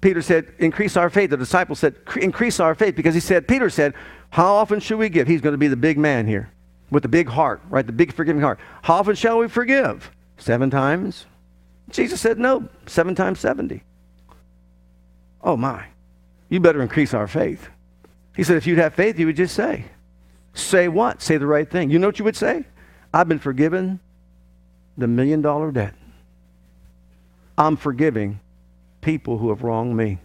Peter 0.00 0.22
said, 0.22 0.54
increase 0.58 0.96
our 0.96 1.10
faith. 1.10 1.28
The 1.28 1.36
disciple 1.36 1.74
said, 1.76 1.94
increase 2.16 2.58
our 2.58 2.74
faith 2.74 2.96
because 2.96 3.12
he 3.12 3.20
said, 3.20 3.46
Peter 3.46 3.68
said, 3.68 3.92
how 4.30 4.54
often 4.54 4.80
should 4.80 4.96
we 4.98 5.10
give? 5.10 5.28
He's 5.28 5.42
going 5.42 5.52
to 5.52 5.58
be 5.58 5.68
the 5.68 5.76
big 5.76 5.98
man 5.98 6.26
here 6.26 6.50
with 6.90 7.02
the 7.02 7.08
big 7.08 7.28
heart, 7.28 7.60
right? 7.68 7.86
The 7.86 7.92
big 7.92 8.14
forgiving 8.14 8.40
heart. 8.40 8.58
How 8.80 8.94
often 8.94 9.14
shall 9.14 9.36
we 9.36 9.48
forgive? 9.48 10.10
Seven 10.38 10.70
times? 10.70 11.26
Jesus 11.90 12.18
said, 12.18 12.38
no, 12.38 12.66
seven 12.86 13.14
times 13.14 13.40
70. 13.40 13.82
Oh 15.42 15.58
my, 15.58 15.84
you 16.48 16.60
better 16.60 16.80
increase 16.80 17.12
our 17.12 17.28
faith. 17.28 17.68
He 18.34 18.42
said, 18.42 18.56
if 18.56 18.66
you'd 18.66 18.78
have 18.78 18.94
faith, 18.94 19.18
you 19.18 19.26
would 19.26 19.36
just 19.36 19.54
say. 19.54 19.84
Say 20.54 20.88
what? 20.88 21.20
Say 21.20 21.36
the 21.36 21.46
right 21.46 21.70
thing. 21.70 21.90
You 21.90 21.98
know 21.98 22.08
what 22.08 22.18
you 22.18 22.24
would 22.24 22.36
say? 22.36 22.64
I've 23.12 23.28
been 23.28 23.38
forgiven 23.38 24.00
the 24.96 25.06
million 25.06 25.42
dollar 25.42 25.72
debt. 25.72 25.94
I'm 27.60 27.76
forgiving 27.76 28.40
people 29.02 29.36
who 29.36 29.50
have 29.50 29.62
wronged 29.62 29.94
me. 29.94 30.16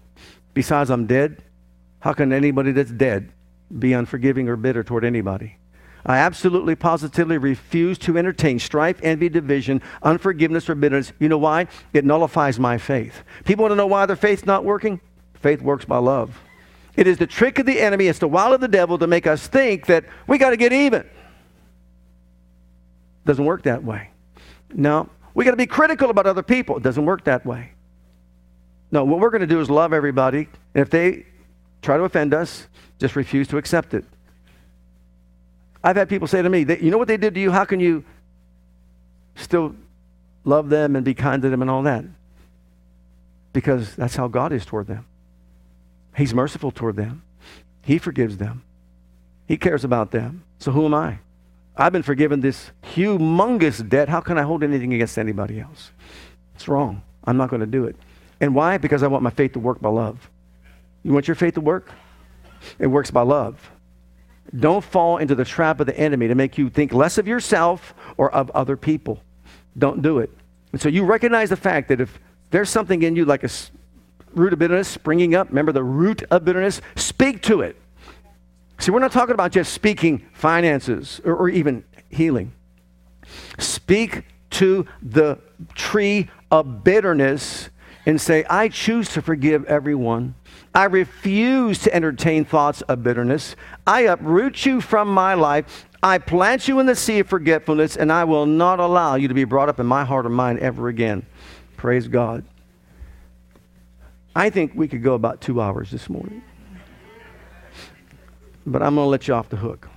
Besides, 0.54 0.90
I'm 0.90 1.06
dead. 1.06 1.44
How 2.00 2.14
can 2.14 2.32
anybody 2.32 2.72
that's 2.72 2.92
dead 2.92 3.34
be 3.78 3.92
unforgiving 3.92 4.48
or 4.48 4.56
bitter 4.56 4.86
toward 4.86 5.04
anybody? 5.04 5.58
I 6.06 6.20
absolutely, 6.20 6.76
positively 6.76 7.38
refuse 7.38 7.98
to 8.00 8.18
entertain 8.18 8.58
strife, 8.58 9.02
envy, 9.04 9.28
division, 9.28 9.82
unforgiveness, 10.02 10.70
or 10.70 10.76
bitterness. 10.76 11.12
You 11.20 11.28
know 11.28 11.38
why? 11.38 11.68
It 11.92 12.06
nullifies 12.06 12.58
my 12.58 12.78
faith. 12.78 13.24
People 13.44 13.64
want 13.64 13.74
to 13.74 13.76
know 13.76 13.88
why 13.88 14.06
their 14.06 14.16
faith's 14.16 14.46
not 14.46 14.64
working? 14.64 15.02
Faith 15.34 15.62
works 15.62 15.84
by 15.84 15.98
love. 15.98 16.42
It 16.96 17.06
is 17.06 17.18
the 17.18 17.28
trick 17.28 17.60
of 17.60 17.66
the 17.66 17.82
enemy, 17.82 18.08
it's 18.08 18.20
the 18.20 18.30
wile 18.30 18.54
of 18.54 18.62
the 18.62 18.70
devil 18.70 18.98
to 19.00 19.08
make 19.08 19.28
us 19.28 19.46
think 19.46 19.88
that 19.88 20.06
we 20.26 20.38
got 20.38 20.52
to 20.52 20.58
get 20.58 20.72
even. 20.72 21.06
Doesn't 23.26 23.44
work 23.44 23.64
that 23.64 23.84
way. 23.84 24.12
No, 24.74 25.10
we 25.36 25.46
got 25.46 25.52
to 25.52 25.58
be 25.58 25.68
critical 25.68 26.10
about 26.10 26.26
other 26.26 26.42
people. 26.42 26.78
It 26.78 26.84
doesn't 26.84 27.06
work 27.06 27.26
that 27.26 27.46
way. 27.46 27.72
No, 28.90 29.04
what 29.04 29.20
we're 29.20 29.30
going 29.30 29.42
to 29.42 29.48
do 29.48 29.60
is 29.60 29.70
love 29.70 29.94
everybody. 29.94 30.48
And 30.74 30.82
if 30.82 30.90
they 30.90 31.26
try 31.84 31.98
to 31.98 32.04
offend 32.04 32.34
us, 32.34 32.68
just 32.98 33.16
refuse 33.16 33.48
to 33.50 33.58
accept 33.58 33.94
it. 33.94 34.06
I've 35.84 35.98
had 35.98 36.10
people 36.10 36.28
say 36.28 36.42
to 36.42 36.50
me, 36.50 36.66
you 36.82 36.90
know 36.90 36.98
what 36.98 37.08
they 37.08 37.18
did 37.18 37.36
to 37.36 37.40
you? 37.40 37.52
How 37.52 37.66
can 37.66 37.80
you 37.80 38.04
still 39.36 39.76
love 40.44 40.70
them 40.70 40.96
and 40.96 41.04
be 41.04 41.14
kind 41.14 41.42
to 41.42 41.50
them 41.50 41.62
and 41.62 41.70
all 41.70 41.84
that? 41.84 42.06
Because 43.54 43.96
that's 43.96 44.16
how 44.16 44.28
God 44.28 44.52
is 44.52 44.66
toward 44.66 44.88
them. 44.88 45.06
He's 46.16 46.34
merciful 46.34 46.72
toward 46.72 46.96
them. 46.96 47.24
He 47.82 47.98
forgives 47.98 48.38
them. 48.38 48.64
He 49.48 49.58
cares 49.58 49.84
about 49.84 50.12
them. 50.12 50.44
So 50.60 50.72
who 50.72 50.86
am 50.86 50.94
I? 50.94 51.20
I've 51.78 51.92
been 51.92 52.04
forgiven 52.04 52.40
this 52.40 52.72
humongous 52.94 53.88
debt. 53.88 54.08
How 54.08 54.22
can 54.22 54.38
I 54.38 54.44
hold 54.44 54.64
anything 54.64 54.94
against 54.94 55.18
anybody 55.18 55.60
else? 55.60 55.92
It's 56.56 56.68
wrong. 56.68 57.02
I'm 57.26 57.38
not 57.38 57.50
going 57.50 57.60
to 57.60 57.66
do 57.66 57.86
it. 57.86 57.96
And 58.40 58.56
why? 58.56 58.78
Because 58.78 59.04
I 59.04 59.08
want 59.08 59.24
my 59.24 59.30
faith 59.30 59.54
to 59.54 59.60
work 59.60 59.82
by 59.82 59.90
love. 59.90 60.30
You 61.04 61.12
want 61.12 61.28
your 61.28 61.36
faith 61.36 61.56
to 61.56 61.62
work? 61.62 61.92
It 62.80 62.88
works 62.88 63.12
by 63.12 63.22
love. 63.22 63.72
Don't 64.58 64.84
fall 64.84 65.18
into 65.18 65.36
the 65.36 65.46
trap 65.46 65.80
of 65.80 65.88
the 65.88 65.98
enemy 65.98 66.28
to 66.28 66.36
make 66.36 66.58
you 66.58 66.70
think 66.70 66.94
less 66.94 67.18
of 67.18 67.28
yourself 67.28 67.94
or 68.18 68.32
of 68.34 68.50
other 68.52 68.78
people. 68.78 69.22
Don't 69.78 70.02
do 70.02 70.20
it. 70.20 70.30
And 70.72 70.82
so 70.82 70.88
you 70.90 71.04
recognize 71.04 71.50
the 71.50 71.58
fact 71.58 71.90
that 71.90 72.00
if 72.00 72.20
there's 72.52 72.70
something 72.70 73.02
in 73.02 73.16
you 73.16 73.26
like 73.26 73.44
a 73.44 73.50
root 74.34 74.54
of 74.54 74.60
bitterness 74.60 74.88
springing 74.88 75.36
up, 75.36 75.50
remember 75.50 75.72
the 75.72 75.84
root 75.84 76.24
of 76.32 76.46
bitterness, 76.46 76.82
speak 76.96 77.42
to 77.44 77.62
it. 77.62 77.76
See, 78.80 78.92
we're 78.92 79.00
not 79.00 79.12
talking 79.12 79.34
about 79.34 79.52
just 79.52 79.74
speaking 79.74 80.26
finances 80.34 81.22
or, 81.24 81.36
or 81.36 81.50
even 81.50 81.84
healing. 82.10 82.54
Speak 83.58 84.24
to 84.52 84.86
the 85.02 85.40
tree 85.74 86.30
of 86.52 86.84
bitterness 86.84 87.70
and 88.06 88.22
say, 88.22 88.46
I 88.50 88.68
choose 88.70 89.10
to 89.14 89.22
forgive 89.22 89.66
everyone. 89.66 90.36
I 90.74 90.86
refuse 90.86 91.80
to 91.80 91.96
entertain 91.96 92.46
thoughts 92.46 92.82
of 92.84 93.02
bitterness. 93.02 93.56
I 93.88 94.02
uproot 94.02 94.66
you 94.66 94.82
from 94.82 95.08
my 95.08 95.34
life. 95.34 95.88
I 96.04 96.20
plant 96.20 96.68
you 96.68 96.80
in 96.80 96.86
the 96.86 96.96
sea 96.96 97.20
of 97.20 97.28
forgetfulness, 97.28 97.96
and 97.96 98.12
I 98.12 98.26
will 98.26 98.46
not 98.46 98.80
allow 98.80 99.16
you 99.16 99.28
to 99.28 99.34
be 99.34 99.46
brought 99.46 99.70
up 99.70 99.80
in 99.80 99.88
my 99.88 100.06
heart 100.06 100.26
or 100.26 100.30
mind 100.30 100.60
ever 100.60 100.88
again. 100.88 101.26
Praise 101.78 102.08
God. 102.08 102.46
I 104.36 104.50
think 104.50 104.74
we 104.76 104.88
could 104.88 105.02
go 105.02 105.14
about 105.14 105.42
two 105.42 105.62
hours 105.62 105.90
this 105.90 106.10
morning. 106.10 106.44
But 108.66 108.82
I'm 108.82 108.96
going 108.96 109.06
to 109.06 109.10
let 109.10 109.28
you 109.28 109.34
off 109.34 109.50
the 109.50 109.58
hook. 109.58 109.88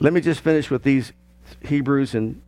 Let 0.00 0.12
me 0.12 0.20
just 0.20 0.40
finish 0.40 0.70
with 0.70 0.82
these 0.82 1.12
Hebrews 1.64 2.14
and 2.14 2.42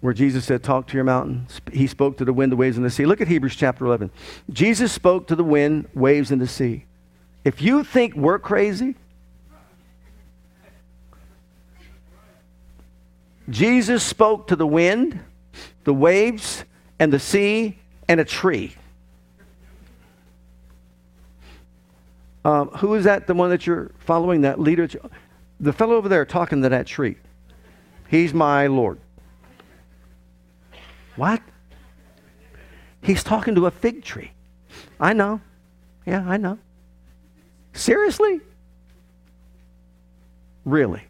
where 0.00 0.14
Jesus 0.14 0.44
said, 0.44 0.62
Talk 0.62 0.86
to 0.88 0.94
your 0.94 1.04
mountain. 1.04 1.46
He 1.72 1.86
spoke 1.86 2.16
to 2.18 2.24
the 2.24 2.32
wind, 2.32 2.52
the 2.52 2.56
waves, 2.56 2.76
and 2.76 2.86
the 2.86 2.90
sea. 2.90 3.06
Look 3.06 3.20
at 3.20 3.28
Hebrews 3.28 3.56
chapter 3.56 3.84
11. 3.84 4.10
Jesus 4.50 4.92
spoke 4.92 5.26
to 5.28 5.36
the 5.36 5.44
wind, 5.44 5.88
waves, 5.94 6.30
and 6.30 6.40
the 6.40 6.46
sea. 6.46 6.86
If 7.44 7.62
you 7.62 7.84
think 7.84 8.14
we're 8.14 8.38
crazy, 8.38 8.96
Jesus 13.48 14.02
spoke 14.02 14.48
to 14.48 14.56
the 14.56 14.66
wind, 14.66 15.20
the 15.84 15.94
waves, 15.94 16.64
and 16.98 17.12
the 17.12 17.20
sea, 17.20 17.78
and 18.08 18.18
a 18.18 18.24
tree. 18.24 18.74
Um, 22.46 22.68
who 22.68 22.94
is 22.94 23.02
that, 23.02 23.26
the 23.26 23.34
one 23.34 23.50
that 23.50 23.66
you're 23.66 23.90
following, 23.98 24.42
that 24.42 24.60
leader? 24.60 24.88
The 25.58 25.72
fellow 25.72 25.96
over 25.96 26.08
there 26.08 26.24
talking 26.24 26.62
to 26.62 26.68
that 26.68 26.86
tree. 26.86 27.16
He's 28.06 28.32
my 28.32 28.68
Lord. 28.68 29.00
What? 31.16 31.42
He's 33.02 33.24
talking 33.24 33.56
to 33.56 33.66
a 33.66 33.72
fig 33.72 34.04
tree. 34.04 34.30
I 35.00 35.12
know. 35.12 35.40
Yeah, 36.06 36.24
I 36.24 36.36
know. 36.36 36.56
Seriously? 37.72 38.40
Really? 40.64 41.02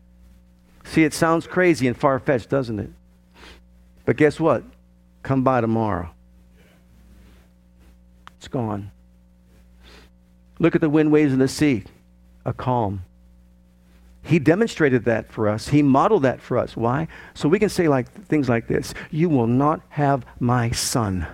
See, 0.84 1.04
it 1.04 1.12
sounds 1.12 1.46
crazy 1.46 1.86
and 1.86 1.94
far 1.94 2.18
fetched, 2.18 2.48
doesn't 2.48 2.78
it? 2.78 2.90
But 4.06 4.16
guess 4.16 4.40
what? 4.40 4.64
Come 5.22 5.44
by 5.44 5.60
tomorrow. 5.60 6.08
It's 8.38 8.48
gone. 8.48 8.90
Look 10.58 10.74
at 10.74 10.80
the 10.80 10.90
wind, 10.90 11.12
waves, 11.12 11.32
and 11.32 11.40
the 11.40 11.48
sea. 11.48 11.84
A 12.44 12.52
calm. 12.52 13.04
He 14.22 14.38
demonstrated 14.38 15.04
that 15.04 15.30
for 15.30 15.48
us. 15.48 15.68
He 15.68 15.82
modeled 15.82 16.22
that 16.22 16.40
for 16.40 16.58
us. 16.58 16.76
Why? 16.76 17.06
So 17.34 17.48
we 17.48 17.58
can 17.58 17.68
say 17.68 17.86
like 17.88 18.10
things 18.26 18.48
like 18.48 18.66
this. 18.66 18.92
You 19.10 19.28
will 19.28 19.46
not 19.46 19.80
have 19.90 20.26
my 20.40 20.70
son. 20.72 21.26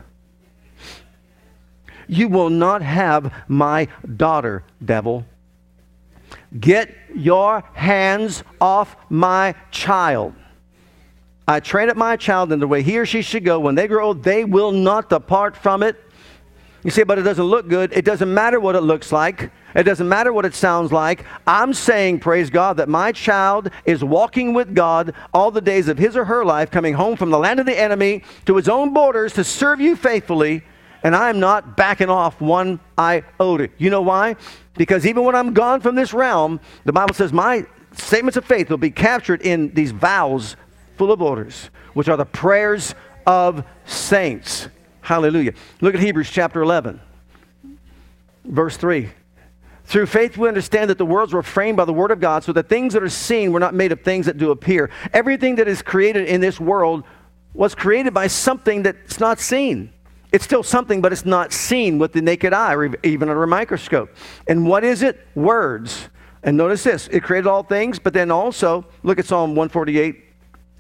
You 2.07 2.29
will 2.29 2.51
not 2.51 2.83
have 2.83 3.33
my 3.49 3.89
daughter, 4.17 4.65
devil. 4.85 5.25
Get 6.59 6.95
your 7.15 7.63
hands 7.73 8.45
off 8.61 8.97
my 9.09 9.55
child. 9.71 10.35
I 11.49 11.61
train 11.61 11.89
up 11.89 11.97
my 11.97 12.17
child 12.17 12.53
in 12.53 12.61
the 12.61 12.69
way 12.69 12.83
he 12.83 12.99
or 12.99 13.07
she 13.07 13.23
should 13.23 13.45
go. 13.45 13.59
When 13.59 13.75
they 13.75 13.89
grow 13.89 14.09
old, 14.09 14.23
they 14.23 14.45
will 14.45 14.73
not 14.73 15.09
depart 15.09 15.57
from 15.57 15.83
it. 15.83 15.97
You 16.85 16.91
say, 16.91 17.05
but 17.05 17.19
it 17.19 17.23
doesn't 17.23 17.45
look 17.45 17.69
good. 17.69 17.93
It 17.93 18.05
doesn't 18.05 18.33
matter 18.33 18.59
what 18.59 18.75
it 18.75 18.81
looks 18.81 19.13
like. 19.13 19.53
It 19.75 19.85
doesn't 19.85 20.09
matter 20.09 20.33
what 20.33 20.45
it 20.45 20.55
sounds 20.55 20.91
like. 20.91 21.25
I'm 21.47 21.73
saying, 21.75 22.21
praise 22.21 22.51
God, 22.51 22.77
that 22.79 22.89
my 22.89 23.13
child 23.13 23.71
is 23.85 24.03
walking 24.03 24.53
with 24.53 24.75
God 24.75 25.15
all 25.33 25.51
the 25.51 25.61
days 25.61 25.87
of 25.87 25.97
his 25.97 26.17
or 26.17 26.25
her 26.25 26.45
life, 26.45 26.71
coming 26.71 26.95
home 26.95 27.17
from 27.17 27.31
the 27.31 27.39
land 27.39 27.61
of 27.61 27.67
the 27.67 27.79
enemy 27.79 28.25
to 28.47 28.57
his 28.57 28.69
own 28.69 28.93
borders 28.93 29.33
to 29.35 29.45
serve 29.45 29.81
you 29.81 29.95
faithfully, 29.95 30.65
and 31.05 31.15
I'm 31.15 31.39
not 31.39 31.77
backing 31.77 32.11
off 32.11 32.41
one 32.41 32.81
iota. 32.99 33.71
You 33.79 33.91
know 33.91 34.03
why? 34.03 34.37
Because 34.75 35.07
even 35.07 35.25
when 35.25 35.37
I'm 35.37 35.55
gone 35.55 35.81
from 35.81 35.95
this 35.95 36.13
realm, 36.13 36.61
the 36.85 36.93
Bible 36.93 37.15
says 37.15 37.33
my 37.33 37.65
statements 37.93 38.37
of 38.37 38.45
faith 38.45 38.71
will 38.71 38.77
be 38.77 38.91
captured 38.91 39.43
in 39.43 39.73
these 39.75 39.93
vows 39.93 40.57
full 40.97 41.13
of 41.13 41.23
orders, 41.23 41.71
which 41.95 42.09
are 42.09 42.17
the 42.17 42.27
prayers 42.27 42.95
of 43.27 43.65
saints. 43.85 44.69
Hallelujah. 45.03 45.53
Look 45.81 45.95
at 45.95 46.01
Hebrews 46.01 46.31
chapter 46.31 46.63
11, 46.63 47.01
verse 48.45 48.77
3. 48.77 49.11
Through 49.85 50.07
faith, 50.07 50.39
we 50.39 50.49
understand 50.49 50.89
that 50.91 50.99
the 50.99 51.05
worlds 51.05 51.33
were 51.33 51.43
framed 51.43 51.77
by 51.77 51.85
the 51.85 51.93
Word 51.93 52.13
of 52.13 52.21
God, 52.21 52.45
so 52.45 52.53
that 52.53 52.69
things 52.69 52.95
that 52.95 53.03
are 53.03 53.09
seen 53.09 53.53
were 53.53 53.61
not 53.61 53.75
made 53.75 53.93
of 53.93 54.01
things 54.03 54.27
that 54.27 54.39
do 54.39 54.53
appear. 54.53 54.91
Everything 55.13 55.57
that 55.57 55.67
is 55.69 55.83
created 55.83 56.29
in 56.29 56.41
this 56.41 56.61
world 56.61 57.05
was 57.53 57.75
created 57.75 58.15
by 58.15 58.29
something 58.29 58.85
that's 58.85 59.21
not 59.21 59.39
seen. 59.39 59.93
It's 60.31 60.45
still 60.45 60.63
something, 60.63 61.03
but 61.03 61.13
it's 61.13 61.27
not 61.27 61.53
seen 61.53 61.99
with 61.99 62.13
the 62.13 62.23
naked 62.23 62.53
eye 62.53 62.75
or 62.75 62.95
even 63.03 63.29
under 63.29 63.43
a 63.43 63.47
microscope. 63.47 64.15
And 64.47 64.67
what 64.67 64.85
is 64.85 65.03
it? 65.03 65.27
Words. 65.35 66.09
And 66.43 66.57
notice 66.57 66.85
this 66.85 67.09
it 67.09 67.23
created 67.23 67.49
all 67.49 67.65
things, 67.65 67.99
but 67.99 68.15
then 68.15 68.31
also, 68.31 68.87
look 69.03 69.19
at 69.19 69.27
Psalm 69.27 69.51
148 69.51 70.25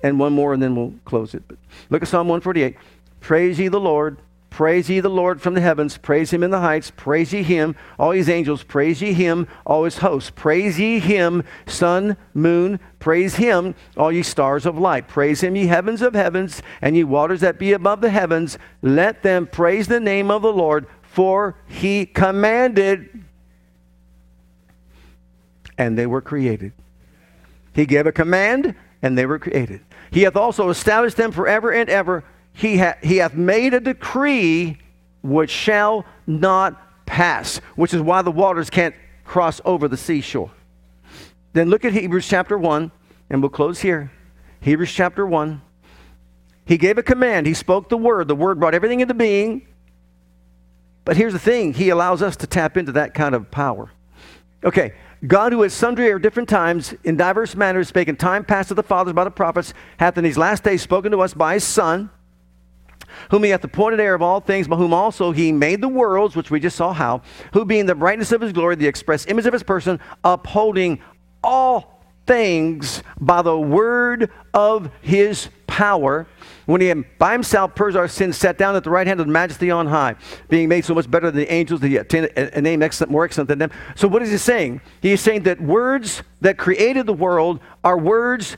and 0.02 0.18
one 0.18 0.32
more, 0.32 0.54
and 0.54 0.62
then 0.62 0.74
we'll 0.74 0.94
close 1.04 1.34
it. 1.34 1.42
But 1.46 1.58
look 1.90 2.02
at 2.02 2.08
Psalm 2.08 2.28
148. 2.28 2.76
Praise 3.22 3.58
ye 3.58 3.68
the 3.68 3.80
Lord. 3.80 4.18
Praise 4.50 4.90
ye 4.90 5.00
the 5.00 5.08
Lord 5.08 5.40
from 5.40 5.54
the 5.54 5.62
heavens. 5.62 5.96
Praise 5.96 6.30
him 6.30 6.42
in 6.42 6.50
the 6.50 6.60
heights. 6.60 6.92
Praise 6.94 7.32
ye 7.32 7.42
him, 7.42 7.74
all 7.98 8.10
his 8.10 8.28
angels. 8.28 8.62
Praise 8.62 9.00
ye 9.00 9.14
him, 9.14 9.48
all 9.64 9.84
his 9.84 9.96
hosts. 9.98 10.28
Praise 10.28 10.78
ye 10.78 10.98
him, 10.98 11.42
sun, 11.64 12.18
moon. 12.34 12.78
Praise 12.98 13.36
him, 13.36 13.74
all 13.96 14.12
ye 14.12 14.22
stars 14.22 14.66
of 14.66 14.76
light. 14.76 15.08
Praise 15.08 15.42
him, 15.42 15.56
ye 15.56 15.68
heavens 15.68 16.02
of 16.02 16.12
heavens, 16.12 16.60
and 16.82 16.94
ye 16.94 17.02
waters 17.02 17.40
that 17.40 17.58
be 17.58 17.72
above 17.72 18.02
the 18.02 18.10
heavens. 18.10 18.58
Let 18.82 19.22
them 19.22 19.46
praise 19.46 19.88
the 19.88 20.00
name 20.00 20.30
of 20.30 20.42
the 20.42 20.52
Lord, 20.52 20.86
for 21.00 21.56
he 21.66 22.04
commanded, 22.04 23.24
and 25.78 25.96
they 25.96 26.06
were 26.06 26.20
created. 26.20 26.74
He 27.74 27.86
gave 27.86 28.06
a 28.06 28.12
command, 28.12 28.74
and 29.00 29.16
they 29.16 29.24
were 29.24 29.38
created. 29.38 29.80
He 30.10 30.24
hath 30.24 30.36
also 30.36 30.68
established 30.68 31.16
them 31.16 31.32
forever 31.32 31.72
and 31.72 31.88
ever 31.88 32.22
he, 32.52 32.78
ha- 32.78 32.96
he 33.02 33.16
hath 33.18 33.34
made 33.34 33.74
a 33.74 33.80
decree 33.80 34.78
which 35.22 35.50
shall 35.50 36.04
not 36.26 37.06
pass, 37.06 37.58
which 37.76 37.94
is 37.94 38.00
why 38.00 38.22
the 38.22 38.30
waters 38.30 38.70
can't 38.70 38.94
cross 39.24 39.60
over 39.64 39.88
the 39.88 39.96
seashore. 39.96 40.50
Then 41.52 41.68
look 41.68 41.84
at 41.84 41.92
Hebrews 41.92 42.26
chapter 42.26 42.58
1, 42.58 42.90
and 43.30 43.42
we'll 43.42 43.50
close 43.50 43.80
here. 43.80 44.10
Hebrews 44.60 44.92
chapter 44.92 45.26
1. 45.26 45.60
He 46.64 46.78
gave 46.78 46.96
a 46.96 47.02
command, 47.02 47.46
he 47.46 47.54
spoke 47.54 47.88
the 47.88 47.96
word, 47.96 48.28
the 48.28 48.36
word 48.36 48.60
brought 48.60 48.74
everything 48.74 49.00
into 49.00 49.14
being. 49.14 49.66
But 51.04 51.16
here's 51.16 51.32
the 51.32 51.38
thing 51.38 51.74
he 51.74 51.88
allows 51.88 52.22
us 52.22 52.36
to 52.36 52.46
tap 52.46 52.76
into 52.76 52.92
that 52.92 53.14
kind 53.14 53.34
of 53.34 53.50
power. 53.50 53.90
Okay, 54.64 54.94
God, 55.26 55.52
who 55.52 55.64
at 55.64 55.72
sundry 55.72 56.10
or 56.12 56.20
different 56.20 56.48
times, 56.48 56.94
in 57.02 57.16
diverse 57.16 57.56
manners, 57.56 57.88
spake 57.88 58.08
in 58.08 58.16
time 58.16 58.44
past 58.44 58.68
to 58.68 58.74
the 58.74 58.82
fathers 58.82 59.12
by 59.12 59.24
the 59.24 59.30
prophets, 59.30 59.74
hath 59.98 60.16
in 60.16 60.24
these 60.24 60.38
last 60.38 60.62
days 60.62 60.82
spoken 60.82 61.10
to 61.10 61.20
us 61.20 61.34
by 61.34 61.54
his 61.54 61.64
Son 61.64 62.10
whom 63.30 63.44
he 63.44 63.50
hath 63.50 63.64
appointed 63.64 64.00
heir 64.00 64.14
of 64.14 64.22
all 64.22 64.40
things, 64.40 64.68
by 64.68 64.76
whom 64.76 64.92
also 64.94 65.32
he 65.32 65.52
made 65.52 65.80
the 65.80 65.88
worlds, 65.88 66.36
which 66.36 66.50
we 66.50 66.60
just 66.60 66.76
saw 66.76 66.92
how, 66.92 67.22
who 67.52 67.64
being 67.64 67.86
the 67.86 67.94
brightness 67.94 68.32
of 68.32 68.40
his 68.40 68.52
glory, 68.52 68.76
the 68.76 68.86
express 68.86 69.26
image 69.26 69.46
of 69.46 69.52
his 69.52 69.62
person, 69.62 70.00
upholding 70.24 71.00
all 71.42 72.04
things 72.26 73.02
by 73.20 73.42
the 73.42 73.58
word 73.58 74.30
of 74.54 74.90
his 75.00 75.48
power, 75.66 76.26
when 76.66 76.80
he 76.80 76.92
by 76.92 77.32
himself 77.32 77.74
purged 77.74 77.96
our 77.96 78.06
sins, 78.06 78.36
sat 78.36 78.58
down 78.58 78.76
at 78.76 78.84
the 78.84 78.90
right 78.90 79.06
hand 79.06 79.18
of 79.20 79.26
the 79.26 79.32
majesty 79.32 79.70
on 79.70 79.86
high, 79.86 80.14
being 80.48 80.68
made 80.68 80.84
so 80.84 80.94
much 80.94 81.10
better 81.10 81.30
than 81.30 81.40
the 81.40 81.52
angels, 81.52 81.80
that 81.80 81.88
he 81.88 81.96
attained 81.96 82.26
a 82.36 82.60
name 82.60 82.82
excellent, 82.82 83.10
more 83.10 83.24
excellent 83.24 83.48
than 83.48 83.58
them. 83.58 83.70
So 83.96 84.06
what 84.06 84.22
is 84.22 84.30
he 84.30 84.36
saying? 84.36 84.82
He 85.00 85.12
is 85.12 85.20
saying 85.20 85.44
that 85.44 85.60
words 85.60 86.22
that 86.42 86.58
created 86.58 87.06
the 87.06 87.12
world 87.12 87.60
are 87.82 87.98
words 87.98 88.56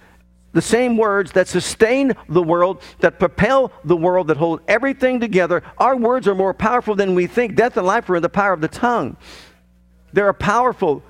the 0.55 0.63
same 0.63 0.97
words 0.97 1.33
that 1.33 1.49
sustain 1.49 2.15
the 2.29 2.43
world, 2.43 2.81
that 3.01 3.19
propel 3.19 3.73
the 3.85 3.97
world, 3.97 4.29
that 4.29 4.39
hold 4.39 4.61
everything 4.67 5.21
together. 5.21 5.63
Our 5.77 5.97
words 5.97 6.27
are 6.27 6.35
more 6.35 6.55
powerful 6.55 6.95
than 6.95 7.15
we 7.15 7.27
think. 7.27 7.57
Death 7.57 7.77
and 7.77 7.87
life 7.87 8.09
are 8.09 8.17
in 8.17 8.23
the 8.23 8.29
power 8.31 8.53
of 8.53 8.61
the 8.63 8.69
tongue. 8.69 9.17
They 10.13 10.23
are 10.23 10.33
powerful, 10.33 11.03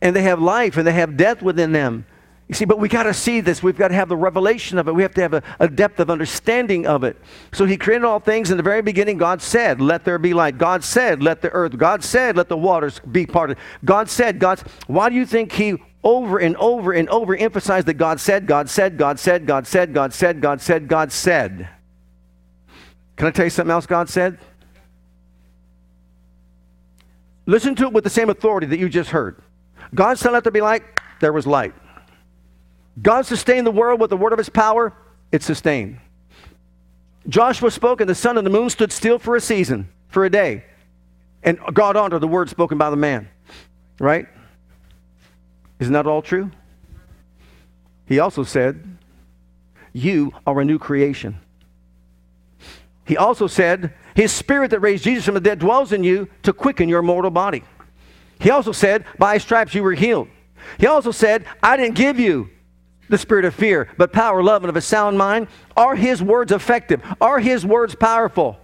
and 0.00 0.14
they 0.14 0.22
have 0.22 0.40
life, 0.40 0.76
and 0.76 0.86
they 0.86 0.92
have 0.92 1.16
death 1.16 1.42
within 1.42 1.72
them. 1.72 2.06
You 2.48 2.54
see, 2.54 2.64
but 2.64 2.78
we 2.78 2.88
got 2.88 3.04
to 3.04 3.14
see 3.14 3.40
this. 3.40 3.60
We've 3.60 3.76
got 3.76 3.88
to 3.88 3.94
have 3.94 4.08
the 4.08 4.16
revelation 4.16 4.78
of 4.78 4.86
it. 4.86 4.94
We 4.94 5.02
have 5.02 5.14
to 5.14 5.20
have 5.20 5.34
a, 5.34 5.42
a, 5.58 5.66
depth 5.66 5.98
of 5.98 6.10
understanding 6.10 6.86
of 6.86 7.02
it. 7.02 7.16
So 7.52 7.64
he 7.64 7.76
created 7.76 8.04
all 8.04 8.20
things. 8.20 8.52
In 8.52 8.56
the 8.56 8.62
very 8.62 8.82
beginning, 8.82 9.18
God 9.18 9.42
said, 9.42 9.80
Let 9.80 10.04
there 10.04 10.18
be 10.18 10.32
light. 10.32 10.56
God 10.56 10.84
said, 10.84 11.24
Let 11.24 11.42
the 11.42 11.50
earth. 11.50 11.76
God 11.76 12.04
said, 12.04 12.36
Let 12.36 12.48
the 12.48 12.56
waters 12.56 13.00
be 13.10 13.26
parted. 13.26 13.58
God 13.84 14.08
said, 14.08 14.38
God's. 14.38 14.62
Why 14.86 15.08
do 15.08 15.16
you 15.16 15.26
think 15.26 15.50
he 15.50 15.82
over 16.06 16.38
and 16.38 16.56
over 16.58 16.92
and 16.92 17.08
over 17.08 17.34
emphasize 17.34 17.84
that 17.84 17.94
God 17.94 18.20
said, 18.20 18.46
God 18.46 18.70
said, 18.70 18.96
God 18.96 19.18
said, 19.18 19.44
God 19.44 19.66
said, 19.66 19.92
God 19.92 20.12
said, 20.14 20.40
God 20.40 20.60
said, 20.60 20.86
God 20.86 21.10
said. 21.10 21.68
Can 23.16 23.26
I 23.26 23.32
tell 23.32 23.46
you 23.46 23.50
something 23.50 23.72
else 23.72 23.86
God 23.86 24.08
said? 24.08 24.38
Listen 27.44 27.74
to 27.74 27.86
it 27.86 27.92
with 27.92 28.04
the 28.04 28.10
same 28.10 28.30
authority 28.30 28.68
that 28.68 28.78
you 28.78 28.88
just 28.88 29.10
heard. 29.10 29.42
God 29.96 30.16
said, 30.16 30.30
Let 30.30 30.44
there 30.44 30.52
be 30.52 30.60
light, 30.60 30.84
there 31.20 31.32
was 31.32 31.44
light. 31.44 31.74
God 33.02 33.26
sustained 33.26 33.66
the 33.66 33.72
world 33.72 34.00
with 34.00 34.10
the 34.10 34.16
word 34.16 34.32
of 34.32 34.38
his 34.38 34.48
power, 34.48 34.92
it 35.32 35.42
sustained. 35.42 35.98
Joshua 37.28 37.72
spoke, 37.72 38.00
and 38.00 38.08
the 38.08 38.14
sun 38.14 38.38
and 38.38 38.46
the 38.46 38.50
moon 38.50 38.70
stood 38.70 38.92
still 38.92 39.18
for 39.18 39.34
a 39.34 39.40
season, 39.40 39.88
for 40.06 40.24
a 40.24 40.30
day. 40.30 40.66
And 41.42 41.58
God 41.74 41.96
honored 41.96 42.20
the 42.20 42.28
word 42.28 42.48
spoken 42.48 42.78
by 42.78 42.90
the 42.90 42.96
man. 42.96 43.28
Right? 43.98 44.28
Isn't 45.78 45.92
that 45.92 46.06
all 46.06 46.22
true? 46.22 46.50
He 48.06 48.18
also 48.18 48.44
said, 48.44 48.98
You 49.92 50.32
are 50.46 50.60
a 50.60 50.64
new 50.64 50.78
creation. 50.78 51.38
He 53.04 53.16
also 53.16 53.46
said, 53.46 53.94
His 54.14 54.32
spirit 54.32 54.70
that 54.70 54.80
raised 54.80 55.04
Jesus 55.04 55.24
from 55.24 55.34
the 55.34 55.40
dead 55.40 55.58
dwells 55.58 55.92
in 55.92 56.04
you 56.04 56.28
to 56.42 56.52
quicken 56.52 56.88
your 56.88 57.02
mortal 57.02 57.30
body. 57.30 57.62
He 58.40 58.50
also 58.50 58.72
said, 58.72 59.04
By 59.18 59.34
his 59.34 59.42
stripes 59.42 59.74
you 59.74 59.82
were 59.82 59.94
healed. 59.94 60.28
He 60.78 60.86
also 60.86 61.10
said, 61.10 61.46
I 61.62 61.76
didn't 61.76 61.94
give 61.94 62.18
you 62.18 62.50
the 63.08 63.18
spirit 63.18 63.44
of 63.44 63.54
fear, 63.54 63.88
but 63.96 64.12
power, 64.12 64.42
love, 64.42 64.62
and 64.62 64.70
of 64.70 64.76
a 64.76 64.80
sound 64.80 65.16
mind. 65.16 65.46
Are 65.76 65.94
his 65.94 66.22
words 66.22 66.50
effective? 66.50 67.00
Are 67.20 67.38
his 67.38 67.64
words 67.64 67.94
powerful? 67.94 68.58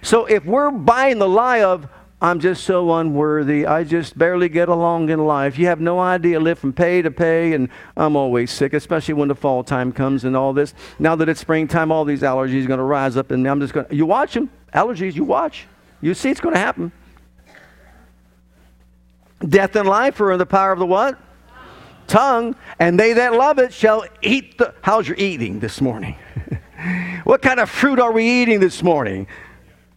So 0.00 0.24
if 0.24 0.44
we're 0.44 0.70
buying 0.70 1.18
the 1.18 1.28
lie 1.28 1.62
of, 1.62 1.88
I'm 2.22 2.38
just 2.38 2.62
so 2.62 2.94
unworthy. 2.94 3.66
I 3.66 3.82
just 3.82 4.16
barely 4.16 4.48
get 4.48 4.68
along 4.68 5.10
in 5.10 5.26
life. 5.26 5.58
You 5.58 5.66
have 5.66 5.80
no 5.80 5.98
idea. 5.98 6.38
live 6.38 6.56
from 6.56 6.72
pay 6.72 7.02
to 7.02 7.10
pay, 7.10 7.52
and 7.52 7.68
I'm 7.96 8.14
always 8.14 8.52
sick, 8.52 8.74
especially 8.74 9.14
when 9.14 9.26
the 9.26 9.34
fall 9.34 9.64
time 9.64 9.90
comes 9.90 10.22
and 10.22 10.36
all 10.36 10.52
this. 10.52 10.72
Now 11.00 11.16
that 11.16 11.28
it's 11.28 11.40
springtime, 11.40 11.90
all 11.90 12.04
these 12.04 12.22
allergies 12.22 12.64
are 12.64 12.68
going 12.68 12.78
to 12.78 12.84
rise 12.84 13.16
up, 13.16 13.32
and 13.32 13.44
I'm 13.48 13.58
just 13.58 13.74
going 13.74 13.86
to. 13.86 13.94
You 13.96 14.06
watch 14.06 14.34
them. 14.34 14.50
Allergies, 14.72 15.14
you 15.14 15.24
watch. 15.24 15.66
You 16.00 16.14
see 16.14 16.30
it's 16.30 16.40
going 16.40 16.54
to 16.54 16.60
happen. 16.60 16.92
Death 19.40 19.74
and 19.74 19.88
life 19.88 20.20
are 20.20 20.30
in 20.30 20.38
the 20.38 20.46
power 20.46 20.70
of 20.70 20.78
the 20.78 20.86
what? 20.86 21.18
Tongue. 22.06 22.54
And 22.78 23.00
they 23.00 23.14
that 23.14 23.32
love 23.32 23.58
it 23.58 23.72
shall 23.72 24.04
eat 24.22 24.58
the. 24.58 24.74
How's 24.80 25.08
your 25.08 25.16
eating 25.16 25.58
this 25.58 25.80
morning? 25.80 26.14
what 27.24 27.42
kind 27.42 27.58
of 27.58 27.68
fruit 27.68 27.98
are 27.98 28.12
we 28.12 28.42
eating 28.42 28.60
this 28.60 28.80
morning? 28.80 29.26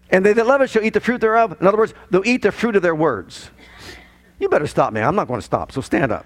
And 0.10 0.26
they 0.26 0.34
that 0.34 0.46
love 0.46 0.62
it 0.62 0.70
shall 0.70 0.84
eat 0.84 0.94
the 0.94 1.00
fruit 1.00 1.22
thereof. 1.22 1.58
In 1.60 1.68
other 1.68 1.78
words, 1.78 1.94
they'll 2.12 2.26
eat 2.26 2.42
the 2.42 2.52
fruit 2.52 2.76
of 2.76 2.82
their 2.82 2.96
words. 2.96 3.50
You 4.40 4.50
better 4.50 4.68
stop 4.68 4.94
me. 4.94 5.02
I'm 5.02 5.16
not 5.16 5.28
going 5.28 5.40
to 5.40 5.46
stop, 5.46 5.72
so 5.72 5.82
stand 5.82 6.12
up. 6.12 6.26